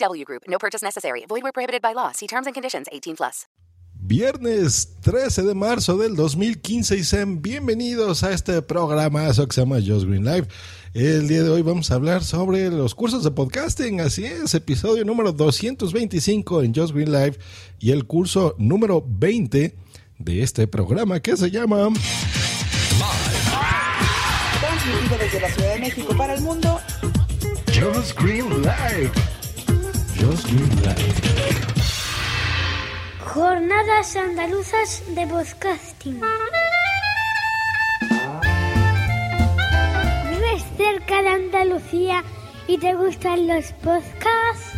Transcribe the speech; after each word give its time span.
VGW 0.00 0.24
Group. 0.24 0.42
No 0.48 0.58
purchase 0.58 0.82
necessary. 0.82 1.24
Void 1.28 1.42
where 1.42 1.52
prohibited 1.52 1.82
by 1.82 1.94
law. 1.94 2.12
See 2.12 2.26
terms 2.26 2.46
and 2.46 2.54
conditions. 2.54 2.88
18 2.92 3.16
plus. 3.16 3.46
Viernes 4.02 4.96
13 5.02 5.42
de 5.42 5.54
marzo 5.54 5.98
del 5.98 6.16
2015 6.16 6.96
y 6.96 7.04
sean 7.04 7.42
bienvenidos 7.42 8.24
a 8.24 8.32
este 8.32 8.62
programa 8.62 9.26
que 9.26 9.52
se 9.52 9.60
llama 9.60 9.76
Just 9.76 10.06
Green 10.06 10.24
Live. 10.24 10.48
El 10.94 11.28
día 11.28 11.42
de 11.42 11.50
hoy 11.50 11.60
vamos 11.62 11.90
a 11.90 11.96
hablar 11.96 12.24
sobre 12.24 12.70
los 12.70 12.94
cursos 12.94 13.22
de 13.22 13.30
podcasting, 13.30 14.00
así 14.00 14.24
es, 14.24 14.54
episodio 14.54 15.04
número 15.04 15.32
225 15.32 16.62
en 16.62 16.74
Just 16.74 16.94
Green 16.94 17.12
Live 17.12 17.38
y 17.78 17.90
el 17.92 18.06
curso 18.06 18.56
número 18.58 19.04
20 19.06 19.76
de 20.18 20.42
este 20.42 20.66
programa 20.66 21.20
que 21.20 21.36
se 21.36 21.50
llama 21.50 21.90
Transmitido 24.60 25.18
desde 25.18 25.40
la 25.40 25.50
Ciudad 25.50 25.74
de 25.74 25.80
México 25.80 26.16
para 26.16 26.34
el 26.34 26.40
mundo. 26.40 26.80
Just 27.74 28.18
Green 28.18 28.62
Live. 28.62 29.39
Jornadas 33.24 34.16
andaluzas 34.16 35.02
de 35.14 35.26
podcasting. 35.26 36.20
¿Vives 40.30 40.64
cerca 40.76 41.22
de 41.22 41.28
Andalucía 41.28 42.22
y 42.66 42.76
te 42.78 42.94
gustan 42.94 43.46
los 43.48 43.72
podcasts? 43.84 44.74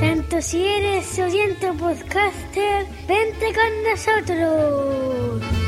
Tanto 0.00 0.42
si 0.42 0.66
eres 0.66 1.18
oyente 1.18 1.72
podcaster, 1.72 2.86
vente 3.08 3.52
con 3.54 3.72
nosotros. 3.90 5.61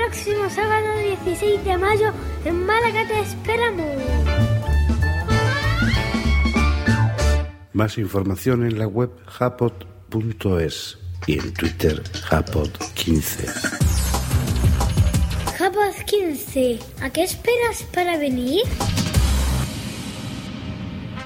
Próximo 0.00 0.48
sábado 0.48 0.86
16 1.24 1.64
de 1.64 1.76
mayo 1.76 2.12
en 2.44 2.64
Málaga 2.64 3.06
te 3.06 3.20
esperamos. 3.20 3.86
Más 7.72 7.98
información 7.98 8.64
en 8.64 8.78
la 8.78 8.86
web 8.86 9.10
japot.es 9.26 10.98
y 11.26 11.38
en 11.38 11.52
Twitter 11.54 12.02
japot15. 12.02 13.46
Japos 15.58 15.96
15, 16.06 16.78
¿a 17.02 17.10
qué 17.10 17.24
esperas 17.24 17.82
para 17.92 18.16
venir? 18.16 18.62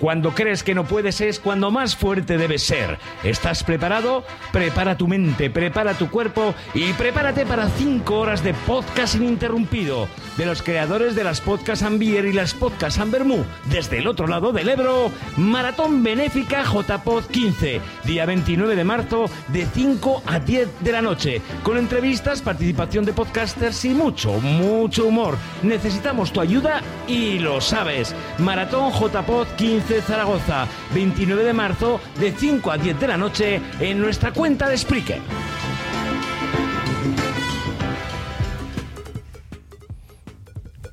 Cuando 0.04 0.34
crees 0.34 0.62
que 0.62 0.74
no 0.74 0.84
puedes 0.84 1.22
es 1.22 1.40
cuando 1.40 1.70
más 1.70 1.96
fuerte 1.96 2.36
debes 2.36 2.62
ser. 2.62 2.98
¿Estás 3.22 3.64
preparado? 3.64 4.22
Prepara 4.52 4.98
tu 4.98 5.08
mente, 5.08 5.48
prepara 5.48 5.94
tu 5.94 6.10
cuerpo 6.10 6.54
y 6.74 6.92
prepárate 6.92 7.46
para 7.46 7.70
5 7.70 8.14
horas 8.14 8.44
de 8.44 8.52
podcast 8.52 9.14
ininterrumpido 9.14 10.06
de 10.36 10.44
los 10.44 10.60
creadores 10.60 11.14
de 11.14 11.24
las 11.24 11.40
podcasts 11.40 11.82
Ambier 11.84 12.26
y 12.26 12.34
las 12.34 12.52
podcasts 12.52 13.00
Ambermú. 13.00 13.44
Desde 13.70 13.96
el 13.96 14.06
otro 14.06 14.26
lado 14.26 14.52
del 14.52 14.68
Ebro, 14.68 15.10
Maratón 15.38 16.02
Benéfica 16.02 16.64
JPod 16.64 17.24
15, 17.24 17.80
día 18.04 18.26
29 18.26 18.76
de 18.76 18.84
marzo 18.84 19.24
de 19.48 19.64
5 19.64 20.22
a 20.26 20.38
10 20.38 20.68
de 20.80 20.92
la 20.92 21.00
noche, 21.00 21.40
con 21.62 21.78
entrevistas, 21.78 22.42
participación 22.42 23.06
de 23.06 23.14
podcasters 23.14 23.86
y 23.86 23.94
mucho, 23.94 24.32
mucho 24.32 25.06
humor. 25.06 25.38
Necesitamos 25.62 26.30
tu 26.30 26.42
ayuda 26.42 26.82
y 27.06 27.38
lo 27.38 27.62
sabes. 27.62 28.14
Maratón 28.36 28.92
JPod 28.92 29.46
15 29.56 29.93
Zaragoza, 30.02 30.66
29 30.94 31.44
de 31.44 31.52
marzo 31.52 32.00
de 32.18 32.32
5 32.32 32.70
a 32.70 32.78
10 32.78 33.00
de 33.00 33.08
la 33.08 33.16
noche 33.16 33.60
en 33.80 34.00
nuestra 34.00 34.32
cuenta 34.32 34.68
de 34.68 34.78
Spreaker. 34.78 35.20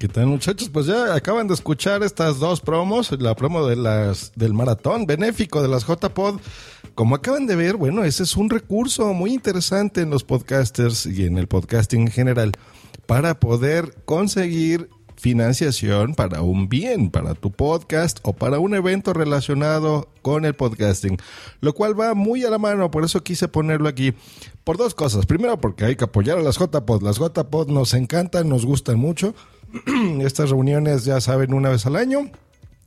¿Qué 0.02 0.08
tal 0.08 0.26
muchachos? 0.26 0.68
Pues 0.68 0.88
ya 0.88 1.14
acaban 1.14 1.48
de 1.48 1.54
escuchar 1.54 2.02
estas 2.02 2.40
dos 2.40 2.60
promos, 2.60 3.12
la 3.22 3.36
promo 3.36 3.68
de 3.68 3.76
las 3.76 4.32
del 4.36 4.52
maratón 4.52 5.06
benéfico 5.06 5.62
de 5.62 5.68
las 5.68 5.86
JPod. 5.86 6.40
Como 6.96 7.14
acaban 7.14 7.46
de 7.46 7.56
ver, 7.56 7.78
bueno, 7.78 8.04
ese 8.04 8.24
es 8.24 8.36
un 8.36 8.50
recurso 8.50 9.14
muy 9.14 9.32
interesante 9.32 10.02
en 10.02 10.10
los 10.10 10.24
podcasters 10.24 11.06
y 11.06 11.26
en 11.26 11.38
el 11.38 11.48
podcasting 11.48 12.02
en 12.02 12.12
general 12.12 12.52
para 13.06 13.40
poder 13.40 13.94
conseguir 14.06 14.90
financiación 15.22 16.16
para 16.16 16.42
un 16.42 16.68
bien, 16.68 17.12
para 17.12 17.36
tu 17.36 17.52
podcast 17.52 18.18
o 18.24 18.34
para 18.34 18.58
un 18.58 18.74
evento 18.74 19.14
relacionado 19.14 20.10
con 20.24 20.46
el 20.46 20.56
podcasting, 20.56 21.18
lo 21.62 21.74
cual 21.74 21.98
va 21.98 22.16
muy 22.16 22.44
a 22.44 22.50
la 22.50 22.58
mano, 22.58 22.90
por 22.90 23.04
eso 23.06 23.24
quise 23.24 23.48
ponerlo 23.48 23.88
aquí. 23.88 24.16
Por 24.64 24.78
dos 24.78 24.96
cosas. 24.96 25.28
Primero, 25.28 25.62
porque 25.62 25.86
hay 25.86 25.96
que 25.96 26.06
apoyar 26.06 26.40
a 26.40 26.42
las 26.42 26.58
JPod. 26.58 27.04
Las 27.04 27.20
JPod 27.20 27.70
nos 27.70 27.94
encantan, 27.94 28.50
nos 28.50 28.66
gustan 28.66 28.98
mucho. 28.98 29.36
Estas 30.22 30.50
reuniones, 30.50 31.06
ya 31.06 31.22
saben, 31.22 31.54
una 31.54 31.70
vez 31.70 31.86
al 31.86 31.98
año 31.98 32.32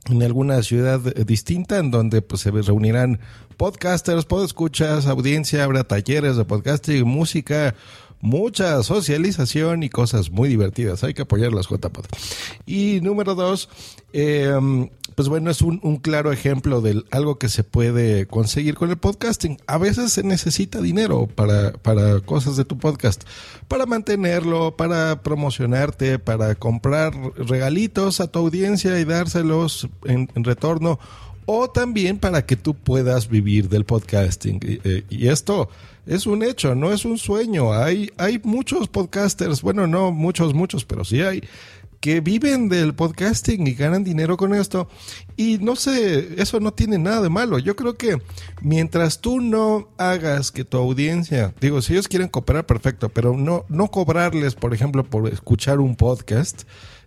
en 0.09 0.21
alguna 0.21 0.61
ciudad 0.61 0.99
distinta 0.99 1.79
en 1.79 1.89
donde 1.89 2.21
pues 2.21 2.41
se 2.41 2.51
reunirán 2.51 3.19
podcasters, 3.57 4.25
podescuchas, 4.25 5.07
audiencia, 5.07 5.63
habrá 5.63 5.83
talleres 5.83 6.35
de 6.35 6.45
podcasting, 6.45 7.05
música, 7.05 7.73
mucha 8.21 8.81
socialización 8.83 9.83
y 9.83 9.89
cosas 9.89 10.31
muy 10.31 10.49
divertidas. 10.49 11.03
Hay 11.03 11.13
que 11.13 11.23
apoyar 11.23 11.53
las 11.53 11.67
JPod. 11.67 12.05
Y 12.65 12.99
número 13.01 13.35
dos, 13.35 13.69
eh, 14.13 14.53
pues 15.15 15.29
bueno, 15.29 15.49
es 15.49 15.61
un, 15.61 15.97
claro 15.97 16.31
ejemplo 16.31 16.81
de 16.81 17.03
algo 17.11 17.37
que 17.37 17.49
se 17.49 17.63
puede 17.63 18.27
conseguir 18.27 18.75
con 18.75 18.89
el 18.89 18.97
podcasting. 18.97 19.57
A 19.67 19.77
veces 19.77 20.11
se 20.11 20.23
necesita 20.23 20.81
dinero 20.81 21.27
para, 21.27 21.73
para 21.73 22.19
cosas 22.19 22.57
de 22.57 22.65
tu 22.65 22.77
podcast, 22.77 23.23
para 23.67 23.85
mantenerlo, 23.85 24.75
para 24.75 25.21
promocionarte, 25.21 26.19
para 26.19 26.55
comprar 26.55 27.13
regalitos 27.37 28.19
a 28.19 28.27
tu 28.27 28.39
audiencia 28.39 28.99
y 28.99 29.05
dárselos 29.05 29.87
en 30.05 30.29
retorno, 30.35 30.99
o 31.45 31.69
también 31.69 32.17
para 32.17 32.45
que 32.45 32.55
tú 32.55 32.73
puedas 32.73 33.27
vivir 33.27 33.69
del 33.69 33.85
podcasting. 33.85 34.59
Y, 34.61 35.03
y 35.15 35.27
esto 35.27 35.69
es 36.05 36.27
un 36.27 36.43
hecho, 36.43 36.75
no 36.75 36.91
es 36.91 37.05
un 37.05 37.17
sueño. 37.17 37.73
Hay, 37.73 38.11
hay 38.17 38.39
muchos 38.43 38.87
podcasters, 38.87 39.61
bueno, 39.61 39.87
no 39.87 40.11
muchos, 40.11 40.53
muchos, 40.53 40.85
pero 40.85 41.03
sí 41.03 41.21
hay, 41.21 41.41
que 41.99 42.21
viven 42.21 42.69
del 42.69 42.93
podcasting 42.93 43.65
y 43.65 43.73
ganan 43.73 44.03
dinero 44.03 44.37
con 44.37 44.53
esto. 44.53 44.87
Y 45.35 45.57
no 45.57 45.75
sé, 45.75 46.39
eso 46.39 46.59
no 46.59 46.71
tiene 46.71 46.99
nada 46.99 47.21
de 47.21 47.29
malo. 47.29 47.57
Yo 47.57 47.75
creo 47.75 47.95
que 47.95 48.21
mientras 48.61 49.21
tú 49.21 49.41
no 49.41 49.89
hagas 49.97 50.51
que 50.51 50.63
tu 50.63 50.77
audiencia, 50.77 51.55
digo, 51.59 51.81
si 51.81 51.93
ellos 51.93 52.07
quieren 52.07 52.29
cooperar, 52.29 52.67
perfecto, 52.67 53.09
pero 53.09 53.35
no, 53.35 53.65
no 53.69 53.87
cobrarles, 53.87 54.53
por 54.53 54.73
ejemplo, 54.73 55.03
por 55.03 55.27
escuchar 55.27 55.79
un 55.79 55.95
podcast. 55.95 56.63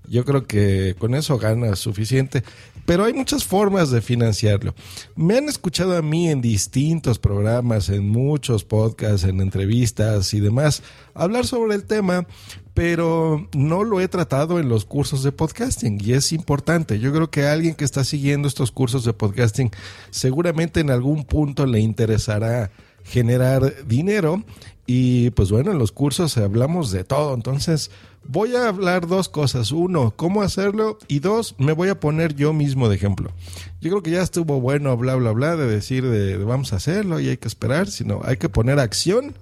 Yo 0.08 0.24
creo 0.24 0.48
que 0.48 0.96
con 0.98 1.14
eso 1.14 1.38
ganas 1.38 1.78
suficiente. 1.78 2.42
Pero 2.88 3.04
hay 3.04 3.12
muchas 3.12 3.44
formas 3.44 3.90
de 3.90 4.00
financiarlo. 4.00 4.74
Me 5.14 5.36
han 5.36 5.46
escuchado 5.50 5.94
a 5.94 6.00
mí 6.00 6.30
en 6.30 6.40
distintos 6.40 7.18
programas, 7.18 7.90
en 7.90 8.08
muchos 8.08 8.64
podcasts, 8.64 9.24
en 9.24 9.42
entrevistas 9.42 10.32
y 10.32 10.40
demás, 10.40 10.82
hablar 11.12 11.44
sobre 11.44 11.74
el 11.74 11.84
tema, 11.84 12.26
pero 12.72 13.46
no 13.52 13.84
lo 13.84 14.00
he 14.00 14.08
tratado 14.08 14.58
en 14.58 14.70
los 14.70 14.86
cursos 14.86 15.22
de 15.22 15.32
podcasting 15.32 16.00
y 16.02 16.14
es 16.14 16.32
importante. 16.32 16.98
Yo 16.98 17.12
creo 17.12 17.30
que 17.30 17.46
alguien 17.46 17.74
que 17.74 17.84
está 17.84 18.04
siguiendo 18.04 18.48
estos 18.48 18.72
cursos 18.72 19.04
de 19.04 19.12
podcasting 19.12 19.70
seguramente 20.08 20.80
en 20.80 20.90
algún 20.90 21.24
punto 21.24 21.66
le 21.66 21.80
interesará 21.80 22.70
generar 23.04 23.86
dinero 23.86 24.44
y 24.86 25.28
pues 25.32 25.50
bueno, 25.50 25.72
en 25.72 25.78
los 25.78 25.92
cursos 25.92 26.38
hablamos 26.38 26.90
de 26.90 27.04
todo, 27.04 27.34
entonces 27.34 27.90
voy 28.28 28.54
a 28.54 28.68
hablar 28.68 29.08
dos 29.08 29.28
cosas. 29.28 29.72
Uno, 29.72 30.12
cómo 30.14 30.42
hacerlo 30.42 30.98
y 31.08 31.18
dos, 31.18 31.56
me 31.58 31.72
voy 31.72 31.88
a 31.88 31.98
poner 31.98 32.36
yo 32.36 32.52
mismo 32.52 32.88
de 32.88 32.94
ejemplo. 32.94 33.32
Yo 33.80 33.90
creo 33.90 34.02
que 34.02 34.12
ya 34.12 34.22
estuvo 34.22 34.60
bueno 34.60 34.96
bla 34.96 35.16
bla 35.16 35.32
bla 35.32 35.56
de 35.56 35.66
decir 35.66 36.08
de, 36.08 36.36
vamos 36.36 36.72
a 36.72 36.76
hacerlo 36.76 37.18
y 37.18 37.28
hay 37.28 37.38
que 37.38 37.48
esperar, 37.48 37.88
sino 37.88 38.20
hay 38.22 38.36
que 38.36 38.48
poner 38.48 38.78
acción 38.78 39.34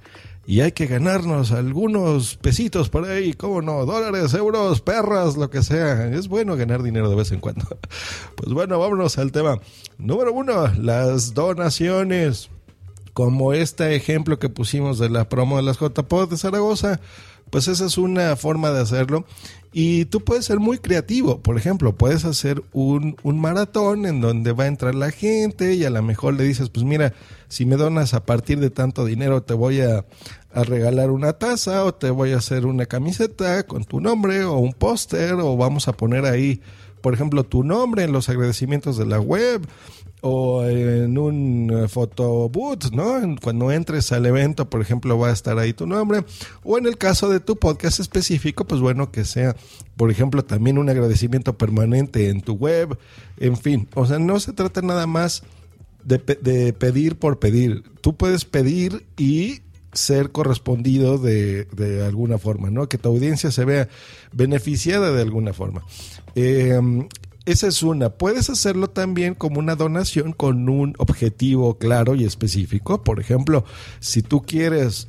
y 0.47 0.61
hay 0.61 0.71
que 0.71 0.87
ganarnos 0.87 1.51
algunos 1.51 2.37
pesitos 2.37 2.89
por 2.89 3.05
ahí, 3.05 3.35
cómo 3.35 3.63
no, 3.63 3.85
dólares, 3.85 4.33
euros, 4.33 4.81
perras, 4.81 5.37
lo 5.37 5.51
que 5.51 5.65
sea. 5.65 6.07
Es 6.07 6.29
bueno 6.29 6.57
ganar 6.57 6.85
dinero 6.85 7.11
de 7.11 7.17
vez 7.17 7.33
en 7.33 7.41
cuando. 7.41 7.67
Pues 8.37 8.53
bueno, 8.53 8.79
vámonos 8.79 9.19
al 9.19 9.33
tema. 9.33 9.59
Número 9.99 10.33
uno, 10.33 10.69
las 10.79 11.33
donaciones 11.33 12.51
como 13.15 13.55
este 13.55 13.97
ejemplo 13.97 14.39
que 14.39 14.51
pusimos 14.51 14.99
de 14.99 15.09
la 15.09 15.27
promo 15.27 15.57
de 15.57 15.63
las 15.63 15.79
JPod 15.79 16.29
de 16.29 16.37
Zaragoza, 16.37 17.01
pues 17.51 17.69
esa 17.69 17.87
es 17.87 17.99
una 17.99 18.37
forma 18.37 18.71
de 18.71 18.81
hacerlo. 18.81 19.25
Y 19.73 20.07
tú 20.07 20.25
puedes 20.25 20.47
ser 20.47 20.59
muy 20.59 20.79
creativo. 20.79 21.41
Por 21.41 21.59
ejemplo, 21.59 21.95
puedes 21.95 22.25
hacer 22.25 22.63
un, 22.73 23.17
un, 23.23 23.39
maratón 23.39 24.07
en 24.07 24.23
donde 24.23 24.53
va 24.53 24.65
a 24.65 24.69
entrar 24.69 24.95
la 24.95 25.11
gente 25.11 25.75
y 25.75 25.85
a 25.85 25.91
lo 25.91 26.03
mejor 26.03 26.33
le 26.35 26.45
dices, 26.45 26.71
pues 26.71 26.87
mira, 26.87 27.13
si 27.49 27.67
me 27.67 27.77
donas 27.77 28.15
a 28.15 28.25
partir 28.25 28.59
de 28.59 28.71
tanto 28.71 29.05
dinero 29.05 29.43
te 29.43 29.53
voy 29.53 29.83
a, 29.83 30.07
a 30.55 30.65
regalar 30.65 31.11
una 31.11 31.35
taza 31.35 31.85
o 31.85 31.93
te 31.93 32.09
voy 32.09 32.33
a 32.33 32.39
hacer 32.39 32.65
una 32.65 32.87
camiseta 32.87 33.65
con 33.65 33.85
tu 33.85 34.01
nombre 34.01 34.45
o 34.45 34.57
un 34.57 34.73
póster 34.73 35.35
o 35.35 35.59
vamos 35.59 35.89
a 35.89 35.93
poner 35.93 36.25
ahí, 36.25 36.63
por 37.03 37.13
ejemplo, 37.13 37.45
tu 37.45 37.63
nombre 37.63 38.05
en 38.05 38.13
los 38.13 38.31
agradecimientos 38.31 38.97
de 38.97 39.05
la 39.05 39.21
web 39.21 39.61
o 40.21 40.65
en 40.65 41.19
un 41.19 41.87
photobooth, 41.89 42.93
¿no? 42.93 43.37
Cuando 43.41 43.71
entres 43.71 44.13
al 44.13 44.27
evento, 44.27 44.69
por 44.69 44.81
ejemplo, 44.81 45.19
va 45.19 45.29
a 45.29 45.33
estar 45.33 45.59
ahí 45.59 45.73
tu 45.73 45.87
nombre. 45.87 46.25
O 46.65 46.79
en 46.79 46.87
el 46.87 46.99
caso 46.99 47.29
de 47.29 47.41
tu 47.41 47.57
podcast 47.57 48.01
específico, 48.01 48.65
pues 48.65 48.81
bueno, 48.81 49.11
que 49.11 49.25
sea, 49.25 49.55
por 49.97 50.11
ejemplo, 50.11 50.45
también 50.45 50.79
un 50.79 50.89
agradecimiento 50.89 51.57
permanente 51.57 52.29
en 52.31 52.41
tu 52.41 52.55
web. 52.55 52.99
En 53.39 53.57
fin, 53.57 53.89
o 53.95 54.07
sea, 54.07 54.19
no 54.19 54.41
se 54.41 54.53
trata 54.53 54.83
nada 54.83 55.07
más 55.07 55.43
de, 56.05 56.19
de 56.19 56.73
pedir 56.73 57.17
por 57.17 57.39
pedir. 57.39 57.83
Tú 58.01 58.17
puedes 58.17 58.45
pedir 58.45 59.07
y 59.17 59.61
ser 59.93 60.31
correspondido 60.31 61.19
de, 61.19 61.65
de, 61.65 62.05
alguna 62.05 62.39
forma, 62.39 62.71
¿no? 62.71 62.89
Que 62.89 62.99
tu 62.99 63.09
audiencia 63.09 63.51
se 63.51 63.65
vea 63.65 63.89
beneficiada 64.33 65.11
de 65.11 65.23
alguna 65.23 65.53
forma. 65.53 65.83
Eh, 66.35 66.79
esa 67.47 67.69
es 67.69 67.83
una. 67.83 68.11
Puedes 68.11 68.51
hacerlo 68.51 68.91
también 68.91 69.35
como 69.35 69.61
una 69.61 69.77
donación 69.77 70.33
con 70.33 70.69
un 70.69 70.95
objetivo 70.99 71.79
claro 71.79 72.17
y 72.17 72.25
específico. 72.25 73.03
Por 73.05 73.21
ejemplo, 73.21 73.65
si 74.01 74.23
tú 74.23 74.43
quieres, 74.43 75.07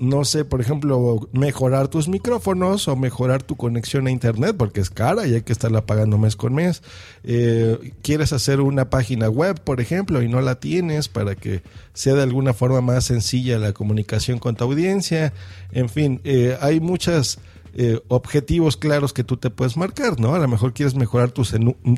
no 0.00 0.24
sé, 0.24 0.46
por 0.46 0.62
ejemplo, 0.62 1.28
mejorar 1.32 1.88
tus 1.88 2.08
micrófonos 2.08 2.88
o 2.88 2.96
mejorar 2.96 3.42
tu 3.42 3.56
conexión 3.56 4.06
a 4.06 4.10
Internet, 4.10 4.56
porque 4.56 4.80
es 4.80 4.88
cara 4.88 5.26
y 5.26 5.34
hay 5.34 5.42
que 5.42 5.52
estarla 5.52 5.84
pagando 5.84 6.16
mes 6.16 6.36
con 6.36 6.54
mes. 6.54 6.82
Eh, 7.22 7.92
quieres 8.00 8.32
hacer 8.32 8.62
una 8.62 8.88
página 8.88 9.28
web, 9.28 9.60
por 9.62 9.82
ejemplo, 9.82 10.22
y 10.22 10.28
no 10.28 10.40
la 10.40 10.54
tienes 10.54 11.08
para 11.08 11.34
que 11.34 11.62
sea 11.92 12.14
de 12.14 12.22
alguna 12.22 12.54
forma 12.54 12.80
más 12.80 13.04
sencilla 13.04 13.58
la 13.58 13.74
comunicación 13.74 14.38
con 14.38 14.56
tu 14.56 14.64
audiencia. 14.64 15.34
En 15.70 15.90
fin, 15.90 16.22
eh, 16.24 16.56
hay 16.62 16.80
muchas 16.80 17.38
eh, 17.76 18.00
objetivos 18.08 18.76
claros 18.76 19.12
que 19.12 19.24
tú 19.24 19.36
te 19.36 19.50
puedes 19.50 19.76
marcar, 19.76 20.20
¿no? 20.20 20.34
A 20.34 20.38
lo 20.38 20.46
mejor 20.46 20.72
quieres 20.72 20.94
mejorar 20.94 21.32
tu, 21.32 21.42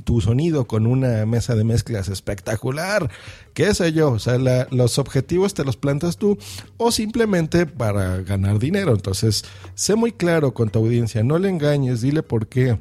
tu 0.04 0.20
sonido 0.22 0.66
con 0.66 0.86
una 0.86 1.26
mesa 1.26 1.54
de 1.54 1.64
mezclas 1.64 2.08
espectacular, 2.08 3.10
qué 3.52 3.74
sé 3.74 3.92
yo, 3.92 4.12
o 4.12 4.18
sea, 4.18 4.38
los 4.70 4.98
objetivos 4.98 5.52
te 5.52 5.64
los 5.64 5.76
plantas 5.76 6.16
tú 6.16 6.38
o 6.78 6.90
simplemente 6.90 7.66
para 7.66 8.22
ganar 8.22 8.58
dinero. 8.58 8.92
Entonces, 8.92 9.44
sé 9.74 9.96
muy 9.96 10.12
claro 10.12 10.54
con 10.54 10.70
tu 10.70 10.78
audiencia, 10.78 11.22
no 11.22 11.38
le 11.38 11.50
engañes, 11.50 12.00
dile 12.00 12.22
por 12.22 12.46
qué. 12.46 12.78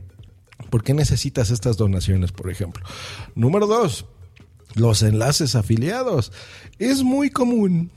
¿Por 0.70 0.84
qué 0.84 0.94
necesitas 0.94 1.52
estas 1.52 1.76
donaciones, 1.76 2.32
por 2.32 2.50
ejemplo? 2.50 2.86
Número 3.36 3.68
dos, 3.68 4.06
los 4.74 5.04
enlaces 5.04 5.56
afiliados. 5.56 6.32
Es 6.80 7.04
muy 7.04 7.30
común 7.30 7.92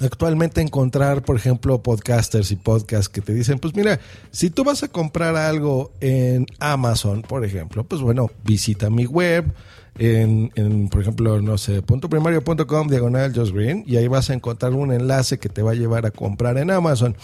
actualmente 0.00 0.60
encontrar, 0.60 1.22
por 1.22 1.36
ejemplo, 1.36 1.82
podcasters 1.82 2.50
y 2.50 2.56
podcasts 2.56 3.08
que 3.08 3.20
te 3.20 3.32
dicen, 3.32 3.58
pues 3.58 3.74
mira, 3.74 4.00
si 4.30 4.50
tú 4.50 4.64
vas 4.64 4.82
a 4.82 4.88
comprar 4.88 5.36
algo 5.36 5.92
en 6.00 6.46
Amazon, 6.58 7.22
por 7.22 7.44
ejemplo, 7.44 7.84
pues 7.84 8.00
bueno, 8.00 8.30
visita 8.44 8.90
mi 8.90 9.06
web. 9.06 9.52
En, 9.98 10.52
en 10.56 10.90
por 10.90 11.00
ejemplo, 11.00 11.40
no 11.40 11.56
sé, 11.56 11.80
punto 11.80 12.10
primario.com 12.10 12.88
diagonal 12.88 13.32
Just 13.34 13.54
Green 13.54 13.82
y 13.86 13.96
ahí 13.96 14.08
vas 14.08 14.28
a 14.28 14.34
encontrar 14.34 14.74
un 14.74 14.92
enlace 14.92 15.38
que 15.38 15.48
te 15.48 15.62
va 15.62 15.70
a 15.70 15.74
llevar 15.74 16.04
a 16.04 16.10
comprar 16.10 16.58
en 16.58 16.70
Amazon. 16.70 17.16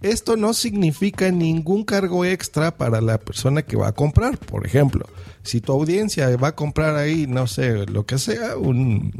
Esto 0.00 0.36
no 0.36 0.52
significa 0.52 1.30
ningún 1.32 1.82
cargo 1.82 2.24
extra 2.24 2.76
para 2.76 3.00
la 3.00 3.18
persona 3.18 3.62
que 3.62 3.76
va 3.76 3.88
a 3.88 3.92
comprar. 3.92 4.38
Por 4.38 4.64
ejemplo, 4.64 5.06
si 5.42 5.60
tu 5.60 5.72
audiencia 5.72 6.36
va 6.36 6.48
a 6.48 6.54
comprar 6.54 6.94
ahí, 6.94 7.26
no 7.26 7.46
sé, 7.46 7.86
lo 7.86 8.06
que 8.06 8.18
sea, 8.18 8.56
un, 8.56 9.12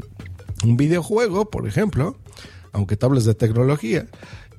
un 0.63 0.77
videojuego, 0.77 1.49
por 1.49 1.67
ejemplo, 1.67 2.15
aunque 2.75 2.97
te 2.97 3.05
hables 3.05 3.23
de 3.25 3.33
tecnología, 3.33 4.05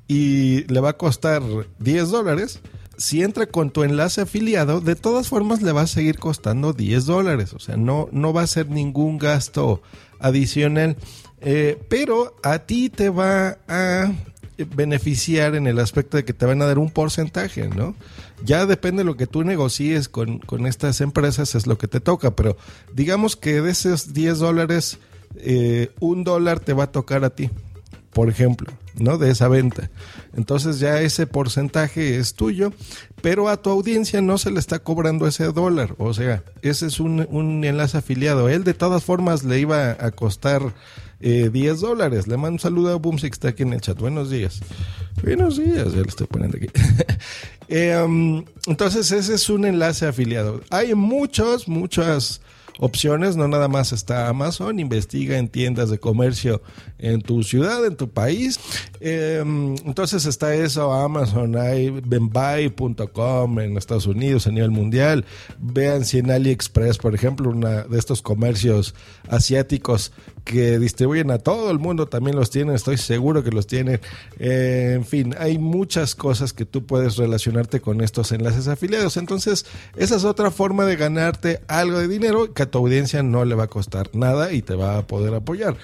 y 0.07 0.63
le 0.71 0.79
va 0.79 0.89
a 0.89 0.97
costar 0.97 1.43
10 1.79 2.09
dólares, 2.09 2.59
si 2.97 3.21
entra 3.21 3.45
con 3.45 3.69
tu 3.69 3.83
enlace 3.83 4.21
afiliado, 4.21 4.81
de 4.81 4.95
todas 4.95 5.27
formas 5.27 5.61
le 5.61 5.71
va 5.71 5.81
a 5.81 5.87
seguir 5.87 6.17
costando 6.17 6.73
10 6.73 7.05
dólares. 7.05 7.53
O 7.53 7.59
sea, 7.59 7.77
no, 7.77 8.09
no 8.11 8.33
va 8.33 8.41
a 8.41 8.47
ser 8.47 8.69
ningún 8.69 9.19
gasto 9.19 9.81
adicional. 10.19 10.97
Eh, 11.41 11.79
pero 11.89 12.35
a 12.41 12.59
ti 12.59 12.89
te 12.89 13.09
va 13.09 13.59
a 13.67 14.11
beneficiar 14.75 15.53
en 15.53 15.67
el 15.67 15.77
aspecto 15.77 16.17
de 16.17 16.25
que 16.25 16.33
te 16.33 16.47
van 16.47 16.59
a 16.63 16.65
dar 16.65 16.79
un 16.79 16.89
porcentaje, 16.89 17.67
¿no? 17.67 17.95
Ya 18.43 18.65
depende 18.65 19.01
de 19.01 19.05
lo 19.05 19.15
que 19.15 19.27
tú 19.27 19.43
negocies 19.43 20.09
con, 20.09 20.39
con 20.39 20.65
estas 20.65 20.99
empresas, 21.01 21.53
es 21.53 21.67
lo 21.67 21.77
que 21.77 21.87
te 21.87 21.99
toca, 21.99 22.35
pero 22.35 22.57
digamos 22.91 23.35
que 23.35 23.61
de 23.61 23.69
esos 23.69 24.13
10 24.15 24.39
dólares, 24.39 24.97
eh, 25.35 25.91
un 25.99 26.23
dólar 26.23 26.59
te 26.59 26.73
va 26.73 26.85
a 26.85 26.91
tocar 26.91 27.23
a 27.23 27.29
ti 27.29 27.51
por 28.17 28.29
ejemplo, 28.29 28.73
¿no? 28.95 29.19
De 29.19 29.29
esa 29.29 29.47
venta. 29.47 29.91
Entonces 30.35 30.79
ya 30.79 31.01
ese 31.01 31.27
porcentaje 31.27 32.17
es 32.17 32.33
tuyo, 32.33 32.73
pero 33.21 33.47
a 33.47 33.57
tu 33.57 33.69
audiencia 33.69 34.21
no 34.21 34.39
se 34.39 34.49
le 34.49 34.59
está 34.59 34.79
cobrando 34.79 35.27
ese 35.27 35.43
dólar. 35.51 35.93
O 35.99 36.15
sea, 36.15 36.43
ese 36.63 36.87
es 36.87 36.99
un, 36.99 37.27
un 37.29 37.63
enlace 37.63 37.99
afiliado. 37.99 38.49
Él 38.49 38.63
de 38.63 38.73
todas 38.73 39.03
formas 39.03 39.43
le 39.43 39.59
iba 39.59 39.91
a 39.91 40.09
costar 40.09 40.73
eh, 41.19 41.51
10 41.53 41.79
dólares. 41.79 42.27
Le 42.27 42.37
mando 42.37 42.53
un 42.53 42.59
saludo 42.59 42.91
a 42.91 42.95
Boomsix, 42.95 43.33
está 43.33 43.49
aquí 43.49 43.61
en 43.61 43.73
el 43.73 43.81
chat. 43.81 43.99
Buenos 43.99 44.31
días. 44.31 44.61
Buenos 45.21 45.57
días, 45.59 45.93
ya 45.93 45.99
lo 45.99 46.07
estoy 46.07 46.25
poniendo 46.25 46.57
aquí. 46.57 46.69
eh, 47.67 48.01
um, 48.03 48.43
entonces 48.65 49.11
ese 49.11 49.35
es 49.35 49.47
un 49.47 49.63
enlace 49.63 50.07
afiliado. 50.07 50.61
Hay 50.71 50.95
muchos, 50.95 51.67
muchas 51.67 52.41
opciones, 52.79 53.35
no 53.35 53.47
nada 53.47 53.67
más 53.67 53.91
está 53.91 54.27
Amazon, 54.27 54.79
investiga 54.79 55.37
en 55.37 55.47
tiendas 55.47 55.89
de 55.89 55.99
comercio 55.99 56.61
en 56.99 57.21
tu 57.21 57.43
ciudad, 57.43 57.85
en 57.85 57.95
tu 57.95 58.09
país. 58.09 58.59
Eh, 58.99 59.43
entonces 59.85 60.25
está 60.25 60.55
eso, 60.55 60.93
Amazon, 60.93 61.57
hay 61.57 61.89
benbuy.com 61.89 63.59
en 63.59 63.77
Estados 63.77 64.07
Unidos 64.07 64.47
a 64.47 64.51
nivel 64.51 64.71
mundial. 64.71 65.25
Vean 65.59 66.05
si 66.05 66.19
en 66.19 66.31
AliExpress, 66.31 66.97
por 66.97 67.15
ejemplo, 67.15 67.49
una 67.49 67.83
de 67.83 67.97
estos 67.97 68.21
comercios 68.21 68.95
asiáticos 69.29 70.11
que 70.47 70.79
distribuyen 70.79 71.29
a 71.29 71.39
todo 71.39 71.69
el 71.71 71.77
mundo 71.77 72.07
también 72.07 72.37
los 72.37 72.49
tienen, 72.49 72.73
estoy 72.73 72.97
seguro 72.97 73.43
que 73.43 73.51
los 73.51 73.67
tienen. 73.67 73.99
Eh, 74.39 74.93
en 74.95 75.05
fin, 75.05 75.35
hay 75.37 75.57
muchas 75.57 76.15
cosas 76.15 76.53
que 76.53 76.65
tú 76.65 76.85
puedes 76.85 77.17
relacionarte 77.17 77.81
con 77.81 77.99
estos 78.01 78.31
enlaces 78.31 78.69
afiliados. 78.69 79.17
Entonces, 79.17 79.65
esa 79.97 80.15
es 80.15 80.23
otra 80.23 80.49
forma 80.49 80.85
de 80.85 80.95
ganarte 80.95 81.61
algo 81.67 81.99
de 81.99 82.07
dinero 82.07 82.53
que 82.53 82.63
a 82.63 82.71
tu 82.71 82.77
audiencia 82.77 83.21
no 83.23 83.43
le 83.43 83.55
va 83.55 83.65
a 83.65 83.67
costar 83.67 84.09
nada 84.13 84.53
y 84.53 84.61
te 84.61 84.75
va 84.75 84.97
a 84.97 85.05
poder 85.05 85.33
apoyar. 85.33 85.75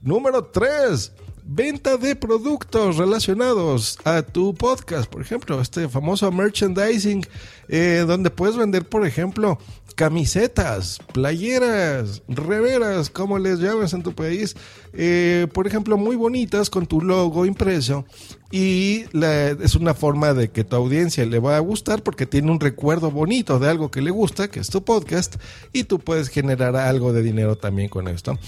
Número 0.00 0.44
3. 0.44 1.12
Venta 1.44 1.96
de 1.96 2.14
productos 2.14 2.98
relacionados 2.98 3.98
a 4.04 4.22
tu 4.22 4.54
podcast. 4.54 5.10
Por 5.10 5.20
ejemplo, 5.20 5.60
este 5.60 5.88
famoso 5.88 6.30
merchandising, 6.30 7.26
eh, 7.68 8.04
donde 8.06 8.30
puedes 8.30 8.56
vender, 8.56 8.88
por 8.88 9.04
ejemplo, 9.04 9.58
camisetas, 9.94 10.98
playeras, 11.12 12.22
reveras, 12.28 13.10
como 13.10 13.38
les 13.38 13.58
llamas 13.58 13.92
en 13.92 14.02
tu 14.02 14.14
país, 14.14 14.56
eh, 14.92 15.46
por 15.52 15.66
ejemplo, 15.66 15.96
muy 15.96 16.16
bonitas 16.16 16.70
con 16.70 16.86
tu 16.86 17.00
logo 17.00 17.46
impreso 17.46 18.04
y 18.50 19.04
es 19.14 19.74
una 19.74 19.94
forma 19.94 20.34
de 20.34 20.50
que 20.50 20.62
tu 20.62 20.76
audiencia 20.76 21.24
le 21.24 21.38
va 21.38 21.56
a 21.56 21.60
gustar 21.60 22.02
porque 22.02 22.26
tiene 22.26 22.50
un 22.50 22.60
recuerdo 22.60 23.10
bonito 23.10 23.58
de 23.58 23.68
algo 23.68 23.90
que 23.90 24.02
le 24.02 24.10
gusta, 24.10 24.48
que 24.48 24.60
es 24.60 24.68
tu 24.68 24.84
podcast, 24.84 25.36
y 25.72 25.84
tú 25.84 25.98
puedes 25.98 26.28
generar 26.28 26.76
algo 26.76 27.12
de 27.14 27.22
dinero 27.22 27.56
también 27.56 27.88
con 27.88 28.08
esto. 28.08 28.38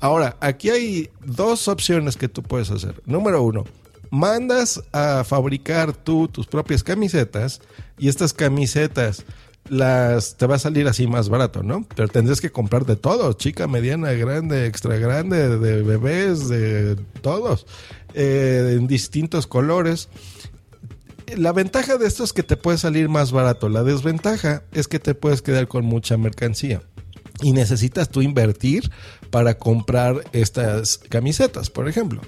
Ahora, 0.00 0.36
aquí 0.40 0.70
hay 0.70 1.10
dos 1.24 1.68
opciones 1.68 2.16
que 2.16 2.28
tú 2.28 2.42
puedes 2.42 2.70
hacer. 2.70 3.00
Número 3.06 3.42
uno, 3.42 3.64
mandas 4.10 4.82
a 4.92 5.24
fabricar 5.24 5.92
tú 5.94 6.28
tus 6.28 6.46
propias 6.46 6.82
camisetas 6.82 7.60
y 7.98 8.08
estas 8.08 8.32
camisetas 8.32 9.24
las 9.68 10.36
te 10.36 10.46
va 10.46 10.56
a 10.56 10.58
salir 10.58 10.86
así 10.88 11.06
más 11.06 11.28
barato, 11.28 11.62
¿no? 11.62 11.86
Pero 11.94 12.08
tendrás 12.08 12.40
que 12.40 12.50
comprar 12.50 12.84
de 12.84 12.96
todo, 12.96 13.32
chica, 13.34 13.68
mediana, 13.68 14.12
grande, 14.12 14.66
extra 14.66 14.96
grande, 14.96 15.58
de 15.58 15.82
bebés, 15.82 16.48
de 16.48 16.96
todos, 17.20 17.66
eh, 18.14 18.76
en 18.76 18.86
distintos 18.86 19.46
colores. 19.46 20.08
La 21.36 21.52
ventaja 21.52 21.96
de 21.96 22.06
esto 22.06 22.24
es 22.24 22.32
que 22.32 22.42
te 22.42 22.56
puede 22.56 22.78
salir 22.78 23.08
más 23.08 23.32
barato. 23.32 23.68
La 23.68 23.84
desventaja 23.84 24.64
es 24.72 24.88
que 24.88 24.98
te 24.98 25.14
puedes 25.14 25.40
quedar 25.40 25.68
con 25.68 25.84
mucha 25.84 26.16
mercancía. 26.16 26.82
Y 27.40 27.52
necesitas 27.52 28.10
tú 28.10 28.20
invertir 28.20 28.90
para 29.30 29.58
comprar 29.58 30.22
estas 30.32 30.98
camisetas, 30.98 31.70
por 31.70 31.88
ejemplo. 31.88 32.20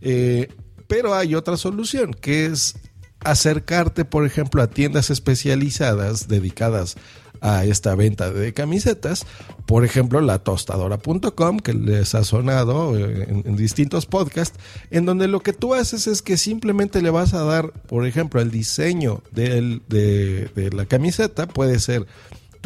Eh, 0.00 0.48
pero 0.88 1.14
hay 1.14 1.34
otra 1.34 1.56
solución, 1.56 2.14
que 2.14 2.46
es 2.46 2.76
acercarte, 3.20 4.04
por 4.04 4.26
ejemplo, 4.26 4.62
a 4.62 4.68
tiendas 4.68 5.10
especializadas 5.10 6.28
dedicadas 6.28 6.96
a 7.40 7.64
esta 7.64 7.94
venta 7.94 8.30
de 8.30 8.52
camisetas. 8.52 9.26
Por 9.66 9.84
ejemplo, 9.84 10.20
la 10.20 10.38
tostadora.com, 10.38 11.58
que 11.58 11.74
les 11.74 12.14
ha 12.14 12.24
sonado 12.24 12.96
eh, 12.96 13.42
en, 13.44 13.56
distintos 13.56 14.06
podcasts, 14.06 14.58
en 14.90 15.04
donde 15.06 15.28
lo 15.28 15.40
que 15.40 15.52
tú 15.52 15.74
haces 15.74 16.06
es 16.06 16.22
que 16.22 16.36
simplemente 16.36 17.02
le 17.02 17.10
vas 17.10 17.34
a 17.34 17.42
dar, 17.42 17.72
por 17.72 18.06
ejemplo, 18.06 18.40
el 18.40 18.50
diseño 18.50 19.22
de, 19.32 19.80
de 19.88 20.70
la 20.72 20.86
camiseta, 20.86 21.46
puede 21.46 21.78
ser 21.78 22.06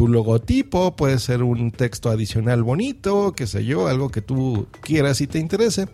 tu 0.00 0.08
logotipo, 0.08 0.96
puede 0.96 1.18
ser 1.18 1.42
un 1.42 1.72
texto 1.72 2.08
adicional 2.08 2.62
bonito, 2.62 3.34
qué 3.36 3.46
sé 3.46 3.66
yo, 3.66 3.86
algo 3.86 4.08
que 4.08 4.22
tú 4.22 4.66
quieras 4.80 5.20
y 5.20 5.26
te 5.26 5.38
interese. 5.38 5.88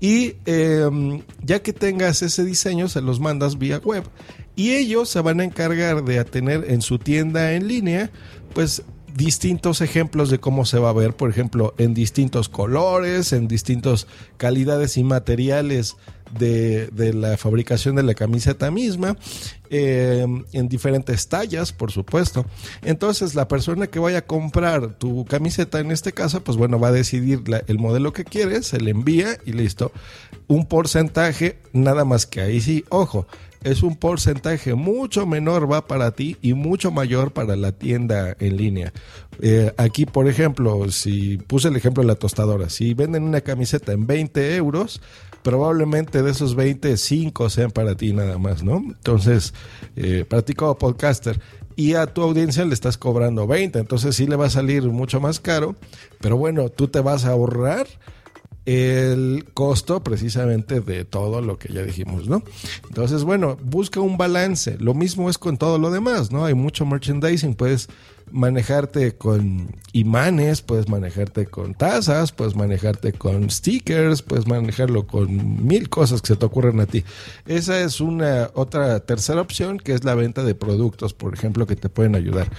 Y 0.00 0.34
eh, 0.44 1.22
ya 1.42 1.62
que 1.62 1.72
tengas 1.72 2.22
ese 2.22 2.44
diseño, 2.44 2.88
se 2.88 3.00
los 3.00 3.20
mandas 3.20 3.58
vía 3.58 3.78
web. 3.78 4.04
Y 4.54 4.72
ellos 4.72 5.08
se 5.08 5.20
van 5.20 5.40
a 5.40 5.44
encargar 5.44 6.04
de 6.04 6.24
tener 6.24 6.64
en 6.68 6.82
su 6.82 6.98
tienda 6.98 7.52
en 7.52 7.68
línea, 7.68 8.10
pues 8.54 8.82
distintos 9.16 9.80
ejemplos 9.80 10.30
de 10.30 10.38
cómo 10.38 10.64
se 10.64 10.78
va 10.78 10.90
a 10.90 10.92
ver, 10.92 11.14
por 11.14 11.30
ejemplo, 11.30 11.74
en 11.78 11.94
distintos 11.94 12.48
colores, 12.48 13.32
en 13.32 13.48
distintas 13.48 14.06
calidades 14.36 14.96
y 14.96 15.04
materiales 15.04 15.96
de, 16.38 17.12
la 17.14 17.36
fabricación 17.36 17.96
de 17.96 18.02
la 18.02 18.14
camiseta 18.14 18.70
misma, 18.70 19.16
eh, 19.70 20.26
en 20.52 20.68
diferentes 20.68 21.28
tallas, 21.28 21.72
por 21.72 21.92
supuesto. 21.92 22.44
Entonces, 22.82 23.34
la 23.34 23.48
persona 23.48 23.86
que 23.86 23.98
vaya 23.98 24.18
a 24.18 24.26
comprar 24.26 24.94
tu 24.98 25.24
camiseta, 25.24 25.80
en 25.80 25.92
este 25.92 26.12
caso, 26.12 26.42
pues 26.42 26.56
bueno, 26.56 26.78
va 26.78 26.88
a 26.88 26.92
decidir 26.92 27.42
el 27.66 27.78
modelo 27.78 28.12
que 28.12 28.24
quiere, 28.24 28.62
se 28.62 28.80
le 28.80 28.90
envía 28.90 29.38
y 29.46 29.52
listo. 29.52 29.92
Un 30.48 30.66
porcentaje, 30.66 31.58
nada 31.72 32.04
más 32.04 32.26
que 32.26 32.40
ahí 32.40 32.60
sí, 32.60 32.84
ojo, 32.90 33.26
es 33.66 33.82
un 33.82 33.96
porcentaje 33.96 34.74
mucho 34.74 35.26
menor 35.26 35.70
va 35.70 35.88
para 35.88 36.12
ti 36.12 36.36
y 36.40 36.54
mucho 36.54 36.92
mayor 36.92 37.32
para 37.32 37.56
la 37.56 37.72
tienda 37.72 38.36
en 38.38 38.56
línea. 38.56 38.92
Eh, 39.42 39.72
aquí, 39.76 40.06
por 40.06 40.28
ejemplo, 40.28 40.88
si 40.92 41.38
puse 41.38 41.66
el 41.66 41.74
ejemplo 41.74 42.04
de 42.04 42.06
la 42.06 42.14
tostadora, 42.14 42.70
si 42.70 42.94
venden 42.94 43.24
una 43.24 43.40
camiseta 43.40 43.90
en 43.90 44.06
20 44.06 44.54
euros, 44.54 45.00
probablemente 45.42 46.22
de 46.22 46.30
esos 46.30 46.54
20, 46.54 46.96
5 46.96 47.50
sean 47.50 47.72
para 47.72 47.96
ti 47.96 48.12
nada 48.12 48.38
más, 48.38 48.62
¿no? 48.62 48.76
Entonces, 48.76 49.52
eh, 49.96 50.24
para 50.28 50.42
ti 50.42 50.54
como 50.54 50.78
podcaster 50.78 51.40
y 51.74 51.94
a 51.94 52.06
tu 52.06 52.22
audiencia 52.22 52.64
le 52.64 52.72
estás 52.72 52.96
cobrando 52.96 53.48
20, 53.48 53.80
entonces 53.80 54.14
sí 54.14 54.28
le 54.28 54.36
va 54.36 54.46
a 54.46 54.50
salir 54.50 54.84
mucho 54.84 55.20
más 55.20 55.40
caro, 55.40 55.74
pero 56.20 56.36
bueno, 56.36 56.68
tú 56.68 56.86
te 56.86 57.00
vas 57.00 57.24
a 57.24 57.32
ahorrar 57.32 57.88
el 58.66 59.46
costo 59.54 60.02
precisamente 60.02 60.80
de 60.80 61.04
todo 61.04 61.40
lo 61.40 61.56
que 61.58 61.72
ya 61.72 61.82
dijimos, 61.82 62.28
¿no? 62.28 62.42
Entonces, 62.88 63.22
bueno, 63.22 63.56
busca 63.62 64.00
un 64.00 64.18
balance. 64.18 64.76
Lo 64.80 64.92
mismo 64.92 65.30
es 65.30 65.38
con 65.38 65.56
todo 65.56 65.78
lo 65.78 65.90
demás, 65.92 66.32
¿no? 66.32 66.44
Hay 66.44 66.54
mucho 66.54 66.84
merchandising, 66.84 67.54
puedes 67.54 67.88
manejarte 68.32 69.16
con 69.16 69.68
imanes, 69.92 70.62
puedes 70.62 70.88
manejarte 70.88 71.46
con 71.46 71.74
tazas, 71.74 72.32
puedes 72.32 72.56
manejarte 72.56 73.12
con 73.12 73.50
stickers, 73.50 74.22
puedes 74.22 74.48
manejarlo 74.48 75.06
con 75.06 75.64
mil 75.64 75.88
cosas 75.88 76.20
que 76.20 76.28
se 76.28 76.36
te 76.36 76.46
ocurren 76.46 76.80
a 76.80 76.86
ti. 76.86 77.04
Esa 77.46 77.80
es 77.80 78.00
una 78.00 78.50
otra 78.54 78.98
tercera 79.00 79.40
opción 79.40 79.78
que 79.78 79.92
es 79.92 80.02
la 80.02 80.16
venta 80.16 80.42
de 80.42 80.56
productos, 80.56 81.14
por 81.14 81.34
ejemplo, 81.34 81.66
que 81.66 81.76
te 81.76 81.88
pueden 81.88 82.16
ayudar. 82.16 82.50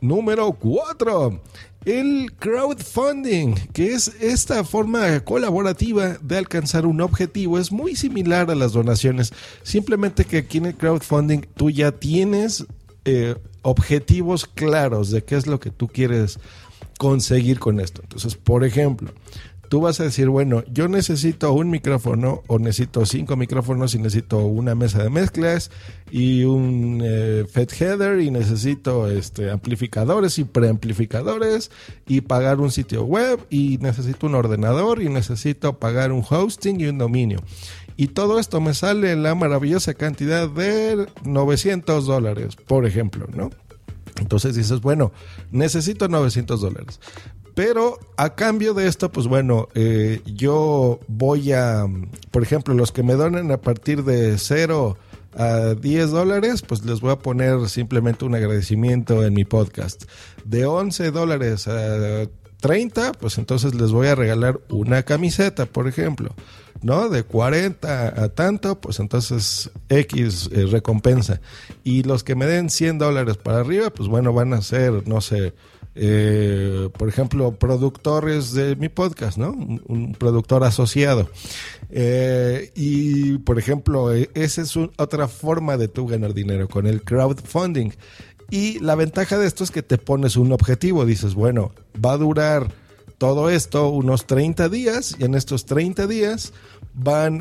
Número 0.00 0.52
4. 0.52 1.40
El 1.84 2.32
crowdfunding, 2.38 3.54
que 3.72 3.92
es 3.92 4.08
esta 4.20 4.64
forma 4.64 5.20
colaborativa 5.20 6.16
de 6.22 6.38
alcanzar 6.38 6.86
un 6.86 7.02
objetivo, 7.02 7.58
es 7.58 7.70
muy 7.70 7.94
similar 7.94 8.50
a 8.50 8.54
las 8.54 8.72
donaciones. 8.72 9.32
Simplemente 9.62 10.24
que 10.24 10.38
aquí 10.38 10.58
en 10.58 10.66
el 10.66 10.76
crowdfunding 10.76 11.42
tú 11.54 11.68
ya 11.70 11.92
tienes 11.92 12.64
eh, 13.04 13.34
objetivos 13.60 14.46
claros 14.46 15.10
de 15.10 15.24
qué 15.24 15.36
es 15.36 15.46
lo 15.46 15.60
que 15.60 15.70
tú 15.70 15.88
quieres 15.88 16.38
conseguir 16.98 17.58
con 17.58 17.80
esto. 17.80 18.00
Entonces, 18.02 18.36
por 18.36 18.64
ejemplo, 18.64 19.12
tú 19.68 19.80
vas 19.80 20.00
a 20.00 20.04
decir, 20.04 20.28
bueno, 20.28 20.64
yo 20.72 20.88
necesito 20.88 21.52
un 21.52 21.70
micrófono 21.70 22.42
o 22.46 22.58
necesito 22.58 23.06
cinco 23.06 23.36
micrófonos 23.36 23.94
y 23.94 23.98
necesito 23.98 24.38
una 24.38 24.74
mesa 24.74 25.02
de 25.02 25.10
mezclas 25.10 25.70
y 26.10 26.44
un 26.44 27.00
eh, 27.04 27.44
FET 27.50 27.72
header 27.80 28.20
y 28.20 28.30
necesito 28.30 29.10
este, 29.10 29.50
amplificadores 29.50 30.38
y 30.38 30.44
preamplificadores 30.44 31.70
y 32.06 32.20
pagar 32.22 32.60
un 32.60 32.70
sitio 32.70 33.04
web 33.04 33.40
y 33.50 33.78
necesito 33.78 34.26
un 34.26 34.34
ordenador 34.34 35.02
y 35.02 35.08
necesito 35.08 35.78
pagar 35.78 36.12
un 36.12 36.24
hosting 36.28 36.80
y 36.80 36.86
un 36.86 36.98
dominio. 36.98 37.40
Y 37.96 38.08
todo 38.08 38.40
esto 38.40 38.60
me 38.60 38.74
sale 38.74 39.14
la 39.14 39.34
maravillosa 39.34 39.94
cantidad 39.94 40.48
de 40.48 41.06
900 41.24 42.06
dólares, 42.06 42.56
por 42.56 42.86
ejemplo, 42.86 43.26
¿no? 43.32 43.50
Entonces 44.20 44.54
dices, 44.54 44.80
bueno, 44.80 45.12
necesito 45.50 46.08
900 46.08 46.60
dólares. 46.60 47.00
Pero 47.54 47.98
a 48.16 48.34
cambio 48.34 48.74
de 48.74 48.88
esto, 48.88 49.12
pues 49.12 49.26
bueno, 49.28 49.68
eh, 49.74 50.20
yo 50.26 50.98
voy 51.06 51.52
a, 51.52 51.86
por 52.30 52.42
ejemplo, 52.42 52.74
los 52.74 52.90
que 52.90 53.02
me 53.02 53.14
donen 53.14 53.52
a 53.52 53.58
partir 53.58 54.02
de 54.02 54.38
0 54.38 54.96
a 55.36 55.74
10 55.74 56.10
dólares, 56.10 56.62
pues 56.62 56.84
les 56.84 57.00
voy 57.00 57.12
a 57.12 57.18
poner 57.18 57.68
simplemente 57.68 58.24
un 58.24 58.34
agradecimiento 58.34 59.24
en 59.24 59.34
mi 59.34 59.44
podcast. 59.44 60.04
De 60.44 60.66
11 60.66 61.12
dólares 61.12 61.68
a 61.68 62.26
30, 62.60 63.12
pues 63.12 63.38
entonces 63.38 63.74
les 63.74 63.92
voy 63.92 64.08
a 64.08 64.14
regalar 64.14 64.60
una 64.68 65.02
camiseta, 65.04 65.66
por 65.66 65.86
ejemplo. 65.86 66.34
¿no? 66.82 67.08
De 67.08 67.22
40 67.22 68.22
a 68.22 68.28
tanto, 68.28 68.78
pues 68.80 69.00
entonces 69.00 69.70
X 69.88 70.50
eh, 70.52 70.66
recompensa. 70.66 71.40
Y 71.82 72.02
los 72.02 72.24
que 72.24 72.34
me 72.34 72.46
den 72.46 72.68
100 72.68 72.98
dólares 72.98 73.38
para 73.38 73.60
arriba, 73.60 73.90
pues 73.90 74.08
bueno, 74.08 74.32
van 74.32 74.52
a 74.52 74.60
ser, 74.60 75.08
no 75.08 75.20
sé, 75.20 75.54
eh, 75.96 76.88
por 76.98 77.08
ejemplo, 77.08 77.52
productores 77.56 78.52
de 78.52 78.74
mi 78.76 78.88
podcast, 78.88 79.38
¿no? 79.38 79.52
Un, 79.52 80.14
productor 80.18 80.64
asociado. 80.64 81.30
Eh, 81.90 82.72
y, 82.74 83.38
por 83.38 83.58
ejemplo, 83.58 84.12
eh, 84.12 84.30
esa 84.34 84.62
es 84.62 84.76
otra 84.76 85.28
forma 85.28 85.76
de 85.76 85.88
tú 85.88 86.06
ganar 86.06 86.34
dinero 86.34 86.68
con 86.68 86.86
el 86.86 87.02
crowdfunding. 87.02 87.90
Y 88.50 88.78
la 88.80 88.94
ventaja 88.94 89.38
de 89.38 89.46
esto 89.46 89.64
es 89.64 89.70
que 89.70 89.82
te 89.82 89.98
pones 89.98 90.36
un 90.36 90.52
objetivo. 90.52 91.06
Dices, 91.06 91.34
bueno, 91.34 91.72
va 92.04 92.12
a 92.12 92.18
durar 92.18 92.72
todo 93.18 93.48
esto 93.48 93.88
unos 93.88 94.26
30 94.26 94.68
días 94.68 95.16
y 95.18 95.24
en 95.24 95.34
estos 95.34 95.66
30 95.66 96.06
días 96.06 96.52
van 96.92 97.40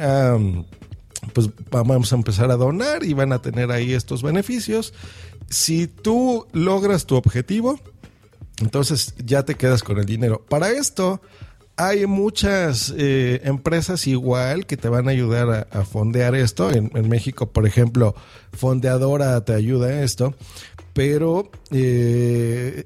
pues 1.34 1.50
vamos 1.72 2.12
a 2.12 2.16
empezar 2.16 2.52
a 2.52 2.58
donar 2.58 3.04
y 3.04 3.14
van 3.14 3.32
a 3.32 3.42
tener 3.42 3.72
ahí 3.72 3.94
estos 3.94 4.24
beneficios. 4.24 4.94
Si 5.50 5.88
tú 5.88 6.48
logras 6.52 7.06
tu 7.06 7.16
objetivo, 7.16 7.80
entonces 8.62 9.16
ya 9.24 9.44
te 9.44 9.56
quedas 9.56 9.84
con 9.84 9.98
el 9.98 10.06
dinero. 10.06 10.46
Para 10.48 10.72
esto 10.72 11.22
hay 11.76 12.06
muchas 12.06 12.94
eh, 12.96 13.42
empresas 13.44 14.06
igual 14.06 14.66
que 14.66 14.78
te 14.78 14.90
van 14.90 15.08
a 15.08 15.12
ayudar 15.12 15.68
a, 15.72 15.86
fondear 15.86 16.36
esto. 16.36 16.72
En, 16.72 16.92
en 16.94 17.10
México, 17.10 17.52
por 17.52 17.66
ejemplo, 17.66 18.16
Fondeadora 18.52 19.44
te 19.44 19.54
ayuda 19.54 19.88
a 19.88 20.04
esto, 20.04 20.36
pero 20.94 21.50
eh, 21.72 22.86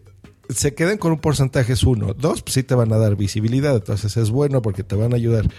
se 0.49 0.73
quedan 0.73 0.97
con 0.97 1.11
un 1.11 1.19
porcentaje 1.19 1.73
es 1.73 1.83
uno. 1.83 2.13
Dos, 2.13 2.41
pues 2.41 2.53
sí 2.53 2.63
te 2.63 2.75
van 2.75 2.93
a 2.93 2.97
dar 2.97 3.15
visibilidad, 3.15 3.75
entonces 3.75 4.15
es 4.15 4.29
bueno 4.29 4.61
porque 4.61 4.83
te 4.83 4.95
van 4.95 5.13
a 5.13 5.17
ayudar. 5.17 5.49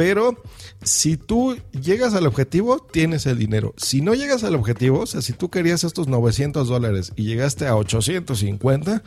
Pero 0.00 0.34
si 0.82 1.18
tú 1.18 1.58
llegas 1.78 2.14
al 2.14 2.26
objetivo, 2.26 2.78
tienes 2.78 3.26
el 3.26 3.36
dinero. 3.36 3.74
Si 3.76 4.00
no 4.00 4.14
llegas 4.14 4.44
al 4.44 4.54
objetivo, 4.54 5.00
o 5.00 5.06
sea, 5.06 5.20
si 5.20 5.34
tú 5.34 5.50
querías 5.50 5.84
estos 5.84 6.08
900 6.08 6.68
dólares 6.68 7.12
y 7.16 7.24
llegaste 7.24 7.66
a 7.66 7.76
850, 7.76 9.02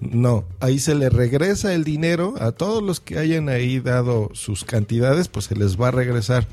no, 0.00 0.44
ahí 0.60 0.78
se 0.78 0.94
le 0.94 1.10
regresa 1.10 1.74
el 1.74 1.82
dinero 1.82 2.34
a 2.38 2.52
todos 2.52 2.80
los 2.80 3.00
que 3.00 3.18
hayan 3.18 3.48
ahí 3.48 3.80
dado 3.80 4.30
sus 4.32 4.62
cantidades, 4.64 5.26
pues 5.26 5.46
se 5.46 5.56
les 5.56 5.80
va 5.80 5.88
a 5.88 5.90
regresar 5.90 6.46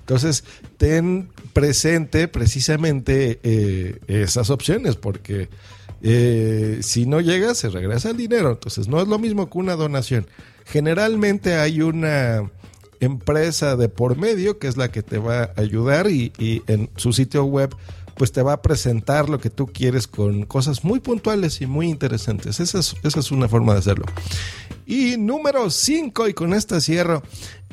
Entonces, 0.00 0.44
ten 0.76 1.30
presente 1.54 2.28
precisamente 2.28 3.40
eh, 3.42 3.98
esas 4.08 4.50
opciones, 4.50 4.96
porque 4.96 5.48
eh, 6.02 6.80
si 6.82 7.06
no 7.06 7.22
llegas, 7.22 7.56
se 7.56 7.70
regresa 7.70 8.10
el 8.10 8.18
dinero. 8.18 8.50
Entonces, 8.50 8.88
no 8.88 9.00
es 9.00 9.08
lo 9.08 9.18
mismo 9.18 9.48
que 9.48 9.56
una 9.56 9.74
donación. 9.74 10.26
Generalmente 10.66 11.54
hay 11.54 11.80
una 11.80 12.50
empresa 13.02 13.76
de 13.76 13.88
por 13.88 14.16
medio 14.16 14.58
que 14.58 14.68
es 14.68 14.76
la 14.76 14.90
que 14.90 15.02
te 15.02 15.18
va 15.18 15.42
a 15.42 15.52
ayudar 15.56 16.08
y, 16.08 16.32
en 16.66 16.88
su 16.96 17.12
sitio 17.12 17.44
web 17.44 17.74
pues 18.16 18.30
te 18.30 18.42
va 18.42 18.52
a 18.52 18.62
presentar 18.62 19.28
lo 19.28 19.40
que 19.40 19.50
tú 19.50 19.66
quieres 19.66 20.06
con 20.06 20.44
cosas 20.44 20.84
muy 20.84 21.00
puntuales 21.00 21.60
y 21.62 21.66
muy 21.66 21.88
interesantes. 21.88 22.60
Esa 22.60 22.78
es, 22.78 22.94
esa 23.02 23.20
es 23.20 23.32
una 23.32 23.48
forma 23.48 23.72
de 23.72 23.78
hacerlo. 23.80 24.04
Y 24.86 25.16
número 25.16 25.70
5, 25.70 26.28
y 26.28 26.34
con 26.34 26.52
esta 26.52 26.80
cierro, 26.80 27.22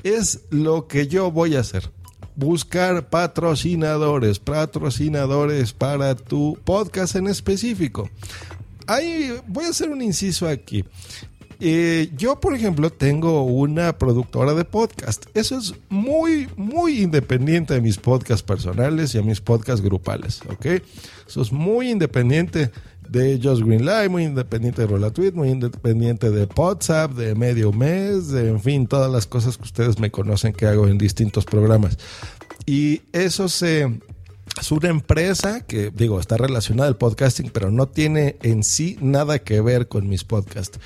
es 0.02 0.40
lo 0.50 0.88
que 0.88 1.08
yo 1.08 1.30
voy 1.30 1.58
a 1.58 1.60
hacer. 1.60 1.92
Buscar 2.36 3.10
patrocinadores, 3.10 4.40
patrocinadores 4.40 5.74
para 5.74 6.16
tu 6.16 6.58
podcast 6.64 7.18
en 7.18 7.28
específico. 7.28 8.10
Ahí 8.88 9.38
voy 9.46 9.66
a 9.66 9.70
hacer 9.70 9.90
un 9.90 10.02
inciso 10.02 10.48
aquí. 10.48 10.86
Eh, 11.62 12.10
yo, 12.16 12.39
por 12.39 12.56
ejemplo, 12.56 12.89
tengo 12.89 13.44
una 13.44 13.98
productora 13.98 14.54
de 14.54 14.63
podcast. 14.63 15.25
Eso 15.34 15.58
es 15.58 15.74
muy, 15.89 16.48
muy 16.56 17.01
independiente 17.01 17.74
de 17.74 17.82
mis 17.82 17.98
podcasts 17.98 18.44
personales 18.44 19.13
y 19.13 19.18
a 19.18 19.22
mis 19.22 19.42
podcasts 19.42 19.82
grupales, 19.82 20.42
¿ok? 20.50 20.66
Eso 21.28 21.42
es 21.42 21.51
muy 21.51 21.92
independiente 21.92 22.72
de 23.10 23.39
Just 23.44 23.63
Green 23.63 23.86
Live, 23.86 24.08
muy 24.08 24.24
independiente 24.24 24.84
de 24.84 24.88
Rola 24.88 25.12
Tweet, 25.12 25.34
muy 25.34 25.50
independiente 25.50 26.30
de 26.30 26.48
WhatsApp, 26.56 27.12
de 27.13 27.36
Medio 27.36 27.74
Mes, 27.74 28.30
de, 28.30 28.50
en 28.50 28.62
fin, 28.62 28.88
todas 28.88 29.12
las 29.12 29.25
cosas 29.25 29.58
que 29.58 29.63
ustedes 29.63 30.00
me 30.00 30.12
conocen 30.12 30.54
que 30.54 30.66
hago 30.66 30.88
en 30.88 30.98
distintos 30.98 31.44
programas. 31.44 31.98
Y 32.66 33.01
eso 33.12 33.50
se 33.50 34.00
es 34.60 34.72
una 34.72 34.89
empresa 34.89 35.62
que, 35.62 35.89
digo, 35.89 36.20
está 36.20 36.36
relacionada 36.36 36.89
al 36.89 36.98
podcasting, 36.98 37.50
pero 37.50 37.72
no 37.72 37.88
tiene 37.88 38.38
en 38.42 38.63
sí 38.63 38.98
nada 39.00 39.39
que 39.39 39.62
ver 39.62 39.88
con 39.88 40.10
mis 40.10 40.25
podcasts. 40.25 40.80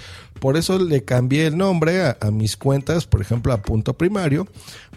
Por 0.44 0.58
eso 0.58 0.78
le 0.78 1.06
cambié 1.06 1.48
el 1.48 1.56
nombre 1.56 2.02
a, 2.04 2.18
mis 2.30 2.58
cuentas, 2.58 3.08
por 3.08 3.22
ejemplo, 3.22 3.54
a 3.54 3.62
Punto 3.62 3.94
Primario, 3.94 4.46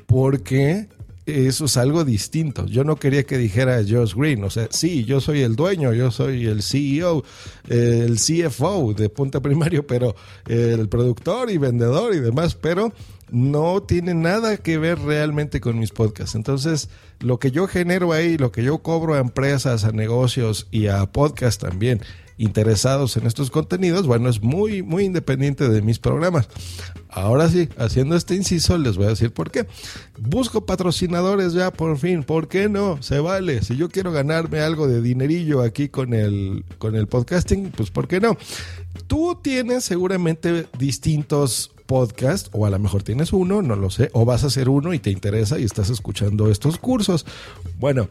porque 0.06 0.88
eso 1.24 1.66
es 1.66 1.76
algo 1.76 2.04
distinto. 2.04 2.66
Yo 2.66 2.82
no 2.82 2.96
quería 2.96 3.22
que 3.22 3.38
dijera 3.38 3.80
Josh 3.88 4.16
Green, 4.16 4.42
o 4.42 4.50
sea, 4.50 4.66
sí, 4.70 5.04
yo 5.04 5.20
soy 5.20 5.42
el 5.42 5.54
dueño, 5.54 5.92
yo 5.92 6.10
soy 6.10 6.46
el 6.46 6.64
CEO, 6.64 7.22
el 7.68 8.16
CFO 8.16 8.92
de 8.94 9.08
Punto 9.08 9.40
Primario, 9.40 9.86
pero 9.86 10.16
el 10.48 10.88
productor 10.88 11.48
y 11.48 11.58
vendedor 11.58 12.12
y 12.16 12.18
demás, 12.18 12.56
pero 12.56 12.92
no 13.30 13.84
tiene 13.84 14.14
nada 14.14 14.56
que 14.56 14.78
ver 14.78 14.98
realmente 14.98 15.60
con 15.60 15.78
mis 15.78 15.92
podcasts. 15.92 16.34
Entonces, 16.34 16.88
lo 17.20 17.38
que 17.38 17.52
yo 17.52 17.68
genero 17.68 18.12
ahí, 18.12 18.36
lo 18.36 18.50
que 18.50 18.64
yo 18.64 18.78
cobro 18.78 19.14
a 19.14 19.20
empresas, 19.20 19.84
a 19.84 19.92
negocios 19.92 20.66
y 20.72 20.88
a 20.88 21.06
podcasts 21.06 21.64
también 21.64 22.00
interesados 22.38 23.16
en 23.16 23.26
estos 23.26 23.50
contenidos, 23.50 24.06
bueno, 24.06 24.28
es 24.28 24.42
muy, 24.42 24.82
muy 24.82 25.04
independiente 25.04 25.68
de 25.68 25.82
mis 25.82 25.98
programas. 25.98 26.48
Ahora 27.08 27.48
sí, 27.48 27.68
haciendo 27.78 28.14
este 28.14 28.34
inciso, 28.34 28.76
les 28.76 28.96
voy 28.96 29.06
a 29.06 29.10
decir 29.10 29.32
por 29.32 29.50
qué. 29.50 29.66
Busco 30.18 30.66
patrocinadores 30.66 31.54
ya 31.54 31.72
por 31.72 31.96
fin. 31.98 32.22
¿Por 32.22 32.48
qué 32.48 32.68
no? 32.68 33.02
Se 33.02 33.20
vale. 33.20 33.62
Si 33.62 33.76
yo 33.76 33.88
quiero 33.88 34.12
ganarme 34.12 34.60
algo 34.60 34.86
de 34.86 35.00
dinerillo 35.00 35.62
aquí 35.62 35.88
con 35.88 36.12
el, 36.12 36.64
con 36.78 36.94
el 36.94 37.06
podcasting, 37.06 37.70
pues 37.70 37.90
¿por 37.90 38.06
qué 38.06 38.20
no? 38.20 38.36
Tú 39.06 39.38
tienes 39.42 39.84
seguramente 39.84 40.66
distintos 40.78 41.70
podcasts, 41.86 42.50
o 42.52 42.66
a 42.66 42.70
lo 42.70 42.78
mejor 42.78 43.02
tienes 43.02 43.32
uno, 43.32 43.62
no 43.62 43.76
lo 43.76 43.90
sé, 43.90 44.10
o 44.12 44.24
vas 44.24 44.44
a 44.44 44.48
hacer 44.48 44.68
uno 44.68 44.92
y 44.92 44.98
te 44.98 45.10
interesa 45.10 45.58
y 45.58 45.64
estás 45.64 45.88
escuchando 45.88 46.50
estos 46.50 46.78
cursos. 46.78 47.24
Bueno, 47.78 48.08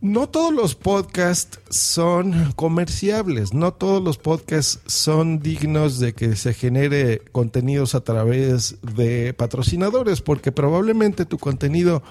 no 0.00 0.28
todos 0.28 0.52
los 0.52 0.74
podcasts 0.74 1.58
son 1.70 2.52
comerciables, 2.54 3.54
no 3.54 3.72
todos 3.72 4.02
los 4.02 4.18
podcasts 4.18 4.80
son 4.86 5.40
dignos 5.40 5.98
de 5.98 6.12
que 6.12 6.36
se 6.36 6.54
genere 6.54 7.22
contenidos 7.32 7.94
a 7.94 8.00
través 8.00 8.76
de 8.82 9.32
patrocinadores, 9.34 10.20
porque 10.20 10.52
probablemente 10.52 11.24
tu 11.24 11.38
contenido 11.38 12.02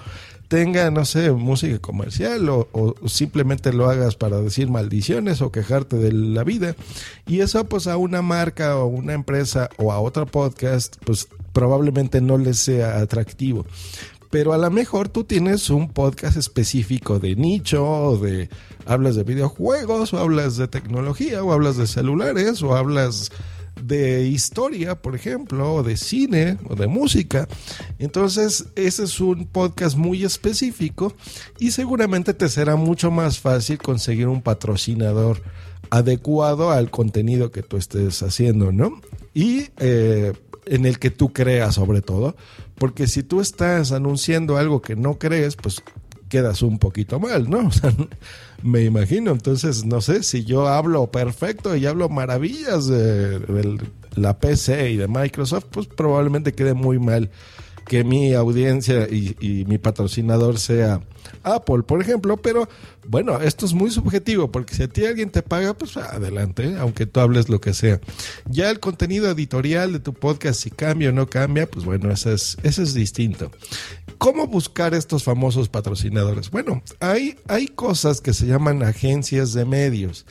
tenga, 0.48 0.90
no 0.90 1.04
sé, 1.04 1.32
música 1.32 1.78
comercial 1.78 2.48
o, 2.48 2.68
o, 2.72 3.08
simplemente 3.08 3.72
lo 3.72 3.88
hagas 3.88 4.16
para 4.16 4.40
decir 4.40 4.68
maldiciones 4.68 5.42
o 5.42 5.50
quejarte 5.50 5.96
de 5.96 6.12
la 6.12 6.44
vida. 6.44 6.76
Y 7.26 7.40
eso 7.40 7.64
pues 7.64 7.86
a 7.86 7.96
una 7.96 8.22
marca 8.22 8.76
o 8.76 8.86
una 8.86 9.12
empresa 9.12 9.70
o 9.76 9.92
a 9.92 10.00
otro 10.00 10.26
podcast 10.26 10.96
pues 11.04 11.28
probablemente 11.52 12.20
no 12.20 12.36
les 12.38 12.58
sea 12.58 12.98
atractivo 13.00 13.64
pero 14.36 14.52
a 14.52 14.58
lo 14.58 14.70
mejor 14.70 15.08
tú 15.08 15.24
tienes 15.24 15.70
un 15.70 15.88
podcast 15.88 16.36
específico 16.36 17.18
de 17.18 17.34
nicho, 17.36 17.82
o 17.82 18.18
de 18.18 18.50
hablas 18.84 19.16
de 19.16 19.22
videojuegos, 19.22 20.12
o 20.12 20.18
hablas 20.18 20.58
de 20.58 20.68
tecnología, 20.68 21.42
o 21.42 21.54
hablas 21.54 21.78
de 21.78 21.86
celulares, 21.86 22.62
o 22.62 22.76
hablas 22.76 23.32
de 23.80 24.28
historia, 24.28 25.00
por 25.00 25.14
ejemplo, 25.14 25.76
o 25.76 25.82
de 25.82 25.96
cine, 25.96 26.58
o 26.68 26.74
de 26.74 26.86
música. 26.86 27.48
Entonces, 27.98 28.66
ese 28.76 29.04
es 29.04 29.20
un 29.20 29.46
podcast 29.46 29.96
muy 29.96 30.22
específico 30.22 31.14
y 31.58 31.70
seguramente 31.70 32.34
te 32.34 32.50
será 32.50 32.76
mucho 32.76 33.10
más 33.10 33.38
fácil 33.38 33.78
conseguir 33.78 34.28
un 34.28 34.42
patrocinador 34.42 35.40
adecuado 35.88 36.72
al 36.72 36.90
contenido 36.90 37.50
que 37.50 37.62
tú 37.62 37.78
estés 37.78 38.22
haciendo, 38.22 38.70
¿no? 38.70 39.00
Y 39.32 39.68
eh, 39.78 40.34
en 40.66 40.84
el 40.84 40.98
que 40.98 41.10
tú 41.10 41.32
creas 41.32 41.74
sobre 41.74 42.02
todo, 42.02 42.36
porque 42.76 43.06
si 43.06 43.22
tú 43.22 43.40
estás 43.40 43.92
anunciando 43.92 44.56
algo 44.56 44.82
que 44.82 44.96
no 44.96 45.18
crees, 45.18 45.56
pues 45.56 45.82
quedas 46.28 46.62
un 46.62 46.78
poquito 46.78 47.20
mal, 47.20 47.48
¿no? 47.48 47.58
O 47.68 47.72
sea, 47.72 47.92
me 48.62 48.82
imagino, 48.82 49.32
entonces 49.32 49.84
no 49.84 50.00
sé 50.00 50.22
si 50.22 50.44
yo 50.44 50.66
hablo 50.68 51.10
perfecto 51.10 51.76
y 51.76 51.86
hablo 51.86 52.08
maravillas 52.08 52.86
de, 52.86 53.38
de 53.38 53.78
la 54.14 54.38
PC 54.38 54.90
y 54.90 54.96
de 54.96 55.08
Microsoft, 55.08 55.66
pues 55.70 55.86
probablemente 55.86 56.52
quede 56.52 56.74
muy 56.74 56.98
mal 56.98 57.30
que 57.86 58.04
mi 58.04 58.34
audiencia 58.34 59.08
y, 59.08 59.64
mi 59.66 59.78
patrocinador 59.78 60.58
sea 60.58 61.00
Apple, 61.42 61.82
por 61.84 62.00
ejemplo, 62.00 62.36
pero 62.36 62.68
bueno, 63.06 63.40
esto 63.40 63.64
es 63.64 63.72
muy 63.72 63.90
subjetivo, 63.90 64.50
porque 64.50 64.74
si 64.74 64.82
a 64.82 64.88
ti 64.88 65.06
alguien 65.06 65.30
te 65.30 65.42
paga, 65.42 65.74
pues 65.74 65.96
adelante, 65.96 66.76
aunque 66.78 67.06
tú 67.06 67.20
hables 67.20 67.48
lo 67.48 67.60
que 67.60 67.72
sea. 67.74 68.00
Ya 68.46 68.70
el 68.70 68.80
contenido 68.80 69.30
editorial 69.30 69.92
de 69.92 70.00
tu 70.00 70.12
podcast, 70.12 70.60
si 70.60 70.70
cambia 70.70 71.10
o 71.10 71.12
no 71.12 71.28
cambia, 71.28 71.70
pues 71.70 71.84
bueno, 71.84 72.10
eso 72.10 72.32
es, 72.32 72.56
eso 72.64 72.82
es 72.82 72.92
distinto. 72.92 73.50
¿Cómo 74.18 74.46
buscar 74.46 74.94
estos 74.94 75.22
famosos 75.22 75.68
patrocinadores? 75.68 76.50
Bueno, 76.50 76.82
hay, 77.00 77.36
hay 77.46 77.68
cosas 77.68 78.20
que 78.20 78.32
se 78.32 78.46
llaman 78.46 78.82
agencias 78.82 79.52
de 79.52 79.64
medios. 79.64 80.26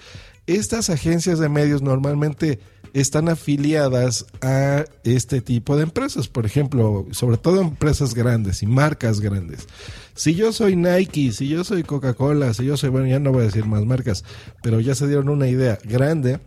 Estas 0.48 0.90
agencias 0.90 1.40
de 1.40 1.50
medios 1.50 1.82
normalmente 1.82 2.60
están 2.96 3.28
afiliadas 3.28 4.26
a 4.42 4.86
este 5.04 5.42
tipo 5.42 5.76
de 5.76 5.84
empresas, 5.84 6.30
por 6.30 6.46
ejemplo, 6.46 7.06
sobre 7.12 7.36
todo 7.36 7.60
empresas 7.60 8.14
grandes 8.14 8.64
y 8.64 8.68
marcas 8.68 9.20
grandes. 9.20 9.68
Si 10.14 10.34
yo 10.34 10.54
soy 10.54 10.78
Nike, 10.78 11.34
si 11.34 11.50
yo 11.50 11.66
soy 11.66 11.84
Coca-Cola, 11.84 12.54
si 12.54 12.64
yo 12.64 12.78
soy, 12.78 12.90
bueno, 12.90 13.08
ya 13.08 13.20
no 13.20 13.34
voy 13.34 13.42
a 13.42 13.46
decir 13.48 13.66
más 13.66 13.86
marcas, 13.86 14.24
pero 14.64 14.80
ya 14.80 14.96
se 14.96 15.08
dieron 15.08 15.28
una 15.28 15.48
idea 15.48 15.78
grande, 15.84 16.40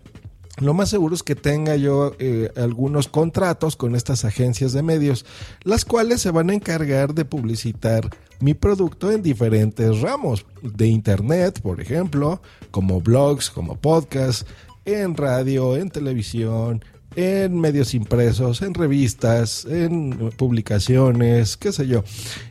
lo 0.57 0.73
más 0.73 0.89
seguro 0.89 1.15
es 1.15 1.23
que 1.23 1.37
tenga 1.37 1.77
yo 1.77 2.15
eh, 2.19 2.51
algunos 2.57 3.09
contratos 3.09 3.77
con 3.77 3.95
estas 3.95 4.25
agencias 4.25 4.73
de 4.73 4.83
medios, 4.83 5.27
las 5.63 5.85
cuales 5.85 6.23
se 6.23 6.31
van 6.31 6.49
a 6.49 6.55
encargar 6.55 7.15
de 7.15 7.27
publicitar 7.27 8.09
mi 8.41 8.55
producto 8.55 9.13
en 9.13 9.23
diferentes 9.23 10.01
ramos 10.01 10.47
de 10.63 10.87
internet, 10.87 11.61
por 11.61 11.81
ejemplo, 11.81 12.41
como 12.71 13.01
blogs, 13.01 13.51
como 13.51 13.77
podcasts, 13.77 14.47
en 14.95 15.17
radio, 15.17 15.77
en 15.77 15.91
televisión, 15.91 16.85
en 17.17 17.59
medios 17.59 17.95
impresos, 17.95 18.63
en 18.63 18.75
revistas, 18.75 19.65
en 19.65 20.31
publicaciones, 20.37 21.57
qué 21.57 21.73
sé 21.73 21.87
yo. 21.87 22.05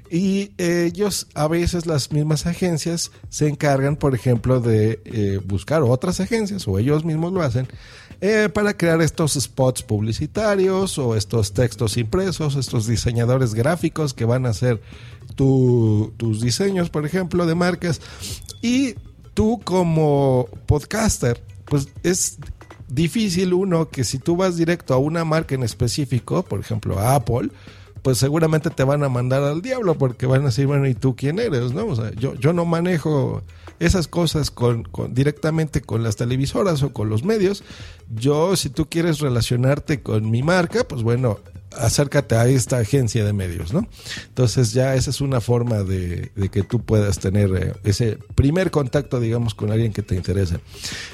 Y 0.10 0.52
ellos, 0.58 1.28
a 1.36 1.48
veces 1.48 1.86
las 1.86 2.12
mismas 2.12 2.46
agencias, 2.46 3.12
se 3.30 3.48
encargan, 3.48 3.96
por 3.96 4.16
ejemplo, 4.16 4.60
de 4.60 5.00
eh, 5.06 5.40
buscar 5.46 5.84
otras 5.84 6.20
agencias, 6.20 6.68
o 6.68 6.80
ellos 6.80 7.06
mismos 7.06 7.34
lo 7.34 7.42
hacen, 7.42 7.68
eh, 8.20 8.50
para 8.54 8.76
crear 8.76 9.02
estos 9.02 9.34
spots 9.34 9.84
publicitarios 9.84 10.98
o 10.98 11.16
estos 11.16 11.54
textos 11.54 11.98
impresos, 11.98 12.56
estos 12.56 12.88
diseñadores 12.88 13.54
gráficos 13.54 14.14
que 14.14 14.26
van 14.26 14.46
a 14.46 14.50
hacer 14.50 14.82
tu, 15.36 16.14
tus 16.18 16.42
diseños, 16.42 16.90
por 16.90 17.06
ejemplo, 17.06 17.46
de 17.46 17.56
marcas. 17.56 18.02
Y 18.62 18.96
tú 19.34 19.62
como 19.64 20.48
podcaster, 20.66 21.44
pues 21.70 21.90
es 22.04 22.38
difícil 22.88 23.54
uno 23.54 23.90
que 23.90 24.04
si 24.04 24.18
tú 24.18 24.36
vas 24.36 24.58
directo 24.58 24.94
a 24.94 24.98
una 24.98 25.26
marca 25.26 25.56
en 25.56 25.64
específico, 25.64 26.44
por 26.44 26.60
ejemplo 26.60 27.00
a 27.00 27.16
Apple, 27.16 27.50
pues 28.02 28.18
seguramente 28.18 28.70
te 28.70 28.84
van 28.84 29.04
a 29.04 29.10
mandar 29.10 29.44
al 29.44 29.62
diablo 29.62 29.98
porque 29.98 30.26
van 30.26 30.44
a 30.44 30.46
decir, 30.46 30.68
bueno, 30.68 30.88
¿y 30.88 30.94
tú 30.94 31.16
quién 31.16 31.40
eres? 31.40 31.74
¿no? 31.74 31.88
O 31.88 31.96
sea, 31.96 32.12
yo, 32.12 32.36
yo 32.36 32.54
no 32.54 32.66
manejo 32.66 33.44
esas 33.80 34.08
cosas 34.08 34.50
con, 34.50 34.84
con, 34.84 35.14
directamente 35.14 35.82
con 35.82 36.04
las 36.04 36.16
televisoras 36.16 36.84
o 36.84 36.94
con 36.94 37.10
los 37.10 37.24
medios. 37.24 37.64
Yo, 38.16 38.56
si 38.56 38.70
tú 38.70 38.88
quieres 38.90 39.20
relacionarte 39.20 40.02
con 40.02 40.32
mi 40.32 40.42
marca, 40.42 40.88
pues 40.88 41.04
bueno, 41.04 41.40
acércate 41.76 42.36
a 42.36 42.48
esta 42.48 42.78
agencia 42.78 43.26
de 43.26 43.34
medios, 43.34 43.74
¿no? 43.74 43.88
Entonces 44.28 44.74
ya 44.74 44.96
esa 44.96 45.10
es 45.10 45.22
una 45.22 45.42
forma 45.42 45.84
de, 45.84 46.32
que 46.52 46.64
tú 46.64 46.82
puedas 46.82 47.20
tener 47.20 47.50
eh, 47.56 47.74
ese 47.84 48.18
primer 48.36 48.72
contacto, 48.72 49.20
digamos, 49.20 49.54
con 49.54 49.72
alguien 49.72 49.94
que 49.94 50.02
te 50.02 50.16
interesa. 50.16 50.60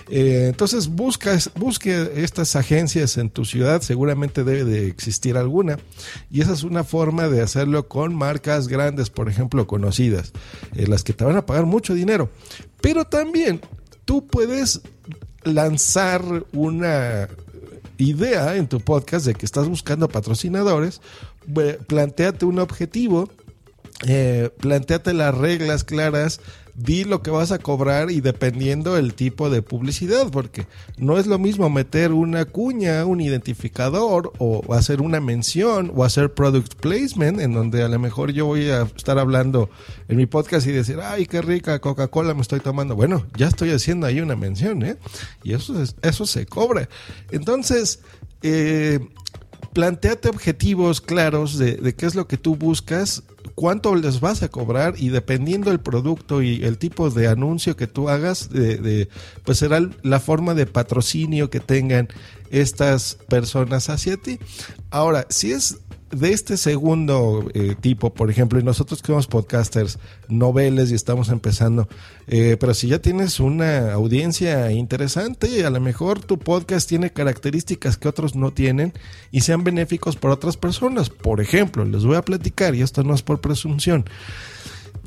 Eh, 0.10 0.48
entonces 0.50 0.88
busca, 0.88 1.38
busque 1.56 2.12
estas 2.16 2.56
agencias 2.56 3.18
en 3.18 3.30
tu 3.30 3.46
ciudad, 3.46 3.82
seguramente 3.82 4.44
debe 4.44 4.64
de 4.64 4.88
existir 4.88 5.38
alguna, 5.38 5.80
y 6.30 6.42
esa 6.42 6.54
es 6.54 6.64
una 6.64 6.84
forma 6.84 7.28
de 7.28 7.42
hacerlo 7.42 7.88
con 7.88 8.16
marcas 8.16 8.68
grandes, 8.68 9.10
por 9.10 9.30
ejemplo, 9.30 9.68
conocidas, 9.68 10.34
eh, 10.76 10.88
las 10.88 11.04
que 11.04 11.14
te 11.14 11.26
van 11.26 11.38
a 11.38 11.46
pagar 11.46 11.66
mucho 11.66 11.94
dinero. 11.94 12.30
Pero 12.82 13.06
también 13.06 13.62
tú 14.06 14.28
puedes 14.28 14.82
lanzar 15.44 16.22
una 16.54 17.28
idea 17.98 18.56
en 18.56 18.68
tu 18.68 18.80
podcast 18.80 19.26
de 19.26 19.34
que 19.34 19.46
estás 19.46 19.68
buscando 19.68 20.08
patrocinadores, 20.10 21.02
planteate 21.88 22.46
un 22.46 22.60
objetivo, 22.60 23.30
eh, 24.08 24.50
planteate 24.60 25.14
las 25.14 25.36
reglas 25.36 25.84
claras, 25.84 26.40
di 26.76 27.04
lo 27.04 27.22
que 27.22 27.30
vas 27.30 27.52
a 27.52 27.60
cobrar 27.60 28.10
y 28.10 28.22
dependiendo 28.22 28.98
el 28.98 29.14
tipo 29.14 29.50
de 29.50 29.62
publicidad, 29.62 30.32
porque 30.32 30.66
no 30.98 31.18
es 31.20 31.28
lo 31.28 31.38
mismo 31.38 31.70
meter 31.70 32.12
una 32.12 32.46
cuña, 32.46 33.06
un 33.06 33.22
identificador 33.22 34.34
o 34.40 34.74
hacer 34.74 35.02
una 35.02 35.20
mención 35.20 35.92
o 35.96 36.04
hacer 36.04 36.34
product 36.34 36.76
placement, 36.76 37.40
en 37.40 37.54
donde 37.54 37.84
a 37.84 37.88
lo 37.88 38.00
mejor 38.00 38.32
yo 38.32 38.48
voy 38.48 38.70
a 38.70 38.84
estar 38.84 39.20
hablando 39.20 39.70
en 40.08 40.18
mi 40.18 40.26
podcast 40.26 40.66
y 40.66 40.72
decir, 40.72 41.00
ay, 41.02 41.28
qué 41.28 41.42
rica 41.42 41.80
Coca-Cola 41.80 42.34
me 42.34 42.42
estoy 42.42 42.60
tomando. 42.60 42.96
Bueno, 42.96 43.26
ya 43.38 43.48
estoy 43.48 43.70
haciendo 43.72 44.08
ahí 44.08 44.20
una 44.20 44.36
mención, 44.36 44.84
¿eh? 44.84 44.98
Y 45.44 45.54
eso, 45.54 45.76
eso 46.02 46.26
se 46.26 46.46
cobra. 46.48 46.90
Entonces, 47.32 48.00
eh, 48.42 49.00
planteate 49.74 50.30
objetivos 50.30 51.02
claros 51.02 51.58
de, 51.58 51.76
de, 51.76 51.94
qué 51.94 52.06
es 52.06 52.16
lo 52.16 52.28
que 52.28 52.38
tú 52.38 52.56
buscas, 52.56 53.24
cuánto 53.56 53.96
les 53.96 54.20
vas 54.20 54.44
a 54.44 54.50
cobrar 54.50 54.96
y 54.98 55.10
dependiendo 55.10 55.70
del 55.70 55.80
producto 55.80 56.42
y 56.42 56.64
el 56.64 56.78
tipo 56.78 57.10
de 57.10 57.28
anuncio 57.28 57.76
que 57.76 57.88
tú 57.88 58.10
hagas, 58.10 58.50
de, 58.50 59.10
pues 59.44 59.60
será 59.60 59.80
la 60.02 60.20
forma 60.20 60.54
de 60.54 60.66
patrocinio 60.66 61.50
que 61.50 61.60
tengan 61.60 62.10
estas 62.50 63.18
personas 63.28 63.90
hacia 63.90 64.18
ti. 64.18 64.40
Ahora, 64.90 65.26
si 65.30 65.52
es 65.52 65.80
de 66.14 66.32
este 66.32 66.58
segundo 66.58 67.50
eh, 67.54 67.76
tipo, 67.80 68.14
por 68.14 68.30
ejemplo, 68.30 68.60
y 68.60 68.64
nosotros 68.64 69.02
que 69.02 69.08
somos 69.08 69.28
podcasters, 69.28 70.00
noveles 70.28 70.92
y 70.92 70.96
estamos 70.96 71.30
empezando, 71.30 71.88
eh, 72.28 72.58
pero 72.60 72.74
si 72.74 72.88
ya 72.88 73.00
tienes 73.00 73.40
una 73.40 73.94
audiencia 73.94 74.72
interesante, 74.72 75.66
a 75.66 75.70
lo 75.70 75.80
mejor 75.80 76.20
tu 76.20 76.40
podcast 76.40 76.88
tiene 76.88 77.12
características 77.12 77.98
que 77.98 78.08
otros 78.08 78.36
no 78.36 78.52
tienen 78.52 78.94
y 79.32 79.42
sean 79.42 79.64
benéficos 79.64 80.16
para 80.16 80.36
otras 80.36 80.58
personas. 80.58 81.10
Por 81.10 81.42
ejemplo, 81.42 81.86
les 81.86 82.04
voy 82.06 82.16
a 82.16 82.22
platicar, 82.22 82.76
y 82.76 82.82
esto 82.82 83.04
no 83.04 83.14
es 83.14 83.22
por 83.22 83.42
presunción. 83.42 84.06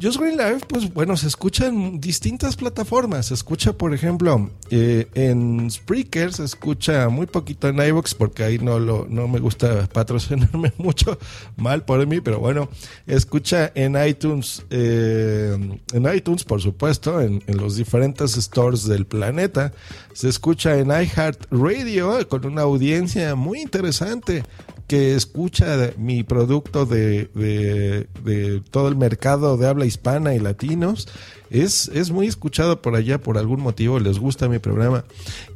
Just 0.00 0.18
Green 0.18 0.36
Live, 0.36 0.60
pues 0.68 0.92
bueno, 0.92 1.16
se 1.16 1.26
escucha 1.26 1.68
en 1.68 2.00
distintas 2.00 2.54
plataformas. 2.54 3.26
Se 3.26 3.34
escucha, 3.34 3.72
por 3.72 3.94
ejemplo, 3.94 4.50
eh, 4.68 5.08
en 5.14 5.70
Spreaker, 5.70 6.34
se 6.34 6.44
escucha 6.44 7.08
muy 7.08 7.26
poquito 7.26 7.68
en 7.68 7.76
iVoox 7.80 8.14
porque 8.14 8.44
ahí 8.44 8.58
no, 8.58 8.78
lo, 8.78 9.06
no 9.08 9.26
me 9.26 9.40
gusta 9.40 9.88
patrocinarme 9.90 10.74
mucho, 10.78 11.18
mal 11.56 11.84
por 11.84 12.06
mí, 12.06 12.20
pero 12.20 12.40
bueno, 12.40 12.68
escucha 13.06 13.72
en 13.74 13.96
iTunes, 14.06 14.64
eh, 14.68 15.56
en 15.94 16.14
iTunes, 16.14 16.44
por 16.44 16.60
supuesto, 16.60 17.22
en, 17.22 17.42
en, 17.46 17.56
los 17.56 17.76
diferentes 17.76 18.32
stores 18.32 18.86
del 18.86 19.06
planeta. 19.06 19.72
Se 20.12 20.28
escucha 20.28 20.78
en 20.78 20.88
iHeartRadio 20.88 22.28
con 22.28 22.44
una 22.44 22.62
audiencia 22.62 23.34
muy 23.34 23.62
interesante 23.62 24.44
que 24.86 25.14
escucha 25.14 25.92
mi 25.96 26.22
producto 26.22 26.86
de, 26.86 27.28
de, 27.34 28.62
todo 28.70 28.88
el 28.88 28.96
mercado 28.96 29.56
de 29.56 29.66
habla 29.66 29.86
hispana 29.86 30.34
y 30.34 30.38
latinos 30.38 31.08
es, 31.50 31.88
es 31.88 32.10
muy 32.10 32.26
escuchado 32.26 32.82
por 32.82 32.94
allá 32.94 33.18
por 33.20 33.38
algún 33.38 33.60
motivo, 33.60 33.98
les 33.98 34.18
gusta 34.18 34.48
mi 34.48 34.58
programa. 34.58 35.04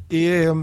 Y, 0.09 0.25
eh, 0.25 0.53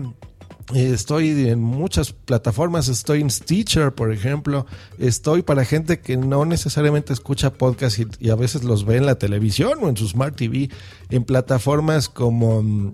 Estoy 0.75 1.49
en 1.49 1.61
muchas 1.61 2.13
plataformas, 2.13 2.89
estoy 2.89 3.23
en 3.23 3.31
Stitcher, 3.31 3.95
por 3.95 4.13
ejemplo, 4.13 4.67
estoy 4.99 5.41
para 5.41 5.65
gente 5.65 6.01
que 6.01 6.19
no 6.19 6.45
necesariamente 6.45 7.15
escucha 7.15 7.55
podcast 7.55 7.99
y, 8.21 8.29
a 8.29 8.35
veces 8.35 8.65
los 8.65 8.85
ve 8.85 8.99
en 8.99 9.07
la 9.07 9.15
televisión 9.15 9.79
o 9.81 9.89
en 9.89 9.97
su 9.97 10.07
Smart 10.07 10.37
TV, 10.37 10.69
en 11.09 11.25
plataformas 11.25 12.11
como 12.11 12.93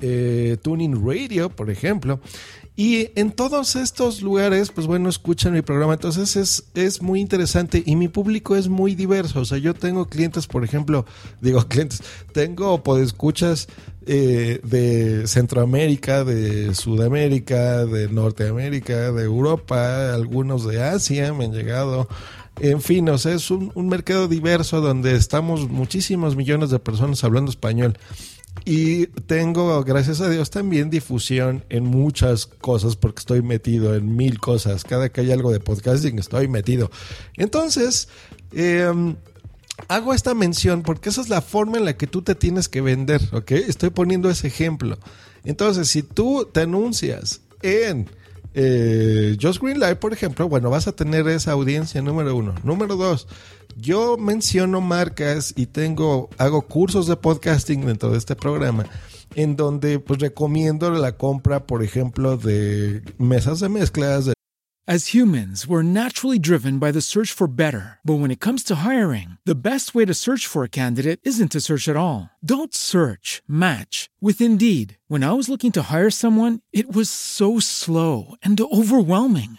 eh, 0.00 0.56
Tuning 0.62 1.06
Radio, 1.06 1.50
por 1.50 1.70
ejemplo. 1.70 2.18
Y 2.78 3.08
en 3.18 3.32
todos 3.32 3.74
estos 3.74 4.20
lugares, 4.20 4.70
pues 4.70 4.86
bueno, 4.86 5.08
escuchan 5.08 5.54
mi 5.54 5.62
programa. 5.62 5.94
Entonces 5.94 6.36
es, 6.36 6.64
es 6.74 7.00
muy 7.00 7.20
interesante 7.20 7.82
y 7.84 7.96
mi 7.96 8.08
público 8.08 8.54
es 8.54 8.68
muy 8.68 8.94
diverso. 8.94 9.40
O 9.40 9.44
sea, 9.46 9.56
yo 9.56 9.72
tengo 9.72 10.06
clientes, 10.06 10.46
por 10.46 10.62
ejemplo, 10.62 11.06
digo 11.40 11.66
clientes, 11.66 12.02
tengo 12.32 12.82
podescuchas 12.82 13.68
eh, 14.06 14.60
de 14.62 15.26
Centroamérica, 15.26 16.22
de 16.22 16.74
Sudamérica, 16.74 17.86
de 17.86 18.08
Norteamérica, 18.08 19.10
de 19.10 19.24
Europa, 19.24 20.12
algunos 20.12 20.66
de 20.66 20.82
Asia 20.82 21.32
me 21.32 21.46
han 21.46 21.52
llegado. 21.52 22.08
En 22.60 22.82
fin, 22.82 23.08
o 23.08 23.16
sea, 23.16 23.34
es 23.34 23.50
un, 23.50 23.72
un 23.74 23.88
mercado 23.88 24.28
diverso 24.28 24.82
donde 24.82 25.14
estamos 25.14 25.68
muchísimos 25.68 26.36
millones 26.36 26.68
de 26.70 26.78
personas 26.78 27.24
hablando 27.24 27.50
español. 27.50 27.96
Y 28.64 29.06
tengo, 29.06 29.84
gracias 29.84 30.20
a 30.20 30.28
Dios, 30.28 30.50
también 30.50 30.90
difusión 30.90 31.64
en 31.68 31.84
muchas 31.84 32.46
cosas 32.46 32.96
porque 32.96 33.20
estoy 33.20 33.42
metido 33.42 33.94
en 33.94 34.16
mil 34.16 34.40
cosas. 34.40 34.82
Cada 34.82 35.08
que 35.10 35.20
hay 35.20 35.30
algo 35.30 35.52
de 35.52 35.60
podcasting 35.60 36.18
estoy 36.18 36.48
metido. 36.48 36.90
Entonces, 37.36 38.08
eh, 38.52 39.14
hago 39.88 40.14
esta 40.14 40.34
mención 40.34 40.82
porque 40.82 41.10
esa 41.10 41.20
es 41.20 41.28
la 41.28 41.42
forma 41.42 41.78
en 41.78 41.84
la 41.84 41.96
que 41.96 42.06
tú 42.06 42.22
te 42.22 42.34
tienes 42.34 42.68
que 42.68 42.80
vender, 42.80 43.20
¿ok? 43.32 43.52
Estoy 43.52 43.90
poniendo 43.90 44.30
ese 44.30 44.48
ejemplo. 44.48 44.98
Entonces, 45.44 45.88
si 45.88 46.02
tú 46.02 46.48
te 46.50 46.62
anuncias 46.62 47.42
en 47.62 48.10
eh, 48.54 49.36
Just 49.40 49.60
Green 49.60 49.78
Live, 49.78 49.96
por 49.96 50.12
ejemplo, 50.12 50.48
bueno, 50.48 50.70
vas 50.70 50.88
a 50.88 50.92
tener 50.92 51.28
esa 51.28 51.52
audiencia 51.52 52.02
número 52.02 52.34
uno. 52.34 52.54
Número 52.64 52.96
dos, 52.96 53.28
yo 53.76 54.16
menciono 54.16 54.80
marcas 54.80 55.52
y 55.56 55.66
tengo, 55.66 56.30
hago 56.38 56.62
cursos 56.62 57.06
de 57.06 57.16
podcasting 57.16 57.84
dentro 57.84 58.10
de 58.10 58.18
este 58.18 58.34
programa 58.34 58.86
en 59.34 59.54
donde 59.54 59.98
pues 59.98 60.18
recomiendo 60.20 60.90
la 60.90 61.12
compra, 61.12 61.66
por 61.66 61.82
ejemplo, 61.82 62.36
de 62.36 63.02
mesas 63.18 63.60
de 63.60 63.68
mezclas. 63.68 64.32
As 64.88 65.08
humans, 65.08 65.66
we're 65.66 65.82
naturally 65.82 66.38
driven 66.38 66.78
by 66.78 66.92
the 66.92 67.00
search 67.00 67.32
for 67.32 67.48
better. 67.48 67.98
But 68.04 68.20
when 68.20 68.30
it 68.30 68.38
comes 68.38 68.62
to 68.64 68.86
hiring, 68.86 69.36
the 69.44 69.56
best 69.56 69.96
way 69.96 70.04
to 70.04 70.14
search 70.14 70.46
for 70.46 70.62
a 70.62 70.68
candidate 70.68 71.18
isn't 71.24 71.50
to 71.52 71.60
search 71.60 71.88
at 71.88 71.96
all. 71.96 72.30
Don't 72.40 72.72
search, 72.72 73.42
match 73.48 74.08
with 74.20 74.40
Indeed. 74.40 74.96
When 75.08 75.24
I 75.24 75.32
was 75.32 75.48
looking 75.48 75.72
to 75.72 75.90
hire 75.90 76.10
someone, 76.10 76.60
it 76.72 76.94
was 76.94 77.10
so 77.10 77.58
slow 77.58 78.36
and 78.44 78.60
overwhelming. 78.60 79.58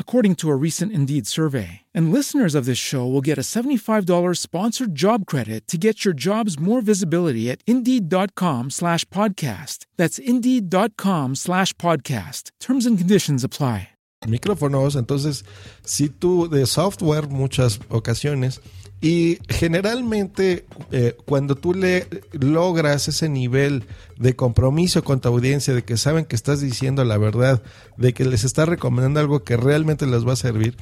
according 0.00 0.34
to 0.34 0.50
a 0.50 0.56
recent 0.56 0.90
Indeed 0.90 1.28
survey. 1.28 1.82
And 1.94 2.12
listeners 2.12 2.56
of 2.56 2.64
this 2.64 2.76
show 2.76 3.06
will 3.06 3.20
get 3.20 3.38
a 3.38 3.42
$75 3.42 4.38
sponsored 4.38 4.96
job 4.96 5.24
credit 5.26 5.68
to 5.68 5.78
get 5.78 6.04
your 6.04 6.14
jobs 6.14 6.58
more 6.58 6.80
visibility 6.80 7.48
at 7.48 7.62
Indeed.com 7.68 8.70
slash 8.70 9.04
podcast. 9.10 9.86
That's 9.96 10.18
Indeed.com 10.18 11.36
slash 11.36 11.74
podcast. 11.74 12.50
Terms 12.58 12.86
and 12.86 12.98
conditions 12.98 13.44
apply. 13.44 13.90
Micrófonos, 14.26 14.96
entonces, 14.96 15.44
si 15.82 16.10
tú 16.10 16.46
de 16.46 16.66
software 16.66 17.26
muchas 17.28 17.80
ocasiones 17.88 18.60
Y 19.02 19.38
generalmente 19.48 20.66
eh, 20.92 21.16
cuando 21.24 21.54
tú 21.54 21.72
le 21.72 22.06
logras 22.32 23.08
ese 23.08 23.30
nivel 23.30 23.84
de 24.18 24.36
compromiso 24.36 25.02
con 25.02 25.20
tu 25.20 25.28
audiencia, 25.28 25.72
de 25.72 25.82
que 25.82 25.96
saben 25.96 26.26
que 26.26 26.36
estás 26.36 26.60
diciendo 26.60 27.02
la 27.04 27.16
verdad, 27.16 27.62
de 27.96 28.12
que 28.12 28.26
les 28.26 28.44
estás 28.44 28.68
recomendando 28.68 29.20
algo 29.20 29.42
que 29.42 29.56
realmente 29.56 30.06
les 30.06 30.26
va 30.26 30.34
a 30.34 30.36
servir, 30.36 30.76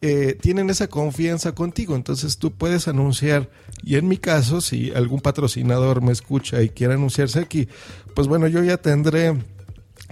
eh, 0.00 0.36
tienen 0.40 0.70
esa 0.70 0.88
confianza 0.88 1.54
contigo. 1.54 1.94
Entonces 1.94 2.36
tú 2.36 2.50
puedes 2.50 2.88
anunciar, 2.88 3.48
y 3.84 3.94
en 3.94 4.08
mi 4.08 4.16
caso, 4.16 4.60
si 4.60 4.90
algún 4.90 5.20
patrocinador 5.20 6.02
me 6.02 6.10
escucha 6.10 6.62
y 6.62 6.68
quiere 6.68 6.94
anunciarse 6.94 7.38
aquí, 7.38 7.68
pues 8.16 8.26
bueno, 8.26 8.48
yo 8.48 8.64
ya 8.64 8.76
tendré 8.76 9.36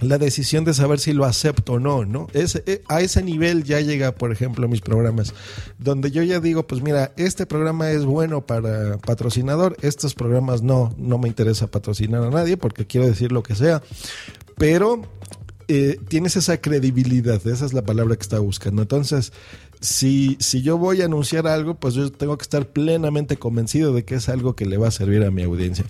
la 0.01 0.17
decisión 0.17 0.65
de 0.65 0.73
saber 0.73 0.99
si 0.99 1.13
lo 1.13 1.25
acepto 1.25 1.73
o 1.73 1.79
no, 1.79 2.05
¿no? 2.05 2.27
Ese, 2.33 2.63
eh, 2.65 2.83
a 2.87 3.01
ese 3.01 3.23
nivel 3.23 3.63
ya 3.63 3.79
llega, 3.79 4.13
por 4.13 4.31
ejemplo, 4.31 4.67
mis 4.67 4.81
programas, 4.81 5.33
donde 5.77 6.11
yo 6.11 6.23
ya 6.23 6.39
digo, 6.39 6.65
pues 6.67 6.81
mira, 6.81 7.13
este 7.17 7.45
programa 7.45 7.91
es 7.91 8.03
bueno 8.03 8.45
para 8.45 8.97
patrocinador, 8.97 9.77
estos 9.81 10.15
programas 10.15 10.63
no, 10.63 10.93
no 10.97 11.17
me 11.17 11.27
interesa 11.27 11.67
patrocinar 11.67 12.23
a 12.23 12.29
nadie 12.29 12.57
porque 12.57 12.87
quiero 12.87 13.07
decir 13.07 13.31
lo 13.31 13.43
que 13.43 13.55
sea, 13.55 13.83
pero 14.57 15.01
eh, 15.67 15.99
tienes 16.07 16.35
esa 16.35 16.59
credibilidad, 16.59 17.45
esa 17.47 17.65
es 17.65 17.73
la 17.73 17.83
palabra 17.83 18.15
que 18.15 18.23
estaba 18.23 18.41
buscando. 18.41 18.81
Entonces, 18.81 19.31
si, 19.81 20.37
si 20.39 20.61
yo 20.61 20.77
voy 20.77 21.01
a 21.01 21.05
anunciar 21.05 21.47
algo, 21.47 21.73
pues 21.73 21.95
yo 21.95 22.11
tengo 22.11 22.37
que 22.37 22.43
estar 22.43 22.67
plenamente 22.67 23.37
convencido 23.37 23.93
de 23.93 24.05
que 24.05 24.15
es 24.15 24.29
algo 24.29 24.55
que 24.55 24.67
le 24.67 24.77
va 24.77 24.87
a 24.87 24.91
servir 24.91 25.23
a 25.23 25.31
mi 25.31 25.41
audiencia. 25.41 25.83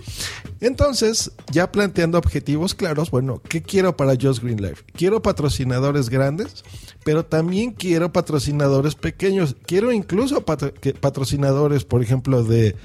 Entonces, 0.62 1.32
ya 1.52 1.72
planteando 1.72 2.18
objetivos 2.18 2.74
claros, 2.74 3.12
bueno, 3.12 3.42
¿qué 3.50 3.62
quiero 3.62 3.98
para 3.98 4.14
Just 4.20 4.42
Green 4.42 4.62
Life? 4.62 4.84
Quiero 4.94 5.22
patrocinadores 5.22 6.10
grandes, 6.10 6.64
pero 7.04 7.26
también 7.26 7.72
quiero 7.72 8.14
patrocinadores 8.14 8.96
pequeños. 8.96 9.58
Quiero 9.66 9.92
incluso 9.92 10.46
patrocinadores, 10.46 11.84
por 11.84 12.02
ejemplo, 12.02 12.44
de, 12.44 12.78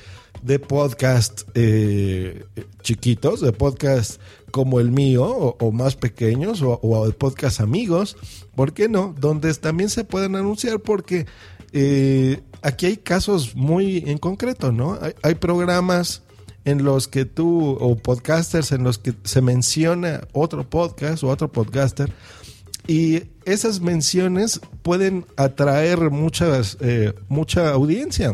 de 0.43 0.59
podcast 0.59 1.43
eh, 1.55 2.45
chiquitos, 2.83 3.41
de 3.41 3.53
podcast 3.53 4.21
como 4.51 4.81
el 4.81 4.91
mío 4.91 5.25
o, 5.59 5.73
más 5.73 5.97
pequeños 5.97 6.63
o, 6.63 6.79
o 6.83 7.11
podcast 7.13 7.61
amigos, 7.61 8.17
¿por 8.55 8.73
qué 8.73 8.89
no? 8.89 9.15
Donde 9.19 9.53
también 9.55 9.91
se 9.91 10.05
pueden 10.05 10.37
anunciar 10.37 10.81
porque 10.81 11.27
eh, 11.73 12.41
aquí 12.63 12.87
hay 12.87 12.97
casos 12.97 13.55
muy 13.55 13.99
en 14.07 14.19
concreto, 14.19 14.73
¿no? 14.73 14.99
Hay, 15.23 15.35
programas 15.35 16.23
en 16.65 16.85
los 16.85 17.07
que 17.07 17.25
tú, 17.25 17.77
o 17.79 17.97
podcasters 17.97 18.73
en 18.73 18.83
los 18.83 18.99
que 18.99 19.15
se 19.25 19.43
menciona 19.43 20.23
otro 20.33 20.69
podcast 20.69 21.23
o 21.23 21.29
otro 21.29 21.53
podcaster, 21.53 22.11
y 22.87 23.25
esas 23.45 23.81
menciones 23.81 24.61
pueden 24.83 25.27
atraer 25.37 26.11
muchas, 26.11 26.79
eh, 26.81 27.13
mucha 27.29 27.71
audiencia 27.71 28.33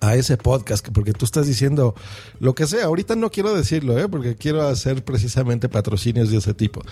a 0.00 0.14
ese 0.14 0.36
podcast, 0.36 0.88
porque 0.88 1.12
tú 1.12 1.24
estás 1.24 1.46
diciendo 1.46 1.94
lo 2.40 2.54
que 2.54 2.66
sea. 2.66 2.86
Ahorita 2.86 3.14
no 3.16 3.30
quiero 3.30 3.54
decirlo, 3.54 3.98
¿eh? 3.98 4.08
porque 4.08 4.34
quiero 4.34 4.66
hacer 4.66 5.04
precisamente 5.04 5.68
patrocinios 5.68 6.30
de 6.30 6.38
ese 6.38 6.54
tipo. 6.54 6.82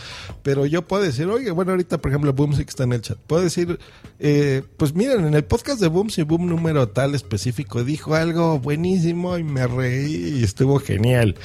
Pero 0.43 0.67
yo 0.67 0.83
puedo 0.83 1.03
decir, 1.03 1.27
oye, 1.27 1.51
bueno, 1.51 1.73
ahorita, 1.73 1.99
por 1.99 2.11
ejemplo, 2.11 2.33
Boomsy 2.33 2.63
está 2.63 2.85
en 2.85 2.93
el 2.93 3.01
chat. 3.01 3.19
Puedo 3.27 3.43
decir, 3.43 3.79
eh, 4.19 4.63
pues 4.77 4.95
miren, 4.95 5.27
en 5.27 5.35
el 5.35 5.45
podcast 5.45 5.81
de 5.81 5.89
Boomsy, 5.89 6.23
Boom 6.23 6.47
número 6.47 6.89
tal 6.89 7.15
específico, 7.15 7.85
dijo 7.85 8.15
algo 8.15 8.59
buenísimo 8.59 9.39
y 9.39 9.45
me 9.45 9.67
reí 9.67 10.39
y 10.39 10.45
estuvo 10.45 10.79
genial. 10.79 11.37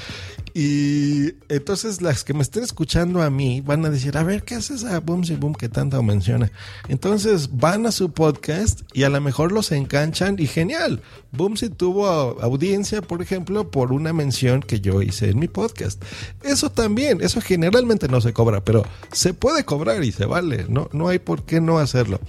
Y 0.61 1.35
entonces 1.47 2.01
las 2.01 2.25
que 2.25 2.33
me 2.33 2.41
estén 2.41 2.63
escuchando 2.63 3.21
a 3.21 3.29
mí 3.29 3.61
van 3.61 3.85
a 3.85 3.89
decir, 3.89 4.17
a 4.17 4.23
ver, 4.23 4.43
¿qué 4.43 4.55
hace 4.55 4.73
esa 4.73 4.99
Boom 4.99 5.23
y 5.23 5.35
Boom 5.35 5.55
que 5.55 5.69
tanto 5.69 6.03
menciona? 6.03 6.51
Entonces 6.89 7.51
van 7.53 7.85
a 7.85 7.93
su 7.93 8.11
podcast 8.11 8.81
y 8.91 9.03
a 9.03 9.09
lo 9.09 9.21
mejor 9.21 9.53
los 9.53 9.71
enganchan 9.71 10.35
y 10.37 10.47
genial. 10.47 11.01
Boomsy 11.31 11.69
tuvo 11.69 12.07
audiencia, 12.41 13.01
por 13.01 13.21
ejemplo, 13.21 13.71
por 13.71 13.93
una 13.93 14.11
mención 14.11 14.61
que 14.61 14.81
yo 14.81 15.01
hice 15.01 15.29
en 15.29 15.39
mi 15.39 15.47
podcast. 15.47 16.03
Eso 16.43 16.69
también, 16.69 17.21
eso 17.21 17.39
generalmente 17.39 18.09
no 18.09 18.19
se 18.19 18.33
cobra, 18.33 18.61
pero 18.61 18.83
se 19.13 19.33
puede 19.33 19.63
cobrar 19.63 20.03
y 20.03 20.11
se 20.11 20.25
vale, 20.25 20.65
no, 20.67 20.89
no 20.91 21.07
hay 21.07 21.19
por 21.19 21.43
qué 21.43 21.61
no 21.61 21.79
hacerlo. 21.79 22.19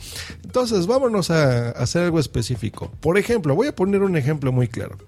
Entonces, 0.44 0.86
vámonos 0.86 1.32
a 1.32 1.70
hacer 1.70 2.04
algo 2.04 2.20
específico. 2.20 2.92
Por 3.00 3.18
ejemplo, 3.18 3.56
voy 3.56 3.66
a 3.66 3.74
poner 3.74 4.02
un 4.02 4.16
ejemplo 4.16 4.52
muy 4.52 4.68
claro 4.68 4.98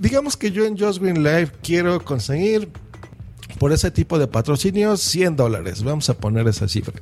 digamos 0.00 0.36
que 0.36 0.50
yo 0.50 0.64
en 0.64 0.76
Just 0.76 1.00
Green 1.00 1.22
Live 1.22 1.52
quiero 1.62 2.02
conseguir 2.04 2.70
por 3.58 3.72
ese 3.72 3.90
tipo 3.90 4.18
de 4.18 4.26
patrocinios 4.26 5.00
100 5.00 5.36
dólares. 5.36 5.84
Vamos 5.84 6.08
a 6.08 6.14
poner 6.14 6.48
esa 6.48 6.66
cifra. 6.66 7.00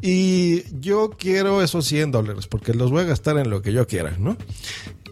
Y 0.00 0.62
yo 0.80 1.10
quiero 1.10 1.62
esos 1.62 1.84
100 1.86 2.12
dólares 2.12 2.46
porque 2.46 2.72
los 2.72 2.90
voy 2.90 3.02
a 3.02 3.06
gastar 3.06 3.36
en 3.38 3.50
lo 3.50 3.60
que 3.60 3.72
yo 3.72 3.86
quiera, 3.86 4.16
¿no? 4.18 4.36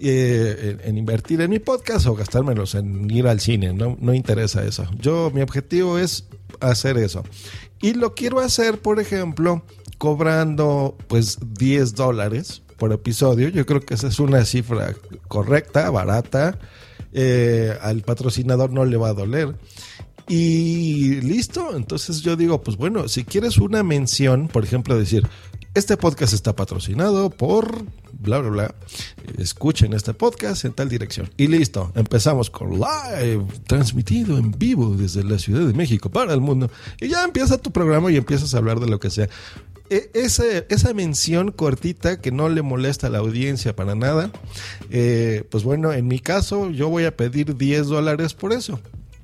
Eh, 0.00 0.78
en, 0.84 0.96
invertir 0.96 1.40
en 1.40 1.50
mi 1.50 1.58
podcast 1.58 2.06
o 2.06 2.14
gastármelos 2.14 2.76
en 2.76 3.10
ir 3.10 3.26
al 3.26 3.40
cine, 3.40 3.72
no, 3.72 3.98
no 4.00 4.14
interesa 4.14 4.64
eso. 4.64 4.88
Yo, 4.98 5.30
mi 5.34 5.42
objetivo 5.42 5.98
es 5.98 6.28
hacer 6.60 6.96
eso. 6.96 7.24
Y 7.82 7.94
lo 7.94 8.14
quiero 8.14 8.38
hacer, 8.38 8.78
por 8.78 9.00
ejemplo, 9.00 9.64
cobrando 9.98 10.96
pues 11.08 11.38
10 11.58 11.96
dólares 11.96 12.62
por 12.76 12.92
episodio. 12.92 13.48
Yo 13.48 13.66
creo 13.66 13.80
que 13.80 13.94
esa 13.94 14.06
es 14.06 14.20
una 14.20 14.44
cifra 14.44 14.94
correcta, 15.26 15.90
barata 15.90 16.58
eh, 17.12 17.76
al 17.80 18.02
patrocinador 18.02 18.72
no 18.72 18.84
le 18.84 18.96
va 18.96 19.08
a 19.08 19.14
doler. 19.14 19.54
Y 20.28 21.20
listo, 21.22 21.74
entonces 21.74 22.20
yo 22.20 22.36
digo, 22.36 22.60
pues 22.60 22.76
bueno, 22.76 23.08
si 23.08 23.24
quieres 23.24 23.56
una 23.56 23.82
mención, 23.82 24.48
por 24.48 24.62
ejemplo, 24.62 24.98
decir, 24.98 25.26
este 25.74 25.96
podcast 25.96 26.34
está 26.34 26.54
patrocinado 26.54 27.30
por 27.30 27.86
bla, 28.12 28.38
bla, 28.38 28.50
bla. 28.50 28.74
Escuchen 29.38 29.92
este 29.92 30.12
podcast 30.14 30.64
en 30.64 30.72
tal 30.72 30.88
dirección. 30.88 31.30
Y 31.36 31.46
listo, 31.46 31.92
empezamos 31.94 32.50
con 32.50 32.72
live, 32.72 33.46
transmitido 33.66 34.38
en 34.38 34.52
vivo 34.52 34.94
desde 34.96 35.24
la 35.24 35.38
Ciudad 35.38 35.66
de 35.66 35.72
México 35.72 36.10
para 36.10 36.34
el 36.34 36.40
mundo. 36.40 36.70
Y 37.00 37.08
ya 37.08 37.24
empieza 37.24 37.58
tu 37.58 37.70
programa 37.70 38.10
y 38.10 38.16
empiezas 38.16 38.54
a 38.54 38.58
hablar 38.58 38.80
de 38.80 38.88
lo 38.88 38.98
que 38.98 39.10
sea. 39.10 39.28
E, 39.90 40.10
esa 40.14 40.94
mención 40.94 41.52
cortita 41.52 42.20
que 42.20 42.30
no 42.30 42.48
le 42.48 42.62
molesta 42.62 43.06
a 43.06 43.10
la 43.10 43.18
audiencia 43.18 43.74
para 43.74 43.94
nada, 43.94 44.30
eh, 44.90 45.44
pues 45.50 45.64
bueno, 45.64 45.92
en 45.92 46.06
mi 46.08 46.20
caso 46.20 46.70
yo 46.70 46.88
voy 46.88 47.04
a 47.04 47.16
pedir 47.16 47.56
10 47.56 47.86
dólares 47.86 48.34
por 48.34 48.52
eso. 48.52 48.80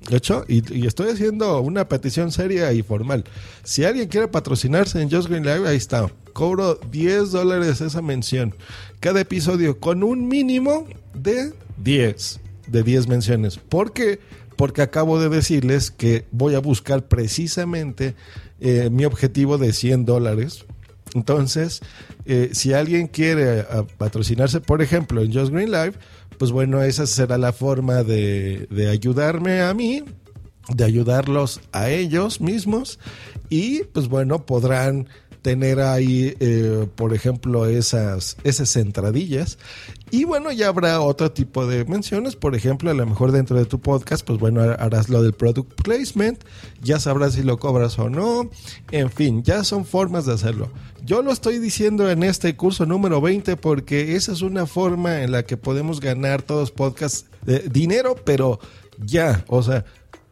¿De 0.09 0.19
hecho? 0.19 0.45
Y, 0.49 0.87
estoy 0.87 1.11
haciendo 1.11 1.61
una 1.61 1.89
petición 1.89 2.31
seria 2.31 2.73
y 2.73 2.83
formal. 2.83 3.25
Si 3.63 3.85
alguien 3.85 4.09
quiere 4.09 4.29
patrocinarse 4.29 5.01
en 5.01 5.11
Just 5.11 5.29
Green 5.29 5.45
Live, 5.45 5.67
ahí 5.67 5.77
está. 5.77 6.11
Cobro 6.33 6.79
10 6.91 7.31
dólares 7.31 7.81
esa 7.81 8.03
mención. 8.03 8.55
Cada 9.01 9.21
episodio 9.21 9.81
con 9.81 10.03
un 10.03 10.29
mínimo 10.29 10.87
de 11.15 11.53
10. 11.79 12.41
De 12.67 12.83
10 12.83 13.09
menciones. 13.09 13.57
¿Por 13.57 13.93
qué? 13.93 14.21
Porque 14.57 14.83
acabo 14.83 15.19
de 15.19 15.31
decirles 15.31 15.91
que 15.91 16.27
voy 16.33 16.55
a 16.55 16.61
buscar 16.61 17.07
precisamente 17.07 18.15
eh, 18.61 18.89
mi 18.91 19.05
objetivo 19.05 19.59
de 19.59 19.73
100 19.73 20.05
dólares. 20.05 20.65
Entonces, 21.15 21.81
eh, 22.25 22.51
si 22.53 22.73
alguien 22.73 23.07
quiere 23.07 23.61
eh, 23.61 23.65
patrocinarse, 23.99 24.61
por 24.61 24.83
ejemplo, 24.83 25.23
en 25.23 25.33
Just 25.33 25.53
Green 25.53 25.71
Live, 25.71 25.95
pues 26.39 26.51
bueno, 26.51 26.83
esa 26.83 27.07
será 27.07 27.39
la 27.39 27.53
forma 27.53 28.03
de, 28.03 28.67
de 28.71 28.89
ayudarme 28.89 29.61
a 29.61 29.73
mí, 29.75 30.03
de 30.75 30.85
ayudarlos 30.85 31.61
a 31.73 31.91
ellos 31.91 32.41
mismos 32.41 32.99
y 33.51 33.85
pues 33.85 34.09
bueno, 34.09 34.47
podrán 34.47 35.09
tener 35.45 35.81
ahí, 35.81 36.35
eh, 36.41 36.89
por 36.97 37.13
ejemplo, 37.13 37.67
esas, 37.67 38.39
esas 38.45 38.75
entradillas. 38.77 39.59
Y 40.11 40.25
bueno, 40.25 40.51
ya 40.51 40.69
habrá 40.69 41.03
otro 41.03 41.33
tipo 41.33 41.67
de 41.67 41.85
menciones. 41.85 42.35
Por 42.35 42.55
ejemplo, 42.55 42.91
a 42.91 42.95
lo 42.95 43.05
mejor 43.05 43.31
dentro 43.31 43.59
de 43.59 43.67
tu 43.67 43.79
podcast, 43.79 44.27
pues 44.27 44.39
bueno, 44.41 44.63
harás 44.63 45.11
lo 45.11 45.23
del 45.23 45.35
product 45.35 45.83
placement. 45.83 46.43
Ya 46.81 46.99
sabrás 46.99 47.35
si 47.35 47.43
lo 47.43 47.59
cobras 47.59 47.99
o 47.99 48.09
no. 48.09 48.49
En 48.91 49.11
fin, 49.11 49.43
ya 49.43 49.65
son 49.65 49.85
formas 49.85 50.25
de 50.25 50.33
hacerlo. 50.33 50.71
Yo 51.05 51.21
lo 51.21 51.31
estoy 51.31 51.59
diciendo 51.59 52.11
en 52.11 52.23
este 52.23 52.57
curso 52.57 52.87
número 52.87 53.21
20 53.21 53.59
porque 53.59 54.17
esa 54.17 54.33
es 54.33 54.41
una 54.41 54.65
forma 54.65 55.25
en 55.25 55.31
la 55.31 55.43
que 55.43 55.59
podemos 55.59 56.01
ganar 56.01 56.41
todos 56.41 56.71
podcasts 56.71 57.27
dinero, 57.71 58.17
pero 58.25 58.61
ya, 58.99 59.45
o 59.49 59.63
sea, 59.63 59.85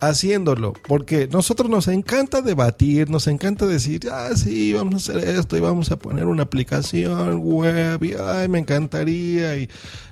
haciéndolo, 0.03 0.73
porque 0.88 1.29
nosotros 1.29 1.71
nos 1.71 1.87
encanta 1.87 2.43
debatir, 2.43 3.09
nos 3.09 3.29
encanta 3.29 3.67
decir, 3.67 4.09
ah, 4.11 4.31
sí, 4.35 4.73
vamos 4.73 4.95
a 5.09 5.12
hacer 5.12 5.29
esto 5.29 5.57
y 5.57 5.61
vamos 5.61 5.93
a 5.93 5.97
poner 5.97 6.27
una 6.27 6.43
aplicación 6.43 7.38
web 7.38 8.03
y, 8.03 8.15
ay, 8.15 8.49
me 8.49 8.59
encantaría 8.59 9.57
y 9.57 9.69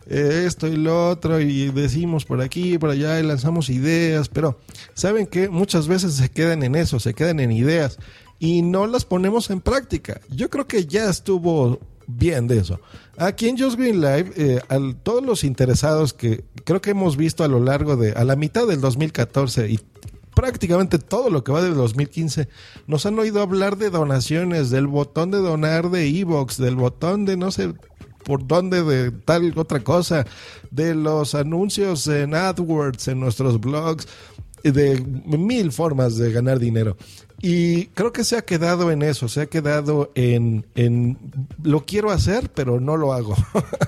esto 0.07 0.69
y 0.69 0.77
lo 0.77 1.09
otro 1.09 1.41
y 1.41 1.71
decimos 1.71 2.25
por 2.25 2.41
aquí 2.41 2.79
por 2.79 2.91
allá 2.91 3.19
y 3.19 3.25
lanzamos 3.25 3.69
ideas, 3.69 4.29
pero 4.29 4.61
¿saben 4.95 5.27
que 5.27 5.49
Muchas 5.49 5.89
veces 5.89 6.15
se 6.15 6.31
quedan 6.31 6.63
en 6.63 6.77
eso, 6.77 7.01
se 7.01 7.13
quedan 7.13 7.41
en 7.41 7.51
ideas 7.51 7.99
y 8.39 8.63
no 8.63 8.87
las 8.87 9.05
ponemos 9.05 9.51
en 9.51 9.61
práctica. 9.61 10.21
Yo 10.31 10.49
creo 10.51 10.69
que 10.69 10.87
ya 10.87 11.11
estuvo 11.11 11.81
bien 12.07 12.47
de 12.47 12.59
eso. 12.59 12.81
Aquí 13.21 13.51
en 13.51 13.59
Just 13.59 13.79
Green 13.79 14.01
Live, 14.01 14.33
eh, 14.37 14.61
a 14.71 14.79
todos 15.03 15.23
los 15.23 15.45
interesados 15.45 16.15
que 16.15 16.43
creo 16.65 16.81
que 16.81 16.93
hemos 16.93 17.19
visto 17.19 17.45
a 17.45 17.49
lo 17.49 17.61
largo 17.61 17.97
de, 17.97 18.13
a 18.13 18.25
la 18.25 18.35
mitad 18.35 18.67
del 18.67 18.81
2014 18.81 19.71
y 19.71 19.79
prácticamente 20.35 20.99
todo 20.99 21.29
lo 21.29 21.45
que 21.45 21.53
va 21.53 21.61
del 21.61 21.75
2015, 21.75 22.49
nos 22.87 23.05
han 23.05 23.19
oído 23.19 23.43
hablar 23.43 23.77
de 23.77 23.91
donaciones, 23.91 24.71
del 24.71 24.87
botón 24.87 25.31
de 25.31 25.37
donar 25.37 25.91
de 25.91 26.09
Evox, 26.09 26.57
del 26.57 26.77
botón 26.77 27.27
de 27.27 27.37
no 27.37 27.51
sé 27.51 27.75
por 28.25 28.47
dónde 28.47 28.83
de 28.85 29.11
tal 29.11 29.53
otra 29.59 29.81
cosa, 29.81 30.25
de 30.71 30.95
los 30.95 31.35
anuncios 31.35 32.07
en 32.07 32.35
AdWords, 32.35 33.09
en 33.09 33.21
nuestros 33.21 33.61
blogs, 33.61 34.09
de 34.63 34.99
mil 35.27 35.73
formas 35.73 36.17
de 36.17 36.33
ganar 36.33 36.59
dinero. 36.59 36.97
Y 37.43 37.87
creo 37.87 38.13
que 38.13 38.25
se 38.25 38.37
ha 38.37 38.43
quedado 38.43 38.91
en 38.91 39.03
eso, 39.03 39.29
se 39.29 39.43
ha 39.43 39.47
quedado 39.47 40.13
en, 40.15 40.67
en 40.75 41.17
lo 41.63 41.87
quiero 41.87 42.11
hacer, 42.11 42.51
pero 42.53 42.81
no 42.81 42.99
lo 42.99 43.15
hago. 43.15 43.35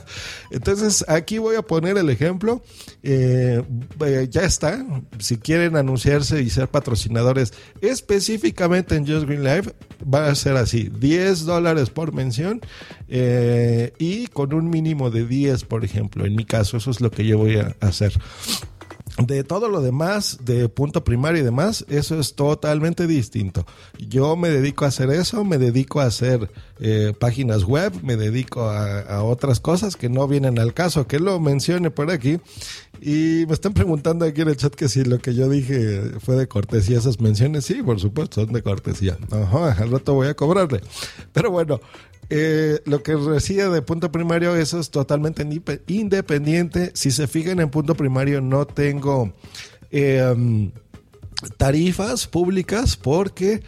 Entonces, 0.51 1.05
aquí 1.07 1.37
voy 1.37 1.57
a 1.57 1.63
poner 1.63 1.99
el 1.99 2.09
ejemplo. 2.09 2.63
Eh, 3.03 3.63
eh, 4.07 4.29
ya 4.31 4.43
está. 4.43 4.85
Si 5.19 5.37
quieren 5.37 5.77
anunciarse 5.77 6.41
y 6.41 6.49
ser 6.49 6.69
patrocinadores 6.69 7.53
específicamente 7.83 8.97
en 8.97 9.07
Just 9.07 9.27
Green 9.27 9.45
Live, 9.45 9.75
va 10.03 10.29
a 10.29 10.35
ser 10.35 10.57
así: 10.57 10.91
10 10.99 11.45
dólares 11.45 11.91
por 11.91 12.13
mención 12.13 12.63
eh, 13.09 13.93
y 13.99 14.29
con 14.29 14.55
un 14.55 14.71
mínimo 14.71 15.11
de 15.11 15.27
10, 15.27 15.65
por 15.65 15.85
ejemplo. 15.85 16.25
En 16.25 16.37
mi 16.37 16.47
caso, 16.47 16.79
eso 16.79 16.91
es 16.91 17.03
lo 17.03 17.11
que 17.11 17.27
yo 17.27 17.37
voy 17.37 17.57
a 17.57 17.77
hacer. 17.81 18.13
De 19.19 19.45
todo 19.45 19.69
lo 19.69 19.83
demás, 19.83 20.39
de 20.43 20.71
punto 20.71 21.05
primario 21.05 21.43
y 21.43 21.45
demás, 21.45 21.85
eso 21.89 22.19
es 22.19 22.35
totalmente 22.35 23.07
distinto. 23.07 23.67
Yo 23.99 24.37
me 24.37 24.49
dedico 24.49 24.87
a 24.87 24.89
hacer 24.89 25.11
eso, 25.11 25.45
me 25.45 25.59
dedico 25.59 26.01
a 26.01 26.07
hacer 26.07 26.51
eh, 26.81 27.13
páginas 27.19 27.65
web, 27.65 27.93
me 28.03 28.17
dedico 28.17 28.63
a, 28.63 29.01
a, 29.01 29.23
otras 29.23 29.61
cosas 29.61 29.97
que 29.97 30.09
no 30.09 30.27
vienen 30.27 30.59
al 30.59 30.73
caso, 30.73 31.07
que 31.07 31.19
lo 31.19 31.39
mencione 31.41 31.91
por 31.91 32.11
aquí. 32.11 32.39
Y 33.03 33.45
me 33.47 33.53
están 33.53 33.75
preguntando 33.75 34.25
aquí 34.25 34.41
en 34.41 34.49
el 34.49 34.57
chat 34.57 34.75
que 34.75 34.89
si 34.89 35.05
lo 35.05 35.19
que 35.19 35.35
yo 35.35 35.49
dije 35.49 36.01
fue 36.21 36.37
de 36.37 36.49
cortesía 36.49 36.99
esas 36.99 37.21
menciones. 37.21 37.67
Sí, 37.67 37.83
por 37.83 38.01
supuesto, 38.01 38.43
son 38.43 38.53
de 38.55 38.63
cortesía. 38.63 39.19
Ajá, 39.31 39.73
al 39.73 39.91
rato 39.91 40.15
voy 40.15 40.29
a 40.29 40.35
cobrarle. 40.35 40.81
Pero 41.33 41.51
bueno, 41.51 41.81
eh, 42.35 42.81
lo 42.87 43.03
que 43.03 43.15
recibe 43.15 43.69
de 43.69 43.83
punto 43.83 44.11
primario, 44.11 44.57
eso 44.57 44.81
es 44.81 44.89
totalmente 44.89 45.47
independiente. 45.87 46.91
Si 46.95 47.11
se 47.11 47.27
fijan 47.27 47.61
en 47.61 47.69
punto 47.69 47.95
primario, 47.95 48.41
no 48.41 48.67
tengo 48.67 49.35
eh, 49.91 50.71
tarifas 51.59 52.27
públicas 52.27 52.97
porque 52.97 53.63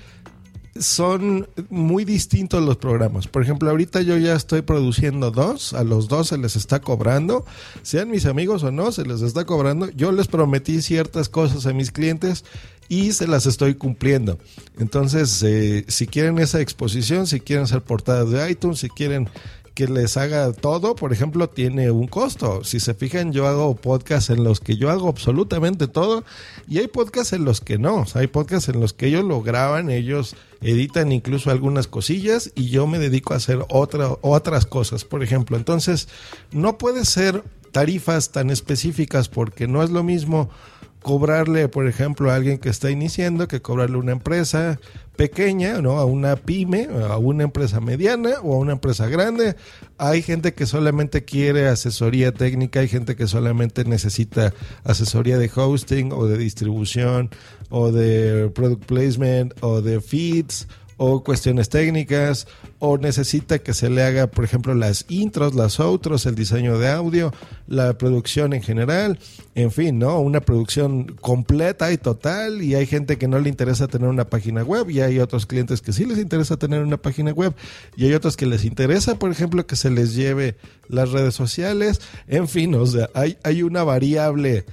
son 0.78 1.48
muy 1.70 2.04
distintos 2.04 2.62
los 2.62 2.76
programas. 2.76 3.26
Por 3.28 3.42
ejemplo, 3.42 3.70
ahorita 3.70 4.02
yo 4.02 4.16
ya 4.16 4.34
estoy 4.34 4.62
produciendo 4.62 5.30
dos, 5.30 5.72
a 5.72 5.84
los 5.84 6.08
dos 6.08 6.28
se 6.28 6.38
les 6.38 6.56
está 6.56 6.80
cobrando, 6.80 7.44
sean 7.82 8.10
mis 8.10 8.26
amigos 8.26 8.62
o 8.64 8.70
no, 8.70 8.90
se 8.92 9.04
les 9.04 9.22
está 9.22 9.44
cobrando. 9.44 9.90
Yo 9.90 10.12
les 10.12 10.26
prometí 10.26 10.82
ciertas 10.82 11.28
cosas 11.28 11.66
a 11.66 11.72
mis 11.72 11.92
clientes 11.92 12.44
y 12.88 13.12
se 13.12 13.26
las 13.26 13.46
estoy 13.46 13.74
cumpliendo. 13.74 14.38
Entonces, 14.78 15.42
eh, 15.42 15.84
si 15.88 16.06
quieren 16.06 16.38
esa 16.38 16.60
exposición, 16.60 17.26
si 17.26 17.40
quieren 17.40 17.66
ser 17.66 17.82
portadas 17.82 18.30
de 18.30 18.50
iTunes, 18.50 18.80
si 18.80 18.88
quieren 18.88 19.28
que 19.74 19.88
les 19.88 20.16
haga 20.16 20.52
todo, 20.52 20.94
por 20.94 21.12
ejemplo, 21.12 21.48
tiene 21.48 21.90
un 21.90 22.06
costo. 22.06 22.62
Si 22.62 22.78
se 22.78 22.94
fijan, 22.94 23.32
yo 23.32 23.48
hago 23.48 23.74
podcasts 23.74 24.30
en 24.30 24.44
los 24.44 24.60
que 24.60 24.76
yo 24.76 24.90
hago 24.90 25.08
absolutamente 25.08 25.88
todo 25.88 26.24
y 26.68 26.78
hay 26.78 26.86
podcasts 26.86 27.32
en 27.32 27.44
los 27.44 27.60
que 27.60 27.76
no. 27.76 28.04
hay 28.14 28.28
podcasts 28.28 28.68
en 28.68 28.80
los 28.80 28.92
que 28.92 29.06
ellos 29.06 29.24
lo 29.24 29.42
graban, 29.42 29.90
ellos 29.90 30.36
editan 30.60 31.10
incluso 31.12 31.50
algunas 31.50 31.88
cosillas 31.88 32.52
y 32.54 32.68
yo 32.68 32.86
me 32.86 32.98
dedico 32.98 33.34
a 33.34 33.38
hacer 33.38 33.64
otra, 33.68 34.10
otras 34.22 34.64
cosas, 34.64 35.04
por 35.04 35.22
ejemplo. 35.22 35.56
Entonces, 35.56 36.08
no 36.52 36.78
puede 36.78 37.04
ser 37.04 37.42
tarifas 37.72 38.30
tan 38.30 38.50
específicas 38.50 39.28
porque 39.28 39.66
no 39.66 39.82
es 39.82 39.90
lo 39.90 40.04
mismo 40.04 40.48
cobrarle, 41.04 41.68
por 41.68 41.86
ejemplo, 41.86 42.30
a 42.30 42.34
alguien 42.34 42.56
que 42.56 42.70
está 42.70 42.90
iniciando 42.90 43.46
que 43.46 43.60
cobrarle 43.60 43.96
a 43.96 44.00
una 44.00 44.12
empresa 44.12 44.80
pequeña, 45.16 45.82
¿no? 45.82 45.98
A 45.98 46.06
una 46.06 46.34
pyme, 46.34 46.88
a 47.08 47.18
una 47.18 47.44
empresa 47.44 47.78
mediana 47.78 48.40
o 48.42 48.54
a 48.54 48.58
una 48.58 48.72
empresa 48.72 49.06
grande. 49.06 49.54
Hay 49.98 50.22
gente 50.22 50.54
que 50.54 50.64
solamente 50.64 51.22
quiere 51.22 51.68
asesoría 51.68 52.32
técnica, 52.32 52.80
hay 52.80 52.88
gente 52.88 53.16
que 53.16 53.26
solamente 53.26 53.84
necesita 53.84 54.54
asesoría 54.82 55.36
de 55.36 55.50
hosting 55.54 56.10
o 56.10 56.26
de 56.26 56.38
distribución 56.38 57.28
o 57.68 57.92
de 57.92 58.48
product 58.48 58.86
placement 58.86 59.52
o 59.60 59.82
de 59.82 60.00
feeds 60.00 60.66
o 60.96 61.22
cuestiones 61.22 61.68
técnicas 61.68 62.46
o 62.78 62.98
necesita 62.98 63.58
que 63.58 63.74
se 63.74 63.90
le 63.90 64.02
haga, 64.02 64.26
por 64.26 64.44
ejemplo, 64.44 64.74
las 64.74 65.06
intros, 65.08 65.54
las 65.54 65.80
outros, 65.80 66.26
el 66.26 66.34
diseño 66.34 66.78
de 66.78 66.88
audio, 66.90 67.32
la 67.66 67.96
producción 67.98 68.52
en 68.52 68.62
general, 68.62 69.18
en 69.54 69.70
fin, 69.70 69.98
¿no? 69.98 70.20
Una 70.20 70.40
producción 70.40 71.06
completa 71.20 71.92
y 71.92 71.98
total 71.98 72.62
y 72.62 72.74
hay 72.74 72.86
gente 72.86 73.18
que 73.18 73.28
no 73.28 73.38
le 73.38 73.48
interesa 73.48 73.88
tener 73.88 74.08
una 74.08 74.28
página 74.28 74.62
web 74.62 74.90
y 74.90 75.00
hay 75.00 75.18
otros 75.18 75.46
clientes 75.46 75.80
que 75.80 75.92
sí 75.92 76.04
les 76.04 76.18
interesa 76.18 76.56
tener 76.56 76.82
una 76.82 76.96
página 76.96 77.32
web 77.32 77.54
y 77.96 78.06
hay 78.06 78.14
otros 78.14 78.36
que 78.36 78.46
les 78.46 78.64
interesa, 78.64 79.18
por 79.18 79.30
ejemplo, 79.30 79.66
que 79.66 79.76
se 79.76 79.90
les 79.90 80.14
lleve 80.14 80.56
las 80.88 81.10
redes 81.10 81.34
sociales, 81.34 82.00
en 82.28 82.48
fin, 82.48 82.74
o 82.74 82.86
sea, 82.86 83.08
hay, 83.14 83.38
hay 83.42 83.62
una 83.62 83.84
variable 83.84 84.64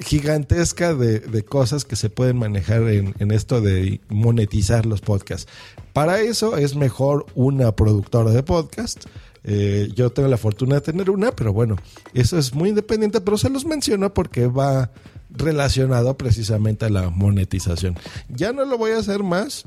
gigantesca 0.00 0.94
de, 0.94 1.44
cosas 1.44 1.84
que 1.84 1.96
se 1.96 2.10
pueden 2.10 2.36
manejar 2.36 2.82
en, 2.88 3.30
esto 3.30 3.60
de 3.60 4.00
monetizar 4.08 4.86
los 4.86 5.00
podcasts. 5.00 5.50
Para 5.92 6.20
eso 6.20 6.56
es 6.56 6.74
mejor 6.74 7.26
una 7.34 7.72
productora 7.72 8.30
de 8.30 8.42
podcast. 8.42 9.06
Eh, 9.44 9.90
yo 9.94 10.10
tengo 10.10 10.28
la 10.28 10.36
fortuna 10.36 10.76
de 10.76 10.80
tener 10.80 11.10
una, 11.10 11.32
pero 11.32 11.52
bueno, 11.52 11.76
eso 12.12 12.38
es 12.38 12.54
muy 12.54 12.70
independiente, 12.70 13.20
pero 13.20 13.38
se 13.38 13.50
los 13.50 13.64
menciono 13.64 14.12
porque 14.12 14.46
va 14.46 14.90
relacionado 15.30 16.16
precisamente 16.16 16.86
a 16.86 16.90
la 16.90 17.10
monetización. 17.10 17.96
Ya 18.28 18.52
no 18.52 18.64
lo 18.64 18.78
voy 18.78 18.92
a 18.92 18.98
hacer 18.98 19.22
más. 19.22 19.64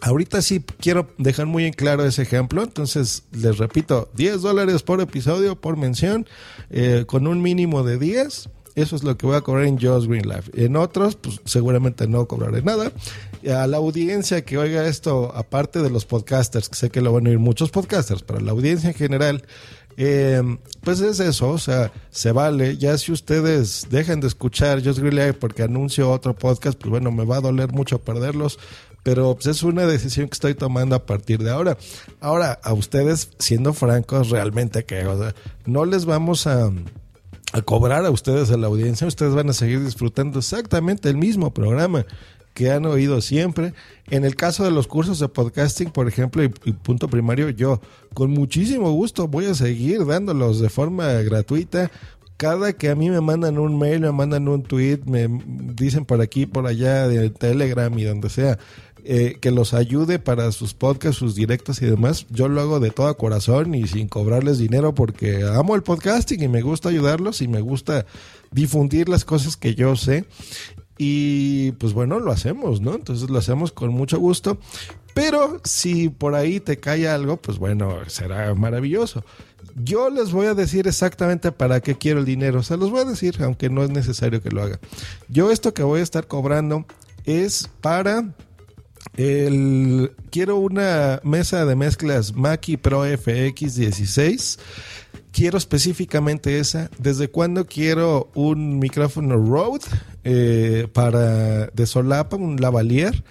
Ahorita 0.00 0.42
sí 0.42 0.64
quiero 0.80 1.08
dejar 1.18 1.46
muy 1.46 1.64
en 1.64 1.72
claro 1.72 2.04
ese 2.04 2.22
ejemplo, 2.22 2.64
entonces 2.64 3.22
les 3.30 3.58
repito, 3.58 4.10
10 4.16 4.42
dólares 4.42 4.82
por 4.82 5.00
episodio, 5.00 5.60
por 5.60 5.76
mención, 5.76 6.26
eh, 6.70 7.04
con 7.06 7.28
un 7.28 7.40
mínimo 7.40 7.84
de 7.84 7.98
10 7.98 8.48
eso 8.74 8.96
es 8.96 9.04
lo 9.04 9.16
que 9.16 9.26
voy 9.26 9.36
a 9.36 9.42
cobrar 9.42 9.66
en 9.66 9.78
Just 9.78 10.06
Green 10.06 10.28
Life. 10.28 10.50
En 10.54 10.76
otros, 10.76 11.16
pues 11.16 11.40
seguramente 11.44 12.06
no 12.06 12.26
cobraré 12.26 12.62
nada. 12.62 12.92
A 13.54 13.66
la 13.66 13.76
audiencia 13.76 14.44
que 14.44 14.56
oiga 14.56 14.86
esto, 14.86 15.32
aparte 15.34 15.82
de 15.82 15.90
los 15.90 16.04
podcasters, 16.06 16.68
que 16.68 16.76
sé 16.76 16.90
que 16.90 17.00
lo 17.00 17.12
van 17.12 17.26
a 17.26 17.30
oír 17.30 17.38
muchos 17.38 17.70
podcasters, 17.70 18.22
pero 18.22 18.40
la 18.40 18.52
audiencia 18.52 18.90
en 18.90 18.94
general, 18.94 19.44
eh, 19.96 20.42
pues 20.82 21.00
es 21.00 21.20
eso, 21.20 21.50
o 21.50 21.58
sea, 21.58 21.92
se 22.10 22.32
vale. 22.32 22.76
Ya 22.78 22.96
si 22.98 23.12
ustedes 23.12 23.88
dejan 23.90 24.20
de 24.20 24.28
escuchar 24.28 24.82
Just 24.82 25.00
Green 25.00 25.16
Life 25.16 25.34
porque 25.34 25.62
anuncio 25.62 26.10
otro 26.10 26.34
podcast, 26.34 26.78
pues 26.78 26.90
bueno, 26.90 27.10
me 27.10 27.24
va 27.24 27.36
a 27.36 27.40
doler 27.40 27.72
mucho 27.72 27.98
perderlos, 27.98 28.58
pero 29.02 29.34
pues, 29.34 29.46
es 29.46 29.62
una 29.62 29.86
decisión 29.86 30.28
que 30.28 30.34
estoy 30.34 30.54
tomando 30.54 30.94
a 30.96 31.04
partir 31.04 31.42
de 31.42 31.50
ahora. 31.50 31.76
Ahora, 32.20 32.60
a 32.62 32.72
ustedes, 32.72 33.30
siendo 33.38 33.72
francos, 33.72 34.30
realmente 34.30 34.84
que, 34.84 35.04
no 35.66 35.84
les 35.84 36.04
vamos 36.04 36.46
a 36.46 36.70
a 37.52 37.62
cobrar 37.62 38.04
a 38.04 38.10
ustedes, 38.10 38.50
a 38.50 38.56
la 38.56 38.66
audiencia, 38.66 39.06
ustedes 39.06 39.34
van 39.34 39.50
a 39.50 39.52
seguir 39.52 39.84
disfrutando 39.84 40.38
exactamente 40.38 41.08
el 41.08 41.16
mismo 41.16 41.52
programa 41.52 42.06
que 42.54 42.70
han 42.70 42.86
oído 42.86 43.20
siempre. 43.20 43.74
En 44.10 44.24
el 44.24 44.36
caso 44.36 44.64
de 44.64 44.70
los 44.70 44.86
cursos 44.86 45.18
de 45.18 45.28
podcasting, 45.28 45.90
por 45.90 46.08
ejemplo, 46.08 46.42
y, 46.42 46.48
punto 46.48 47.08
primario, 47.08 47.50
yo 47.50 47.80
con 48.14 48.30
muchísimo 48.30 48.90
gusto 48.92 49.28
voy 49.28 49.46
a 49.46 49.54
seguir 49.54 50.04
dándolos 50.06 50.60
de 50.60 50.68
forma 50.68 51.12
gratuita. 51.22 51.90
Cada 52.42 52.72
que 52.72 52.88
a 52.88 52.96
mí 52.96 53.08
me 53.08 53.20
mandan 53.20 53.56
un 53.56 53.78
mail, 53.78 54.00
me 54.00 54.10
mandan 54.10 54.48
un 54.48 54.64
tweet, 54.64 55.02
me 55.06 55.28
dicen 55.76 56.04
por 56.04 56.20
aquí, 56.20 56.44
por 56.44 56.66
allá, 56.66 57.06
de 57.06 57.30
Telegram 57.30 57.96
y 57.96 58.02
donde 58.02 58.30
sea, 58.30 58.58
eh, 59.04 59.36
que 59.40 59.52
los 59.52 59.74
ayude 59.74 60.18
para 60.18 60.50
sus 60.50 60.74
podcasts, 60.74 61.18
sus 61.18 61.36
directos 61.36 61.80
y 61.82 61.86
demás, 61.86 62.26
yo 62.30 62.48
lo 62.48 62.60
hago 62.60 62.80
de 62.80 62.90
todo 62.90 63.16
corazón 63.16 63.76
y 63.76 63.86
sin 63.86 64.08
cobrarles 64.08 64.58
dinero 64.58 64.92
porque 64.92 65.44
amo 65.44 65.76
el 65.76 65.84
podcasting 65.84 66.42
y 66.42 66.48
me 66.48 66.62
gusta 66.62 66.88
ayudarlos 66.88 67.42
y 67.42 67.46
me 67.46 67.60
gusta 67.60 68.06
difundir 68.50 69.08
las 69.08 69.24
cosas 69.24 69.56
que 69.56 69.76
yo 69.76 69.94
sé. 69.94 70.24
Y 70.98 71.70
pues 71.78 71.92
bueno, 71.92 72.18
lo 72.18 72.32
hacemos, 72.32 72.80
¿no? 72.80 72.96
Entonces 72.96 73.30
lo 73.30 73.38
hacemos 73.38 73.70
con 73.70 73.90
mucho 73.90 74.18
gusto. 74.18 74.58
Pero 75.14 75.60
si 75.62 76.08
por 76.08 76.34
ahí 76.34 76.58
te 76.58 76.78
cae 76.78 77.06
algo, 77.06 77.36
pues 77.36 77.58
bueno, 77.58 77.98
será 78.08 78.52
maravilloso. 78.56 79.24
Yo 79.76 80.10
les 80.10 80.32
voy 80.32 80.46
a 80.46 80.54
decir 80.54 80.86
exactamente 80.86 81.52
para 81.52 81.80
qué 81.80 81.96
quiero 81.96 82.20
el 82.20 82.26
dinero. 82.26 82.62
Se 82.62 82.76
los 82.76 82.90
voy 82.90 83.00
a 83.00 83.04
decir, 83.04 83.36
aunque 83.42 83.70
no 83.70 83.82
es 83.82 83.90
necesario 83.90 84.42
que 84.42 84.50
lo 84.50 84.62
haga. 84.62 84.78
Yo 85.28 85.50
esto 85.50 85.74
que 85.74 85.82
voy 85.82 86.00
a 86.00 86.02
estar 86.02 86.26
cobrando 86.26 86.86
es 87.24 87.68
para 87.80 88.34
el, 89.16 90.12
quiero 90.30 90.56
una 90.56 91.20
mesa 91.22 91.64
de 91.64 91.76
mezclas 91.76 92.34
Mackie 92.34 92.76
Pro 92.76 93.06
FX16. 93.06 94.58
Quiero 95.32 95.58
específicamente 95.58 96.58
esa. 96.58 96.90
¿Desde 96.98 97.28
cuándo 97.28 97.66
quiero 97.66 98.30
un 98.34 98.78
micrófono 98.78 99.36
Rode 99.36 99.86
eh, 100.24 100.88
para 100.92 101.66
de 101.68 101.86
solapa, 101.86 102.36
un 102.36 102.60
lavalier? 102.60 103.24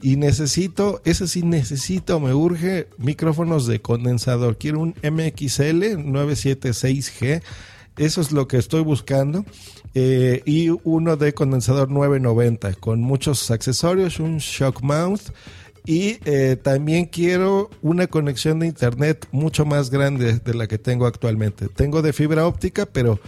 Y 0.00 0.16
necesito, 0.16 1.00
ese 1.04 1.26
sí 1.26 1.42
necesito, 1.42 2.20
me 2.20 2.32
urge 2.32 2.88
micrófonos 2.98 3.66
de 3.66 3.80
condensador. 3.80 4.56
Quiero 4.56 4.80
un 4.80 4.94
MXL 5.02 5.98
976G. 5.98 7.42
Eso 7.96 8.20
es 8.20 8.30
lo 8.30 8.46
que 8.46 8.58
estoy 8.58 8.82
buscando. 8.82 9.44
Eh, 9.94 10.42
y 10.44 10.68
uno 10.84 11.16
de 11.16 11.34
condensador 11.34 11.90
990 11.90 12.74
con 12.74 13.00
muchos 13.00 13.50
accesorios, 13.50 14.20
un 14.20 14.38
shock 14.38 14.82
mount 14.82 15.22
y 15.88 16.18
eh, 16.26 16.58
también 16.62 17.06
quiero 17.06 17.70
una 17.80 18.08
conexión 18.08 18.58
de 18.58 18.66
internet 18.66 19.26
mucho 19.32 19.64
más 19.64 19.88
grande 19.88 20.38
de 20.38 20.52
la 20.52 20.66
que 20.66 20.76
tengo 20.76 21.06
actualmente. 21.06 21.68
Tengo 21.68 22.02
de 22.02 22.12
fibra 22.12 22.46
óptica, 22.46 22.84
pero 22.84 23.18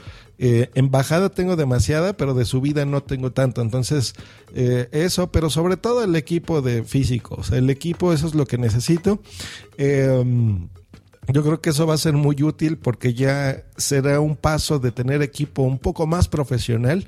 Eh, 0.43 0.71
en 0.75 0.91
bajada 0.91 1.29
tengo 1.29 1.55
demasiada, 1.55 2.17
pero 2.17 2.33
de 2.33 2.47
subida 2.47 2.87
no 2.87 3.03
tengo 3.03 3.31
tanto. 3.31 3.61
Entonces, 3.61 4.15
eh, 4.55 4.89
eso, 4.91 5.31
pero 5.31 5.51
sobre 5.51 5.77
todo 5.77 6.03
el 6.03 6.17
equipo 6.17 6.63
de 6.63 6.83
físico. 6.83 7.37
O 7.39 7.43
sea, 7.43 7.59
el 7.59 7.69
equipo, 7.69 8.15
eso 8.15 8.27
es 8.27 8.35
lo 8.35 8.47
que 8.47 8.57
necesito. 8.57 9.21
Eh, 9.77 10.25
yo 11.29 11.43
creo 11.43 11.61
que 11.61 11.71
eso 11.71 11.87
va 11.87 11.93
a 11.93 11.99
ser 11.99 12.15
muy 12.15 12.43
útil 12.43 12.79
porque 12.79 13.13
ya 13.13 13.65
será 13.77 14.19
un 14.21 14.35
paso 14.35 14.79
de 14.79 14.93
tener 14.93 15.21
equipo 15.21 15.63
un 15.63 15.79
poco 15.79 16.07
más 16.07 16.27
profesional. 16.27 17.07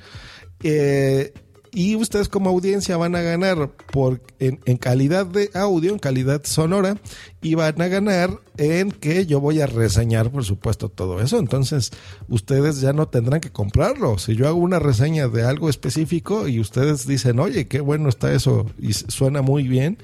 Eh, 0.62 1.32
y 1.74 1.96
ustedes 1.96 2.28
como 2.28 2.50
audiencia 2.50 2.98
van 2.98 3.16
a 3.16 3.22
ganar 3.22 3.70
por 3.90 4.20
en, 4.38 4.58
calidad 4.76 5.24
de 5.24 5.50
audio, 5.54 5.92
en 5.92 5.98
calidad 5.98 6.42
sonora, 6.44 6.98
y 7.40 7.54
van 7.54 7.80
a 7.80 7.88
ganar 7.88 8.38
en 8.58 8.92
que 8.92 9.24
yo 9.24 9.40
voy 9.40 9.62
a 9.62 9.66
reseñar, 9.66 10.30
por 10.30 10.44
supuesto, 10.44 10.90
todo 10.90 11.22
eso. 11.22 11.38
Entonces, 11.38 11.90
ustedes 12.28 12.82
ya 12.82 12.92
no 12.92 13.08
tendrán 13.08 13.40
que 13.40 13.50
comprarlo. 13.50 14.18
Si 14.18 14.36
yo 14.36 14.48
hago 14.48 14.58
una 14.58 14.80
reseña 14.80 15.28
de 15.28 15.44
algo 15.44 15.70
específico 15.70 16.46
y 16.46 16.60
ustedes 16.60 17.06
dicen, 17.06 17.40
oye, 17.40 17.66
qué 17.68 17.80
bueno 17.80 18.10
está 18.10 18.34
eso 18.34 18.66
y 18.78 18.92
suena 18.92 19.40
muy 19.40 19.66
bien, 19.66 19.96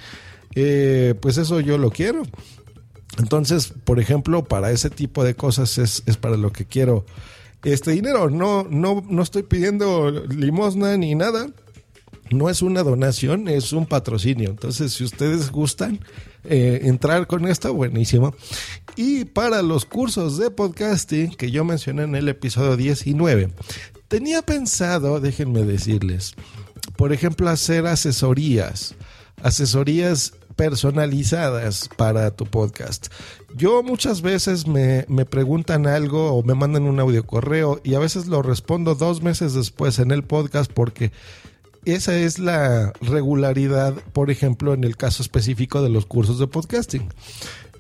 eh, 0.55 1.15
pues 1.21 1.37
eso 1.37 1.61
yo 1.61 1.77
lo 1.77 1.91
quiero. 1.91 2.23
Entonces, 3.19 3.75
por 3.85 4.01
ejemplo, 4.01 4.45
para 4.45 4.71
ese 4.71 4.89
tipo 4.89 5.23
de 5.23 5.35
cosas 5.35 5.77
es, 5.77 6.03
es 6.07 6.17
para 6.17 6.39
lo 6.39 6.51
que 6.51 6.65
quiero 6.65 7.05
este 7.65 7.93
dinero. 7.93 8.31
No, 8.31 8.65
no, 8.65 9.05
no 9.09 9.23
estoy 9.23 9.43
pidiendo 9.43 10.11
limosna 10.11 10.97
ni 10.97 11.15
nada. 11.15 11.49
No 12.31 12.51
es 12.51 12.61
una 12.61 12.83
donación, 12.83 13.49
es 13.49 13.73
un 13.73 13.87
patrocinio. 13.87 14.51
Entonces, 14.51 14.93
si 14.93 15.05
ustedes 15.05 15.51
gustan 15.51 16.01
eh, 16.45 16.81
entrar 16.85 17.27
con 17.27 17.47
esto, 17.47 17.73
buenísimo. 17.73 18.35
Y 18.97 19.25
para 19.25 19.63
los 19.63 19.87
cursos 19.87 20.37
de 20.37 20.51
podcasting 20.51 21.31
que 21.31 21.51
yo 21.51 21.65
mencioné 21.65 22.03
en 22.03 22.15
el 22.15 22.29
episodio 22.29 22.77
19, 22.77 23.51
tenía 24.09 24.43
pensado, 24.43 25.21
déjenme 25.21 25.63
decirles, 25.63 26.35
por 26.97 27.13
ejemplo, 27.13 27.49
hacer 27.49 27.87
asesorías. 27.87 28.95
Asesorías 29.43 30.35
personalizadas 30.59 31.89
para 31.97 32.33
tu 32.33 32.45
podcast. 32.45 33.07
Yo 33.55 33.85
muchas 33.85 34.23
veces 34.23 34.67
me, 34.67 35.05
me, 35.09 35.25
preguntan 35.25 35.87
algo 35.87 36.33
o 36.33 36.43
me 36.43 36.55
mandan 36.55 36.83
un 36.83 36.99
audio 36.99 37.25
correo 37.25 37.81
y 37.85 37.95
a 37.95 38.01
veces 38.01 38.27
lo 38.27 38.43
respondo 38.43 38.97
dos 38.97 39.23
meses 39.23 39.55
después 39.55 40.01
en 40.01 40.11
el 40.11 40.25
podcast 40.25 40.71
porque 40.71 41.13
esa 41.85 42.17
es 42.17 42.39
la 42.39 42.93
regularidad, 43.01 43.95
por 44.13 44.31
ejemplo, 44.31 44.75
en 44.75 44.85
el 44.85 44.97
caso 44.97 45.23
específico 45.23 45.83
de 45.83 45.89
los 45.91 46.07
cursos 46.07 46.39
de 46.39 46.47
podcasting. 46.47 47.09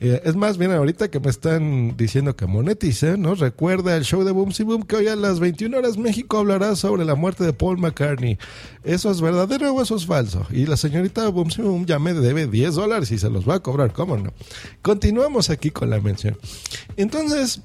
Eh, 0.01 0.22
es 0.24 0.36
más, 0.36 0.59
bien 0.59 0.70
ahorita 0.70 1.11
que 1.11 1.18
me 1.18 1.28
están 1.28 1.96
diciendo 1.96 2.36
que 2.36 2.46
monetice, 2.46 3.18
¿no? 3.18 3.34
Recuerda 3.34 3.96
el 3.96 4.05
show 4.05 4.22
de 4.22 4.30
Boom 4.30 4.53
Si 4.53 4.62
Boom 4.62 4.84
que 4.84 4.94
hoy 4.94 5.09
a 5.09 5.16
las 5.16 5.40
21 5.40 5.76
horas 5.76 5.99
México 5.99 6.38
hablará 6.38 6.76
sobre 6.76 7.05
la 7.05 7.16
muerte 7.16 7.42
de 7.42 7.53
Paul 7.53 7.78
McCartney. 7.78 8.38
¿Eso 8.84 9.11
es 9.11 9.20
verdadero 9.20 9.72
o 9.72 9.82
eso 9.82 9.96
es 9.96 10.07
falso? 10.07 10.46
Y 10.51 10.66
la 10.66 10.76
señorita 10.76 11.28
Boom 11.28 11.51
Si 11.51 11.62
Boom 11.62 11.84
ya 11.84 11.99
me 11.99 12.14
debe 12.14 12.46
10 12.46 12.76
dólares 12.76 13.11
y 13.11 13.18
se 13.18 13.28
los 13.28 13.49
va 13.49 13.57
a 13.57 13.61
cobrar, 13.61 13.92
¿cómo 13.92 14.16
no? 14.16 14.32
Continuamos 14.82 15.51
aquí 15.51 15.72
con 15.72 15.90
la 15.90 16.01
mención. 16.01 16.38
Entonces, 16.96 17.61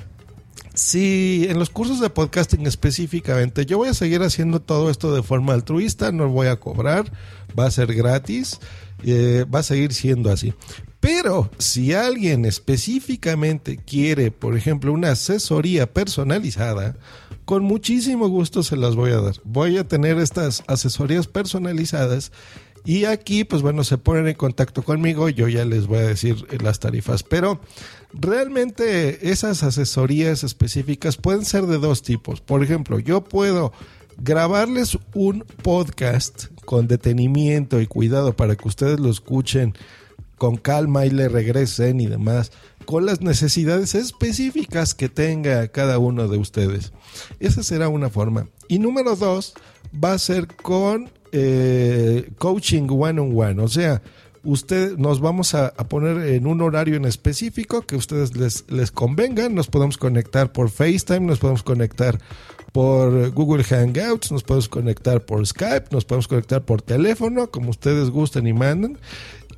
si 0.73 1.45
en 1.49 1.59
los 1.59 1.69
cursos 1.69 1.99
de 1.99 2.09
podcasting 2.09 2.65
específicamente, 2.65 3.65
yo 3.65 3.77
voy 3.77 3.89
a 3.89 3.93
seguir 3.93 4.21
haciendo 4.23 4.59
todo 4.59 4.89
esto 4.89 5.13
de 5.13 5.23
forma 5.23 5.53
altruista, 5.53 6.11
no 6.11 6.29
voy 6.29 6.47
a 6.47 6.59
cobrar, 6.59 7.11
va 7.57 7.65
a 7.65 7.71
ser 7.71 7.93
gratis, 7.93 8.59
eh, 9.03 9.45
va 9.53 9.59
a 9.59 9.63
seguir 9.63 9.93
siendo 9.93 10.31
así. 10.31 10.53
Pero 10.99 11.51
si 11.57 11.93
alguien 11.93 12.45
específicamente 12.45 13.77
quiere, 13.77 14.31
por 14.31 14.55
ejemplo, 14.55 14.93
una 14.93 15.11
asesoría 15.11 15.91
personalizada, 15.91 16.95
con 17.45 17.63
muchísimo 17.63 18.29
gusto 18.29 18.63
se 18.63 18.77
las 18.77 18.95
voy 18.95 19.11
a 19.11 19.19
dar. 19.19 19.35
Voy 19.43 19.77
a 19.77 19.87
tener 19.87 20.17
estas 20.17 20.63
asesorías 20.67 21.27
personalizadas 21.27 22.31
y 22.85 23.05
aquí, 23.05 23.43
pues 23.45 23.61
bueno, 23.61 23.83
se 23.83 23.97
ponen 23.97 24.27
en 24.27 24.35
contacto 24.35 24.83
conmigo, 24.83 25.29
yo 25.29 25.47
ya 25.47 25.63
les 25.63 25.87
voy 25.87 25.99
a 25.99 26.07
decir 26.07 26.45
las 26.61 26.79
tarifas, 26.79 27.23
pero 27.23 27.61
realmente 28.13 29.31
esas 29.31 29.63
asesorías 29.63 30.43
específicas 30.43 31.17
pueden 31.17 31.45
ser 31.45 31.65
de 31.65 31.79
dos 31.79 32.03
tipos. 32.03 32.41
Por 32.41 32.63
ejemplo, 32.63 32.99
yo 32.99 33.23
puedo 33.23 33.73
grabarles 34.17 34.97
un 35.13 35.43
podcast 35.61 36.45
con 36.65 36.87
detenimiento 36.87 37.81
y 37.81 37.87
cuidado 37.87 38.35
para 38.35 38.55
que 38.55 38.67
ustedes 38.67 38.99
lo 38.99 39.09
escuchen 39.09 39.73
con 40.37 40.57
calma 40.57 41.05
y 41.05 41.09
le 41.09 41.29
regresen 41.29 42.01
y 42.01 42.07
demás, 42.07 42.51
con 42.85 43.05
las 43.05 43.21
necesidades 43.21 43.95
específicas 43.95 44.93
que 44.93 45.07
tenga 45.07 45.67
cada 45.69 45.99
uno 45.99 46.27
de 46.27 46.37
ustedes. 46.37 46.91
Esa 47.39 47.63
será 47.63 47.87
una 47.87 48.09
forma. 48.09 48.47
Y 48.67 48.79
número 48.79 49.15
dos, 49.15 49.53
va 50.03 50.13
a 50.13 50.19
ser 50.19 50.47
con 50.47 51.09
eh, 51.31 52.29
coaching 52.37 52.87
one 52.89 53.21
on 53.21 53.37
one, 53.37 53.61
o 53.61 53.67
sea, 53.67 54.01
usted 54.43 54.97
nos 54.97 55.19
vamos 55.19 55.55
a, 55.55 55.73
poner 55.87 56.17
en 56.35 56.47
un 56.47 56.61
horario 56.61 56.95
en 56.95 57.05
específico 57.05 57.81
que 57.81 57.95
ustedes 57.95 58.35
les, 58.35 58.65
les 58.69 58.91
convengan, 58.91 59.55
nos 59.55 59.67
podemos 59.67 59.97
conectar 59.97 60.51
por 60.51 60.69
FaceTime, 60.69 61.21
nos 61.21 61.39
podemos 61.39 61.63
conectar 61.63 62.19
por 62.71 63.31
Google 63.31 63.63
Hangouts, 63.63 64.31
nos 64.31 64.43
podemos 64.43 64.67
conectar 64.67 65.23
por 65.25 65.45
Skype, 65.45 65.87
nos 65.91 66.05
podemos 66.05 66.27
conectar 66.27 66.63
por 66.63 66.81
teléfono, 66.81 67.49
como 67.51 67.69
ustedes 67.69 68.09
gusten 68.09 68.47
y 68.47 68.53
manden. 68.53 68.97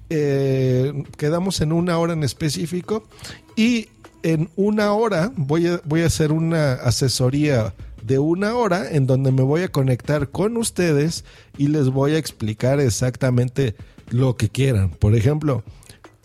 Eh, 0.10 1.04
quedamos 1.18 1.62
en 1.62 1.72
una 1.72 1.98
hora 1.98 2.14
en 2.14 2.24
específico 2.24 3.08
y 3.56 3.88
en 4.22 4.50
una 4.56 4.92
hora 4.94 5.32
voy 5.36 5.68
a, 5.68 5.82
voy 5.86 6.02
a 6.02 6.08
hacer 6.08 6.32
una 6.32 6.74
asesoría 6.74 7.74
de 8.04 8.20
una 8.20 8.54
hora 8.56 8.92
en 8.92 9.08
donde 9.08 9.32
me 9.32 9.42
voy 9.42 9.62
a 9.62 9.72
conectar 9.72 10.30
con 10.30 10.58
ustedes 10.58 11.26
y 11.58 11.70
les 11.70 11.90
voy 11.90 12.14
a 12.14 12.18
explicar 12.18 12.80
exactamente 12.80 13.76
lo 14.10 14.36
que 14.36 14.50
quieran. 14.50 14.90
Por 14.90 15.16
ejemplo, 15.16 15.64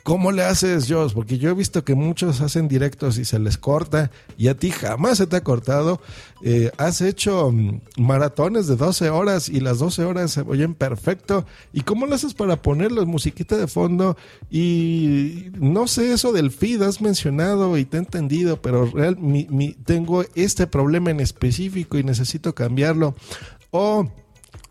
¿Cómo 0.02 0.32
le 0.32 0.42
haces, 0.42 0.86
Josh? 0.88 1.12
Porque 1.12 1.38
yo 1.38 1.50
he 1.50 1.54
visto 1.54 1.84
que 1.84 1.94
muchos 1.94 2.40
hacen 2.40 2.68
directos 2.68 3.18
y 3.18 3.24
se 3.24 3.38
les 3.38 3.58
corta 3.58 4.10
y 4.38 4.48
a 4.48 4.56
ti 4.56 4.70
jamás 4.70 5.18
se 5.18 5.26
te 5.26 5.36
ha 5.36 5.44
cortado. 5.44 6.00
Eh, 6.42 6.70
has 6.78 7.02
hecho 7.02 7.48
um, 7.48 7.80
maratones 7.98 8.66
de 8.66 8.76
12 8.76 9.10
horas 9.10 9.48
y 9.48 9.60
las 9.60 9.78
12 9.78 10.04
horas 10.04 10.30
se 10.32 10.40
oyen 10.40 10.74
perfecto. 10.74 11.44
¿Y 11.72 11.82
cómo 11.82 12.06
lo 12.06 12.14
haces 12.14 12.34
para 12.34 12.62
ponerlos 12.62 13.06
musiquita 13.06 13.58
de 13.58 13.66
fondo? 13.66 14.16
Y 14.50 15.50
no 15.58 15.86
sé, 15.86 16.12
eso 16.12 16.32
del 16.32 16.50
feed 16.50 16.82
has 16.82 17.02
mencionado 17.02 17.76
y 17.76 17.84
te 17.84 17.98
he 17.98 18.00
entendido, 18.00 18.60
pero 18.62 18.86
real, 18.86 19.18
tengo 19.84 20.24
este 20.34 20.66
problema 20.66 21.10
en 21.10 21.20
específico 21.20 21.98
y 21.98 22.04
necesito 22.04 22.54
cambiarlo. 22.54 23.14
O 23.70 24.10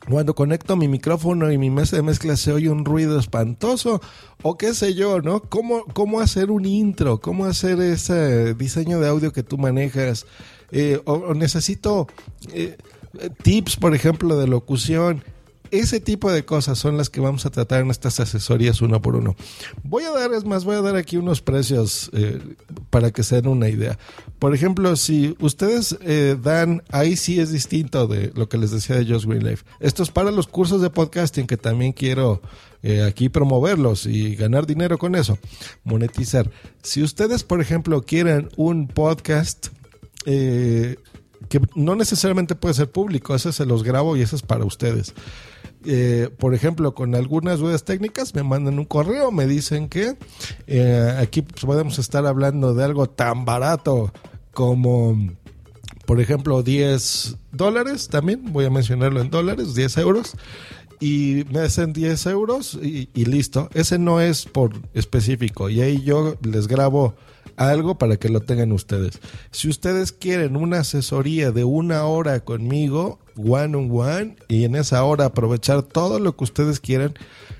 cuando 0.07 0.33
conecto 0.33 0.75
mi 0.75 0.87
micrófono 0.87 1.51
y 1.51 1.57
mi 1.57 1.69
mesa 1.69 1.95
de 1.95 2.03
mezcla 2.03 2.35
se 2.35 2.53
oye 2.53 2.69
un 2.69 2.85
ruido 2.85 3.19
espantoso 3.19 4.01
o 4.41 4.57
qué 4.57 4.73
sé 4.73 4.93
yo, 4.93 5.21
¿no? 5.21 5.41
¿Cómo, 5.41 5.83
cómo 5.93 6.19
hacer 6.19 6.51
un 6.51 6.65
intro? 6.65 7.19
¿Cómo 7.19 7.45
hacer 7.45 7.79
ese 7.81 8.53
diseño 8.53 8.99
de 8.99 9.07
audio 9.07 9.33
que 9.33 9.43
tú 9.43 9.57
manejas? 9.57 10.25
Eh, 10.71 11.01
o, 11.05 11.33
necesito 11.33 12.07
eh, 12.53 12.77
tips, 13.43 13.75
por 13.75 13.95
ejemplo, 13.95 14.37
de 14.37 14.47
locución. 14.47 15.23
Ese 15.71 15.99
tipo 15.99 16.31
de 16.31 16.45
cosas 16.45 16.79
son 16.79 16.97
las 16.97 17.09
que 17.09 17.19
vamos 17.19 17.45
a 17.45 17.51
tratar 17.51 17.81
en 17.81 17.91
estas 17.91 18.19
asesorías 18.19 18.81
uno 18.81 19.01
por 19.01 19.15
uno. 19.15 19.35
Voy 19.83 20.03
a 20.03 20.11
dar, 20.11 20.33
es 20.33 20.45
más, 20.45 20.65
voy 20.65 20.75
a 20.75 20.81
dar 20.81 20.95
aquí 20.95 21.17
unos 21.17 21.41
precios 21.41 22.09
eh, 22.13 22.39
para 22.89 23.11
que 23.11 23.23
se 23.23 23.35
den 23.35 23.47
una 23.47 23.69
idea. 23.69 23.97
Por 24.39 24.55
ejemplo, 24.55 24.95
si 24.95 25.35
ustedes 25.39 25.97
eh, 26.01 26.37
dan, 26.41 26.83
ahí 26.91 27.15
sí 27.15 27.39
es 27.39 27.51
distinto 27.51 28.07
de 28.07 28.31
lo 28.35 28.49
que 28.49 28.57
les 28.57 28.71
decía 28.71 28.95
de 28.95 29.11
Just 29.11 29.25
Green 29.25 29.43
Life. 29.43 29.63
Esto 29.79 30.03
es 30.03 30.09
para 30.09 30.31
los 30.31 30.47
cursos 30.47 30.81
de 30.81 30.89
podcasting 30.89 31.45
que 31.45 31.57
también 31.57 31.91
quiero 31.91 32.41
eh, 32.81 33.03
aquí 33.03 33.29
promoverlos 33.29 34.05
y 34.05 34.35
ganar 34.35 34.65
dinero 34.65 34.97
con 34.97 35.15
eso, 35.15 35.37
monetizar. 35.83 36.49
Si 36.81 37.03
ustedes, 37.03 37.43
por 37.43 37.61
ejemplo, 37.61 38.01
quieren 38.03 38.49
un 38.55 38.87
podcast 38.87 39.67
que 40.25 41.59
no 41.75 41.95
necesariamente 41.95 42.55
puede 42.55 42.75
ser 42.75 42.91
público, 42.91 43.33
ese 43.35 43.51
se 43.51 43.65
los 43.65 43.83
grabo 43.83 44.15
y 44.15 44.21
ese 44.21 44.35
es 44.35 44.41
para 44.41 44.65
ustedes. 44.65 45.13
Eh, 45.85 46.29
por 46.37 46.53
ejemplo, 46.53 46.93
con 46.93 47.15
algunas 47.15 47.59
dudas 47.59 47.85
técnicas, 47.85 48.35
me 48.35 48.43
mandan 48.43 48.79
un 48.79 48.85
correo, 48.85 49.31
me 49.31 49.47
dicen 49.47 49.87
que 49.87 50.17
eh, 50.67 51.15
aquí 51.19 51.41
pues, 51.41 51.63
podemos 51.63 51.99
estar 51.99 52.25
hablando 52.25 52.73
de 52.73 52.83
algo 52.83 53.07
tan 53.09 53.45
barato 53.45 54.11
como, 54.53 55.17
por 56.05 56.19
ejemplo, 56.19 56.63
10 56.63 57.37
dólares 57.53 58.09
también, 58.09 58.51
voy 58.51 58.65
a 58.65 58.69
mencionarlo 58.69 59.21
en 59.21 59.29
dólares, 59.29 59.73
10 59.73 59.97
euros. 59.97 60.35
Y 61.01 61.45
me 61.49 61.59
hacen 61.59 61.93
10 61.93 62.25
euros 62.25 62.77
y, 62.81 63.07
y 63.13 63.23
listo. 63.23 63.69
Ese 63.73 63.97
no 63.97 64.19
es 64.19 64.43
por 64.43 64.73
específico. 64.93 65.69
Y 65.69 65.79
ahí 65.79 66.01
yo 66.01 66.35
les 66.41 66.67
grabo 66.67 67.15
algo 67.59 67.97
para 67.97 68.17
que 68.17 68.29
lo 68.29 68.39
tengan 68.39 68.71
ustedes. 68.71 69.19
Si 69.51 69.69
ustedes 69.69 70.13
quieren 70.13 70.55
una 70.55 70.79
asesoría 70.79 71.51
de 71.51 71.65
una 71.65 72.05
hora 72.05 72.39
conmigo, 72.39 73.19
one 73.35 73.75
on 73.75 73.91
one, 73.91 74.37
y 74.47 74.63
en 74.63 74.75
esa 74.75 75.03
hora 75.03 75.25
aprovechar 75.25 75.83
todo 75.83 76.19
lo 76.19 76.35
que 76.37 76.45
ustedes 76.45 76.79
quieran, 76.79 77.13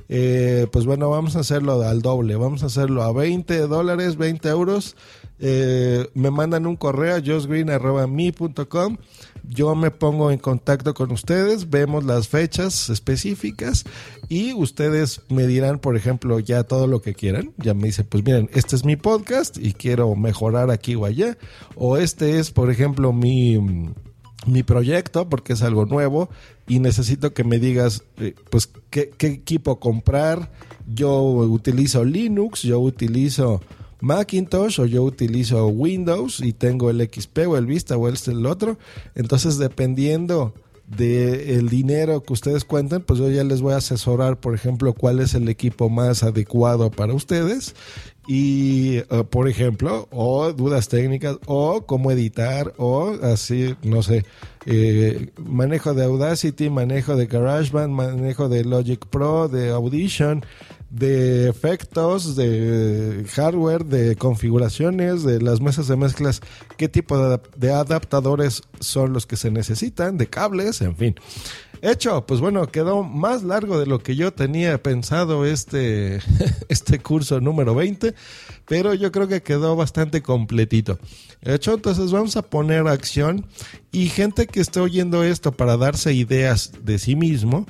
eh, 0.07 0.67
pues 0.71 0.85
bueno, 0.85 1.09
vamos 1.09 1.35
a 1.35 1.41
hacerlo 1.41 1.81
al 1.83 2.01
doble, 2.01 2.37
vamos 2.37 2.63
a 2.63 2.67
hacerlo 2.67 3.03
a 3.03 3.11
20 3.11 3.59
dólares, 3.67 4.15
20 4.15 4.47
euros. 4.47 4.95
Eh, 5.41 6.07
me 6.13 6.31
mandan 6.31 6.65
un 6.65 6.77
correo 6.77 7.15
a 7.15 7.21
josgreen.me.com 7.21 8.97
yo 9.49 9.73
me 9.73 9.89
pongo 9.89 10.31
en 10.31 10.37
contacto 10.37 10.93
con 10.93 11.11
ustedes, 11.11 11.69
vemos 11.69 12.03
las 12.03 12.27
fechas 12.27 12.89
específicas 12.89 13.83
y 14.29 14.53
ustedes 14.53 15.21
me 15.29 15.47
dirán, 15.47 15.79
por 15.79 15.97
ejemplo, 15.97 16.39
ya 16.39 16.63
todo 16.63 16.85
lo 16.85 17.01
que 17.01 17.15
quieran. 17.15 17.51
Ya 17.57 17.73
me 17.73 17.87
dice, 17.87 18.03
pues 18.03 18.23
miren, 18.23 18.49
este 18.53 18.75
es 18.75 18.85
mi 18.85 18.95
podcast 18.95 19.57
y 19.57 19.73
quiero 19.73 20.15
mejorar 20.15 20.69
aquí 20.69 20.93
o 20.93 21.05
allá. 21.05 21.35
O 21.75 21.97
este 21.97 22.39
es, 22.39 22.51
por 22.51 22.69
ejemplo, 22.69 23.11
mi 23.11 23.89
mi 24.45 24.63
proyecto 24.63 25.27
porque 25.27 25.53
es 25.53 25.61
algo 25.61 25.85
nuevo 25.85 26.29
y 26.67 26.79
necesito 26.79 27.33
que 27.33 27.43
me 27.43 27.59
digas 27.59 28.03
eh, 28.17 28.35
pues 28.49 28.69
qué, 28.89 29.11
equipo 29.19 29.79
comprar. 29.79 30.51
Yo 30.87 31.21
utilizo 31.21 32.03
Linux, 32.03 32.63
yo 32.63 32.79
utilizo 32.79 33.61
Macintosh 34.01 34.79
o 34.79 34.85
yo 34.85 35.03
utilizo 35.03 35.67
Windows 35.67 36.39
y 36.41 36.53
tengo 36.53 36.89
el 36.89 37.01
XP 37.01 37.39
o 37.47 37.57
el 37.57 37.65
Vista 37.65 37.97
o 37.97 38.07
el 38.07 38.45
otro. 38.45 38.77
Entonces 39.15 39.57
dependiendo 39.57 40.53
del 40.89 41.69
dinero 41.69 42.23
que 42.23 42.33
ustedes 42.33 42.65
cuenten, 42.65 43.01
pues 43.01 43.19
yo 43.19 43.29
ya 43.29 43.43
les 43.43 43.61
voy 43.61 43.73
a 43.73 43.77
asesorar, 43.77 44.39
por 44.39 44.55
ejemplo, 44.55 44.93
cuál 44.93 45.19
es 45.19 45.35
el 45.35 45.47
equipo 45.47 45.87
más 45.89 46.23
adecuado 46.23 46.89
para 46.89 47.13
ustedes 47.13 47.75
y, 48.27 48.97
eh, 48.97 49.05
por 49.29 49.47
ejemplo, 49.47 50.07
o 50.11 50.51
dudas 50.51 50.87
técnicas, 50.87 51.37
o 51.45 51.85
cómo 51.85 52.11
editar, 52.11 52.73
o 52.77 53.15
así, 53.21 53.75
no 53.83 54.01
sé, 54.01 54.25
eh, 54.65 55.29
manejo 55.37 55.93
de 55.93 56.05
Audacity, 56.05 56.69
manejo 56.69 57.15
de 57.15 57.27
GarageBand, 57.27 57.93
manejo 57.93 58.49
de 58.49 58.63
Logic 58.65 59.05
Pro, 59.07 59.47
de 59.47 59.69
Audition, 59.69 60.43
de 60.89 61.49
efectos, 61.49 62.35
de 62.35 63.25
hardware, 63.35 63.85
de 63.85 64.15
configuraciones, 64.15 65.23
de 65.23 65.41
las 65.41 65.61
mesas 65.61 65.87
de 65.87 65.95
mezclas, 65.95 66.41
qué 66.77 66.89
tipo 66.89 67.37
de, 67.55 67.71
adaptadores 67.71 68.63
son 68.79 69.13
los 69.13 69.25
que 69.25 69.37
se 69.37 69.51
necesitan, 69.51 70.17
de 70.17 70.27
cables, 70.27 70.81
en 70.81 70.95
fin. 70.95 71.15
Hecho, 71.81 72.25
pues 72.25 72.41
bueno, 72.41 72.67
quedó 72.67 73.03
más 73.03 73.43
largo 73.43 73.79
de 73.79 73.85
lo 73.85 73.99
que 73.99 74.15
yo 74.15 74.33
tenía 74.33 74.81
pensado 74.81 75.45
este, 75.45 76.19
este 76.69 76.99
curso 76.99 77.39
número 77.39 77.75
20, 77.75 78.15
pero 78.67 78.93
yo 78.93 79.11
creo 79.11 79.27
que 79.27 79.43
quedó 79.43 79.75
bastante 79.75 80.21
completito. 80.21 80.99
Hecho, 81.41 81.73
entonces 81.73 82.11
vamos 82.11 82.35
a 82.35 82.41
poner 82.41 82.87
acción 82.87 83.45
y 83.91 84.09
gente 84.09 84.47
que 84.47 84.59
esté 84.59 84.81
oyendo 84.81 85.23
esto 85.23 85.51
para 85.53 85.77
darse 85.77 86.13
ideas 86.13 86.73
de 86.83 86.99
sí 86.99 87.15
mismo, 87.15 87.65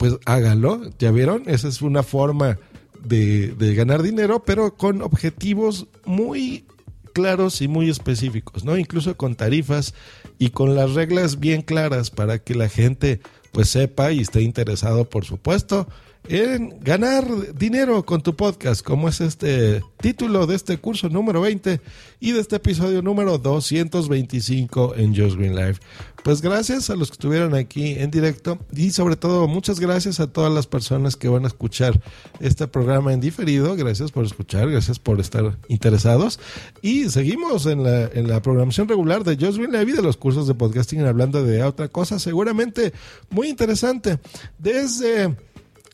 pues 0.00 0.16
hágalo, 0.24 0.80
¿ya 0.98 1.10
vieron? 1.10 1.42
Esa 1.44 1.68
es 1.68 1.82
una 1.82 2.02
forma 2.02 2.58
de, 3.04 3.48
de 3.48 3.74
ganar 3.74 4.02
dinero, 4.02 4.44
pero 4.46 4.74
con 4.74 5.02
objetivos 5.02 5.88
muy 6.06 6.64
claros 7.12 7.60
y 7.60 7.68
muy 7.68 7.90
específicos, 7.90 8.64
¿no? 8.64 8.78
Incluso 8.78 9.18
con 9.18 9.34
tarifas 9.34 9.92
y 10.38 10.50
con 10.50 10.74
las 10.74 10.94
reglas 10.94 11.38
bien 11.38 11.60
claras 11.60 12.10
para 12.10 12.38
que 12.38 12.54
la 12.54 12.70
gente 12.70 13.20
pues 13.52 13.68
sepa 13.68 14.10
y 14.10 14.20
esté 14.20 14.40
interesado, 14.40 15.06
por 15.10 15.26
supuesto, 15.26 15.86
en 16.28 16.78
ganar 16.80 17.24
dinero 17.54 18.04
con 18.04 18.22
tu 18.22 18.36
podcast, 18.36 18.82
como 18.82 19.08
es 19.08 19.20
este 19.20 19.82
título 20.00 20.46
de 20.46 20.56
este 20.56 20.78
curso 20.78 21.08
número 21.08 21.40
20 21.40 21.80
y 22.20 22.32
de 22.32 22.40
este 22.40 22.56
episodio 22.56 23.02
número 23.02 23.38
225 23.38 24.94
en 24.96 25.16
Just 25.16 25.36
Green 25.36 25.56
Life. 25.56 25.80
Pues 26.22 26.42
gracias 26.42 26.90
a 26.90 26.96
los 26.96 27.08
que 27.08 27.14
estuvieron 27.14 27.54
aquí 27.54 27.94
en 27.94 28.10
directo 28.10 28.58
y 28.76 28.90
sobre 28.90 29.16
todo 29.16 29.48
muchas 29.48 29.80
gracias 29.80 30.20
a 30.20 30.26
todas 30.26 30.52
las 30.52 30.66
personas 30.66 31.16
que 31.16 31.28
van 31.28 31.44
a 31.44 31.48
escuchar 31.48 32.00
este 32.40 32.68
programa 32.68 33.12
en 33.12 33.20
diferido. 33.20 33.74
Gracias 33.74 34.12
por 34.12 34.24
escuchar, 34.26 34.70
gracias 34.70 34.98
por 34.98 35.18
estar 35.18 35.56
interesados. 35.68 36.38
Y 36.82 37.08
seguimos 37.08 37.64
en 37.66 37.82
la, 37.82 38.02
en 38.04 38.28
la 38.28 38.42
programación 38.42 38.86
regular 38.86 39.24
de 39.24 39.36
Just 39.36 39.58
Green 39.58 39.72
Live 39.72 39.92
y 39.92 39.96
de 39.96 40.02
los 40.02 40.18
cursos 40.18 40.46
de 40.46 40.54
podcasting 40.54 41.00
hablando 41.06 41.42
de 41.42 41.62
otra 41.62 41.88
cosa 41.88 42.18
seguramente 42.18 42.92
muy 43.30 43.48
interesante. 43.48 44.18
Desde 44.58 45.34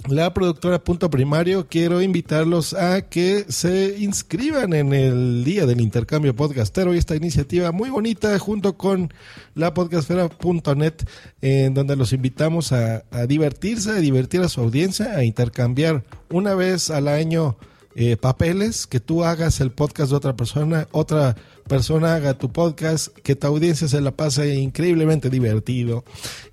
la 0.08 0.32
productora 0.32 0.78
Punto 0.78 1.10
Primario, 1.10 1.66
quiero 1.68 2.00
invitarlos 2.00 2.74
a 2.74 3.02
que 3.02 3.44
se 3.48 3.96
inscriban 3.98 4.72
en 4.72 4.92
el 4.92 5.42
Día 5.44 5.66
del 5.66 5.80
Intercambio 5.80 6.36
Podcastero 6.36 6.94
y 6.94 6.98
esta 6.98 7.16
iniciativa 7.16 7.72
muy 7.72 7.90
bonita 7.90 8.38
junto 8.38 8.76
con 8.76 9.12
la 9.54 9.74
podcastfera.net, 9.74 10.94
en 11.40 11.74
donde 11.74 11.96
los 11.96 12.12
invitamos 12.12 12.72
a, 12.72 13.04
a, 13.10 13.26
divertirse, 13.26 13.90
a 13.90 13.94
divertir 13.94 14.42
a 14.42 14.48
su 14.48 14.60
audiencia, 14.60 15.16
a 15.16 15.24
intercambiar 15.24 16.04
una 16.30 16.54
vez 16.54 16.90
al 16.90 17.08
año 17.08 17.56
eh, 17.98 18.18
papeles, 18.18 18.86
que 18.86 19.00
tú 19.00 19.24
hagas 19.24 19.60
el 19.62 19.72
podcast 19.72 20.10
de 20.10 20.16
otra 20.16 20.36
persona, 20.36 20.86
otra 20.92 21.34
persona 21.66 22.14
haga 22.14 22.34
tu 22.34 22.52
podcast, 22.52 23.08
que 23.08 23.34
tu 23.34 23.46
audiencia 23.46 23.88
se 23.88 24.02
la 24.02 24.10
pase 24.10 24.54
increíblemente 24.56 25.30
divertido 25.30 26.04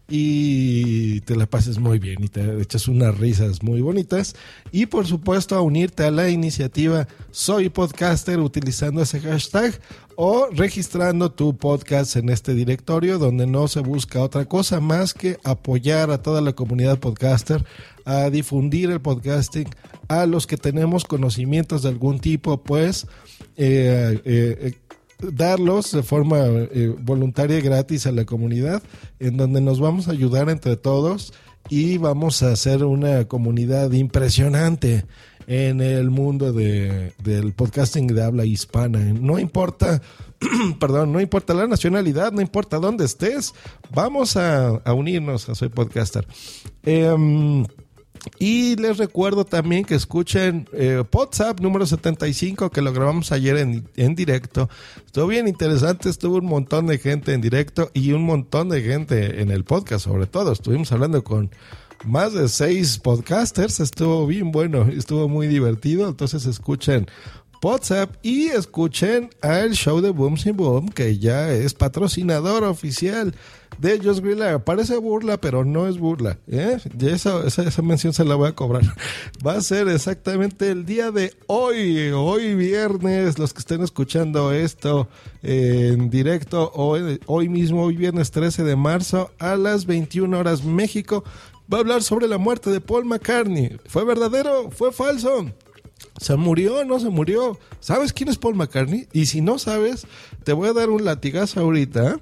y 0.08 1.20
te 1.22 1.36
la 1.36 1.46
pases 1.46 1.80
muy 1.80 2.00
bien 2.00 2.24
y 2.24 2.30
te 2.30 2.62
echas 2.62 2.88
unas 2.88 3.18
risas 3.18 3.62
muy 3.62 3.82
bonitas. 3.82 4.38
Y 4.72 4.86
por 4.86 5.06
supuesto 5.06 5.56
a 5.56 5.62
unirte 5.62 6.06
a 6.06 6.12
la 6.12 6.30
iniciativa 6.30 7.10
Soy 7.32 7.68
Podcaster 7.68 8.39
utilizando 8.39 9.02
ese 9.02 9.20
hashtag 9.20 9.82
o 10.16 10.48
registrando 10.52 11.32
tu 11.32 11.58
podcast 11.58 12.16
en 12.16 12.30
este 12.30 12.54
directorio 12.54 13.18
donde 13.18 13.48
no 13.48 13.68
se 13.68 13.82
busca 13.82 14.22
otra 14.22 14.46
cosa 14.46 14.80
más 14.80 15.14
que 15.14 15.39
apoyar 15.44 16.10
a 16.12 16.22
toda 16.22 16.39
la 16.39 16.54
comunidad 16.54 17.00
podcaster 17.00 17.66
a 18.06 18.30
difundir 18.30 18.91
el 18.91 19.01
podcasting 19.01 19.68
a 20.08 20.26
los 20.26 20.47
que 20.47 20.58
tenemos 20.58 21.06
conocimientos 21.06 21.84
de 21.84 21.89
algún 21.89 22.20
tipo 22.20 22.62
pues 22.64 23.08
eh, 23.56 24.22
eh, 24.26 24.74
darlos 25.32 25.91
de 25.91 26.04
forma 26.04 26.39
eh, 26.45 26.93
voluntaria 26.99 27.58
y 27.58 27.62
gratis 27.62 28.08
a 28.08 28.12
la 28.12 28.26
comunidad, 28.26 28.84
en 29.20 29.38
donde 29.38 29.62
nos 29.62 29.80
vamos 29.80 30.08
a 30.08 30.12
ayudar 30.12 30.49
entre 30.49 30.76
todos 30.76 31.34
y 31.70 31.97
vamos 31.97 32.43
a 32.43 32.51
hacer 32.51 32.84
una 32.84 33.26
comunidad 33.26 33.91
impresionante 33.91 35.06
en 35.47 35.82
el 35.82 36.10
mundo 36.10 36.54
de, 36.54 37.14
del 37.24 37.54
podcasting 37.54 38.08
de 38.08 38.24
habla 38.24 38.45
hispana. 38.45 38.99
No 39.14 39.39
importa, 39.39 40.01
perdón, 40.80 41.12
no 41.12 41.22
importa 41.22 41.54
la 41.54 41.68
nacionalidad, 41.68 42.32
no 42.32 42.41
importa 42.41 42.80
dónde 42.80 43.06
estés, 43.06 43.54
vamos 43.93 44.38
a, 44.38 44.82
unirnos 44.93 45.49
a 45.49 45.56
Soy 45.56 45.70
Podcaster. 45.70 46.28
Eh, 46.84 47.66
y 48.39 48.76
les 48.76 48.97
recuerdo 48.97 49.45
también 49.45 49.86
que 49.86 49.95
escuchen 49.95 50.67
eh, 50.74 51.03
WhatsApp 51.11 51.59
número 51.59 51.86
75 51.86 52.69
que 52.69 52.82
lo 52.82 52.93
grabamos 52.93 53.32
ayer 53.32 53.57
en, 53.57 53.88
en, 53.95 54.15
directo. 54.15 54.69
Estuvo 55.05 55.28
bien 55.28 55.47
interesante, 55.47 56.09
estuvo 56.09 56.38
un 56.38 56.45
montón 56.45 56.88
de 56.88 56.97
gente 56.97 57.34
en 57.34 57.41
directo 57.41 57.91
y 57.93 58.11
un 58.11 58.24
montón 58.24 58.69
de 58.69 58.82
gente 58.82 59.41
en 59.41 59.51
el 59.51 59.63
podcast 59.63 60.05
sobre 60.05 60.28
todo. 60.28 60.51
Estuvimos 60.51 60.91
hablando 60.91 61.24
con 61.24 61.51
más 62.05 62.34
de 62.34 62.49
seis 62.49 62.97
podcasters, 62.97 63.80
estuvo 63.80 64.28
bien 64.28 64.51
bueno, 64.51 64.84
estuvo 64.84 65.28
muy 65.30 65.47
divertido. 65.47 66.09
Entonces 66.09 66.45
escuchen 66.45 67.07
WhatsApp 67.64 68.16
y 68.22 68.47
escuchen 68.47 69.30
al 69.41 69.72
show 69.72 70.01
de 70.01 70.09
Boom 70.09 70.36
Boom 70.53 70.89
que 70.89 71.18
ya 71.18 71.49
es 71.49 71.74
patrocinador 71.74 72.66
oficial 72.66 73.34
de 73.78 73.99
Just 73.99 74.20
Green 74.20 74.61
Parece 74.64 74.97
burla, 74.97 75.38
pero 75.38 75.64
no 75.64 75.88
es 75.88 75.97
burla. 75.97 76.38
¿eh? 76.47 76.78
esa, 77.01 77.45
esa, 77.47 77.82
mención 77.82 78.11
se 78.14 78.26
la 78.26 78.36
voy 78.36 78.49
a 78.49 78.51
cobrar. 78.51 78.84
Va 79.45 79.53
a 79.53 79.61
ser 79.61 79.88
exactamente 79.88 80.70
el 80.70 80.86
día 80.86 81.11
de 81.11 81.34
hoy, 81.47 82.11
hoy 82.11 82.53
viernes, 82.53 83.39
los 83.39 83.53
que 83.53 83.59
estén 83.59 83.82
escuchando 83.82 84.51
esto 84.51 85.07
en 85.41 86.09
directo, 86.09 86.70
hoy, 86.76 87.22
hoy 87.28 87.47
mismo, 87.47 87.84
hoy 87.84 87.95
viernes 87.95 88.32
13 88.32 88.64
de 88.64 88.76
marzo 88.76 89.32
a 89.39 89.55
las 89.55 89.86
21 89.86 90.38
horas 90.38 90.64
México, 90.66 91.24
va 91.72 91.78
a 91.78 91.82
hablar 91.82 92.03
sobre 92.03 92.28
la 92.28 92.38
muerte 92.38 92.70
de 92.70 92.82
Paul 92.82 93.05
McCartney. 93.05 93.78
¿Fue 93.88 94.03
verdadero? 94.03 94.70
¿Fue 94.70 94.91
falso? 94.91 95.45
¿Se 96.20 96.36
murió 96.36 96.86
no 96.86 96.99
se 96.99 97.10
murió? 97.10 97.60
¿Sabes 97.80 98.14
quién 98.14 98.30
es 98.30 98.38
Paul 98.38 98.56
McCartney? 98.56 99.08
Y 99.14 99.26
si 99.26 99.41
no 99.41 99.60
sabes, 99.60 100.06
te 100.43 100.54
voy 100.54 100.70
a 100.70 100.74
dar 100.74 100.89
un 100.89 101.04
latigazo 101.04 101.60
ahorita 101.60 102.20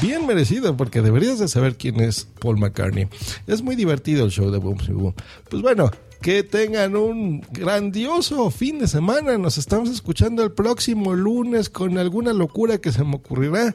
bien 0.00 0.26
merecido, 0.26 0.76
porque 0.76 1.02
deberías 1.02 1.38
de 1.38 1.48
saber 1.48 1.76
quién 1.76 2.00
es 2.00 2.26
Paul 2.40 2.58
McCartney. 2.58 3.08
Es 3.46 3.62
muy 3.62 3.76
divertido 3.76 4.24
el 4.24 4.30
show 4.30 4.50
de 4.50 4.58
Boom 4.58 4.78
Boom. 4.88 5.14
Pues 5.50 5.62
bueno, 5.62 5.90
que 6.22 6.44
tengan 6.44 6.94
un 6.94 7.40
grandioso 7.50 8.48
fin 8.50 8.78
de 8.78 8.86
semana. 8.86 9.36
Nos 9.38 9.58
estamos 9.58 9.90
escuchando 9.90 10.44
el 10.44 10.52
próximo 10.52 11.14
lunes 11.14 11.68
con 11.68 11.98
alguna 11.98 12.32
locura 12.32 12.78
que 12.78 12.92
se 12.92 13.02
me 13.02 13.16
ocurrirá. 13.16 13.74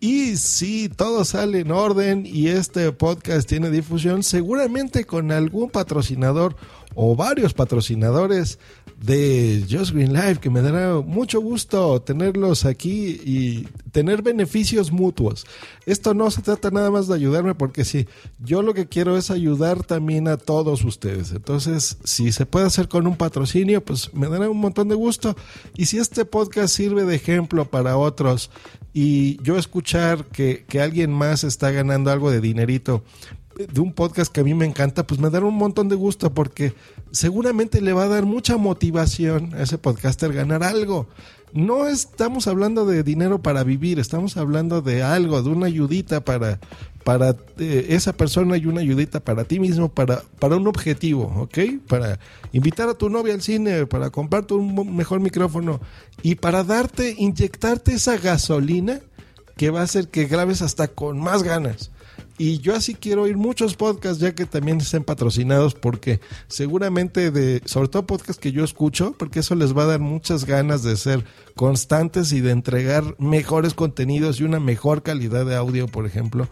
Y 0.00 0.36
si 0.36 0.88
todo 0.88 1.24
sale 1.24 1.60
en 1.60 1.70
orden 1.70 2.24
y 2.24 2.48
este 2.48 2.90
podcast 2.92 3.46
tiene 3.46 3.70
difusión, 3.70 4.22
seguramente 4.22 5.04
con 5.04 5.30
algún 5.30 5.68
patrocinador 5.68 6.56
o 6.94 7.16
varios 7.16 7.54
patrocinadores 7.54 8.58
de 9.02 9.64
Just 9.68 9.92
Green 9.92 10.12
Life, 10.12 10.36
que 10.36 10.50
me 10.50 10.62
dará 10.62 11.00
mucho 11.00 11.40
gusto 11.40 12.00
tenerlos 12.02 12.64
aquí 12.64 13.20
y 13.24 13.68
tener 13.90 14.22
beneficios 14.22 14.92
mutuos. 14.92 15.44
Esto 15.86 16.14
no 16.14 16.30
se 16.30 16.42
trata 16.42 16.70
nada 16.70 16.90
más 16.90 17.08
de 17.08 17.16
ayudarme, 17.16 17.54
porque 17.54 17.84
sí, 17.84 18.06
yo 18.38 18.62
lo 18.62 18.74
que 18.74 18.86
quiero 18.86 19.16
es 19.16 19.30
ayudar 19.30 19.82
también 19.82 20.28
a 20.28 20.36
todos 20.36 20.84
ustedes. 20.84 21.32
Entonces, 21.32 21.98
si 22.04 22.30
se 22.30 22.46
puede 22.46 22.66
hacer 22.66 22.88
con 22.88 23.06
un 23.06 23.16
patrocinio, 23.16 23.84
pues 23.84 24.14
me 24.14 24.28
dará 24.28 24.48
un 24.48 24.60
montón 24.60 24.88
de 24.88 24.94
gusto. 24.94 25.36
Y 25.76 25.86
si 25.86 25.98
este 25.98 26.24
podcast 26.24 26.74
sirve 26.74 27.04
de 27.04 27.16
ejemplo 27.16 27.64
para 27.68 27.96
otros 27.96 28.50
y 28.94 29.42
yo 29.42 29.56
escuchar 29.56 30.26
que, 30.26 30.64
que 30.68 30.80
alguien 30.80 31.12
más 31.12 31.44
está 31.44 31.70
ganando 31.70 32.10
algo 32.10 32.30
de 32.30 32.40
dinerito 32.40 33.02
de 33.56 33.80
un 33.80 33.92
podcast 33.92 34.32
que 34.32 34.40
a 34.40 34.44
mí 34.44 34.54
me 34.54 34.66
encanta, 34.66 35.06
pues 35.06 35.20
me 35.20 35.30
dará 35.30 35.46
un 35.46 35.56
montón 35.56 35.88
de 35.88 35.96
gusto 35.96 36.32
porque 36.32 36.74
seguramente 37.10 37.80
le 37.80 37.92
va 37.92 38.04
a 38.04 38.08
dar 38.08 38.24
mucha 38.24 38.56
motivación 38.56 39.54
a 39.54 39.62
ese 39.62 39.78
podcaster 39.78 40.32
ganar 40.32 40.62
algo. 40.62 41.08
No 41.52 41.86
estamos 41.86 42.46
hablando 42.46 42.86
de 42.86 43.02
dinero 43.02 43.42
para 43.42 43.62
vivir, 43.62 43.98
estamos 43.98 44.38
hablando 44.38 44.80
de 44.80 45.02
algo, 45.02 45.42
de 45.42 45.50
una 45.50 45.66
ayudita 45.66 46.24
para, 46.24 46.58
para 47.04 47.36
eh, 47.58 47.88
esa 47.90 48.14
persona 48.14 48.56
y 48.56 48.64
una 48.64 48.80
ayudita 48.80 49.20
para 49.20 49.44
ti 49.44 49.60
mismo, 49.60 49.90
para, 49.90 50.22
para 50.38 50.56
un 50.56 50.66
objetivo, 50.66 51.24
¿ok? 51.36 51.58
Para 51.86 52.18
invitar 52.52 52.88
a 52.88 52.94
tu 52.94 53.10
novia 53.10 53.34
al 53.34 53.42
cine, 53.42 53.84
para 53.84 54.08
comprarte 54.08 54.54
un 54.54 54.96
mejor 54.96 55.20
micrófono 55.20 55.80
y 56.22 56.36
para 56.36 56.64
darte, 56.64 57.14
inyectarte 57.18 57.92
esa 57.92 58.16
gasolina 58.16 59.00
que 59.58 59.68
va 59.68 59.80
a 59.80 59.84
hacer 59.84 60.08
que 60.08 60.24
grabes 60.24 60.62
hasta 60.62 60.88
con 60.88 61.20
más 61.20 61.42
ganas. 61.42 61.90
Y 62.38 62.58
yo 62.58 62.74
así 62.74 62.94
quiero 62.94 63.22
oír 63.22 63.36
muchos 63.36 63.76
podcasts 63.76 64.18
ya 64.18 64.34
que 64.34 64.46
también 64.46 64.78
estén 64.78 65.04
patrocinados 65.04 65.74
porque 65.74 66.20
seguramente 66.48 67.30
de, 67.30 67.62
sobre 67.66 67.88
todo 67.88 68.06
podcasts 68.06 68.40
que 68.40 68.52
yo 68.52 68.64
escucho, 68.64 69.14
porque 69.18 69.40
eso 69.40 69.54
les 69.54 69.76
va 69.76 69.82
a 69.84 69.86
dar 69.86 70.00
muchas 70.00 70.44
ganas 70.44 70.82
de 70.82 70.96
ser 70.96 71.24
constantes 71.54 72.32
y 72.32 72.40
de 72.40 72.50
entregar 72.50 73.14
mejores 73.18 73.74
contenidos 73.74 74.40
y 74.40 74.44
una 74.44 74.60
mejor 74.60 75.02
calidad 75.02 75.44
de 75.44 75.56
audio, 75.56 75.86
por 75.86 76.06
ejemplo. 76.06 76.48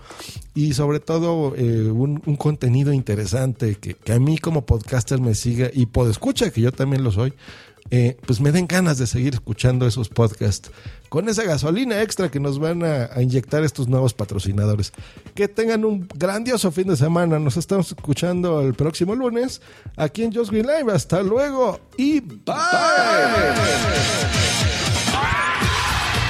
Y 0.54 0.74
sobre 0.74 1.00
todo 1.00 1.54
eh, 1.56 1.90
un, 1.90 2.18
contenido 2.36 2.92
interesante 2.92 3.76
que, 3.76 3.94
que, 3.94 4.12
a 4.12 4.18
mí 4.18 4.38
como 4.38 4.66
podcaster 4.66 5.20
me 5.20 5.34
siga 5.34 5.70
y 5.72 5.88
escucha 6.10 6.50
que 6.50 6.60
yo 6.60 6.72
también 6.72 7.04
lo 7.04 7.12
soy, 7.12 7.32
eh, 7.90 8.16
pues 8.26 8.40
me 8.40 8.52
den 8.52 8.66
ganas 8.66 8.98
de 8.98 9.06
seguir 9.06 9.34
escuchando 9.34 9.86
esos 9.86 10.08
podcasts 10.08 10.70
con 11.08 11.28
esa 11.28 11.42
gasolina 11.42 12.00
extra 12.02 12.30
que 12.30 12.38
nos 12.38 12.60
van 12.60 12.84
a, 12.84 13.10
inyectar 13.20 13.64
estos 13.64 13.88
nuevos 13.88 14.14
patrocinadores. 14.14 14.92
Que 15.34 15.48
tengan 15.48 15.84
un 15.84 16.08
grandioso 16.14 16.70
fin 16.70 16.86
de 16.86 16.96
semana. 16.96 17.38
Nos 17.40 17.56
estamos 17.56 17.88
escuchando 17.88 18.60
el 18.60 18.74
próximo 18.74 19.14
lunes 19.14 19.60
aquí 19.96 20.22
en 20.22 20.32
Just 20.32 20.52
Green 20.52 20.66
Live. 20.66 20.92
Hasta 20.92 21.22
luego 21.22 21.80
y 21.96 22.20
bye. 22.20 22.54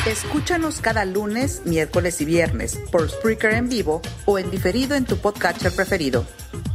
Escúchanos 0.07 0.81
cada 0.81 1.05
lunes, 1.05 1.63
miércoles 1.67 2.21
y 2.23 2.25
viernes 2.25 2.81
por 2.91 3.09
Spreaker 3.09 3.53
en 3.53 3.69
vivo 3.69 4.01
o 4.25 4.39
en 4.39 4.51
diferido 4.51 4.95
en 4.95 5.05
tu 5.05 5.19
podcatcher 5.19 5.73
preferido. 5.73 6.25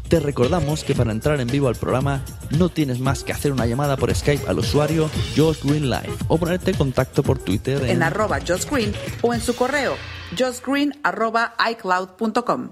Te 0.07 0.19
recordamos 0.19 0.83
que 0.83 0.93
para 0.93 1.11
entrar 1.11 1.41
en 1.41 1.47
vivo 1.47 1.67
al 1.67 1.75
programa 1.75 2.23
no 2.57 2.69
tienes 2.69 2.99
más 2.99 3.23
que 3.23 3.33
hacer 3.33 3.51
una 3.51 3.65
llamada 3.65 3.97
por 3.97 4.13
Skype 4.13 4.47
al 4.47 4.59
usuario 4.59 5.09
Josh 5.35 5.63
Green 5.63 5.89
Live 5.89 6.13
o 6.27 6.37
ponerte 6.37 6.71
en 6.71 6.77
contacto 6.77 7.23
por 7.23 7.39
Twitter 7.39 7.83
en, 7.83 7.89
en 7.89 8.03
arroba 8.03 8.39
Josh 8.47 8.69
Green 8.69 8.93
o 9.21 9.33
en 9.33 9.41
su 9.41 9.55
correo 9.55 9.95
justgreen 10.37 10.93
arroba 11.03 11.55
iCloud.com. 11.71 12.69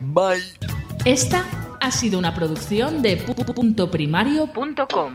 Bye. 0.00 0.42
Esta 1.04 1.44
ha 1.80 1.90
sido 1.90 2.18
una 2.18 2.34
producción 2.34 3.02
de 3.02 3.16
puntoprimario.com. 3.16 5.14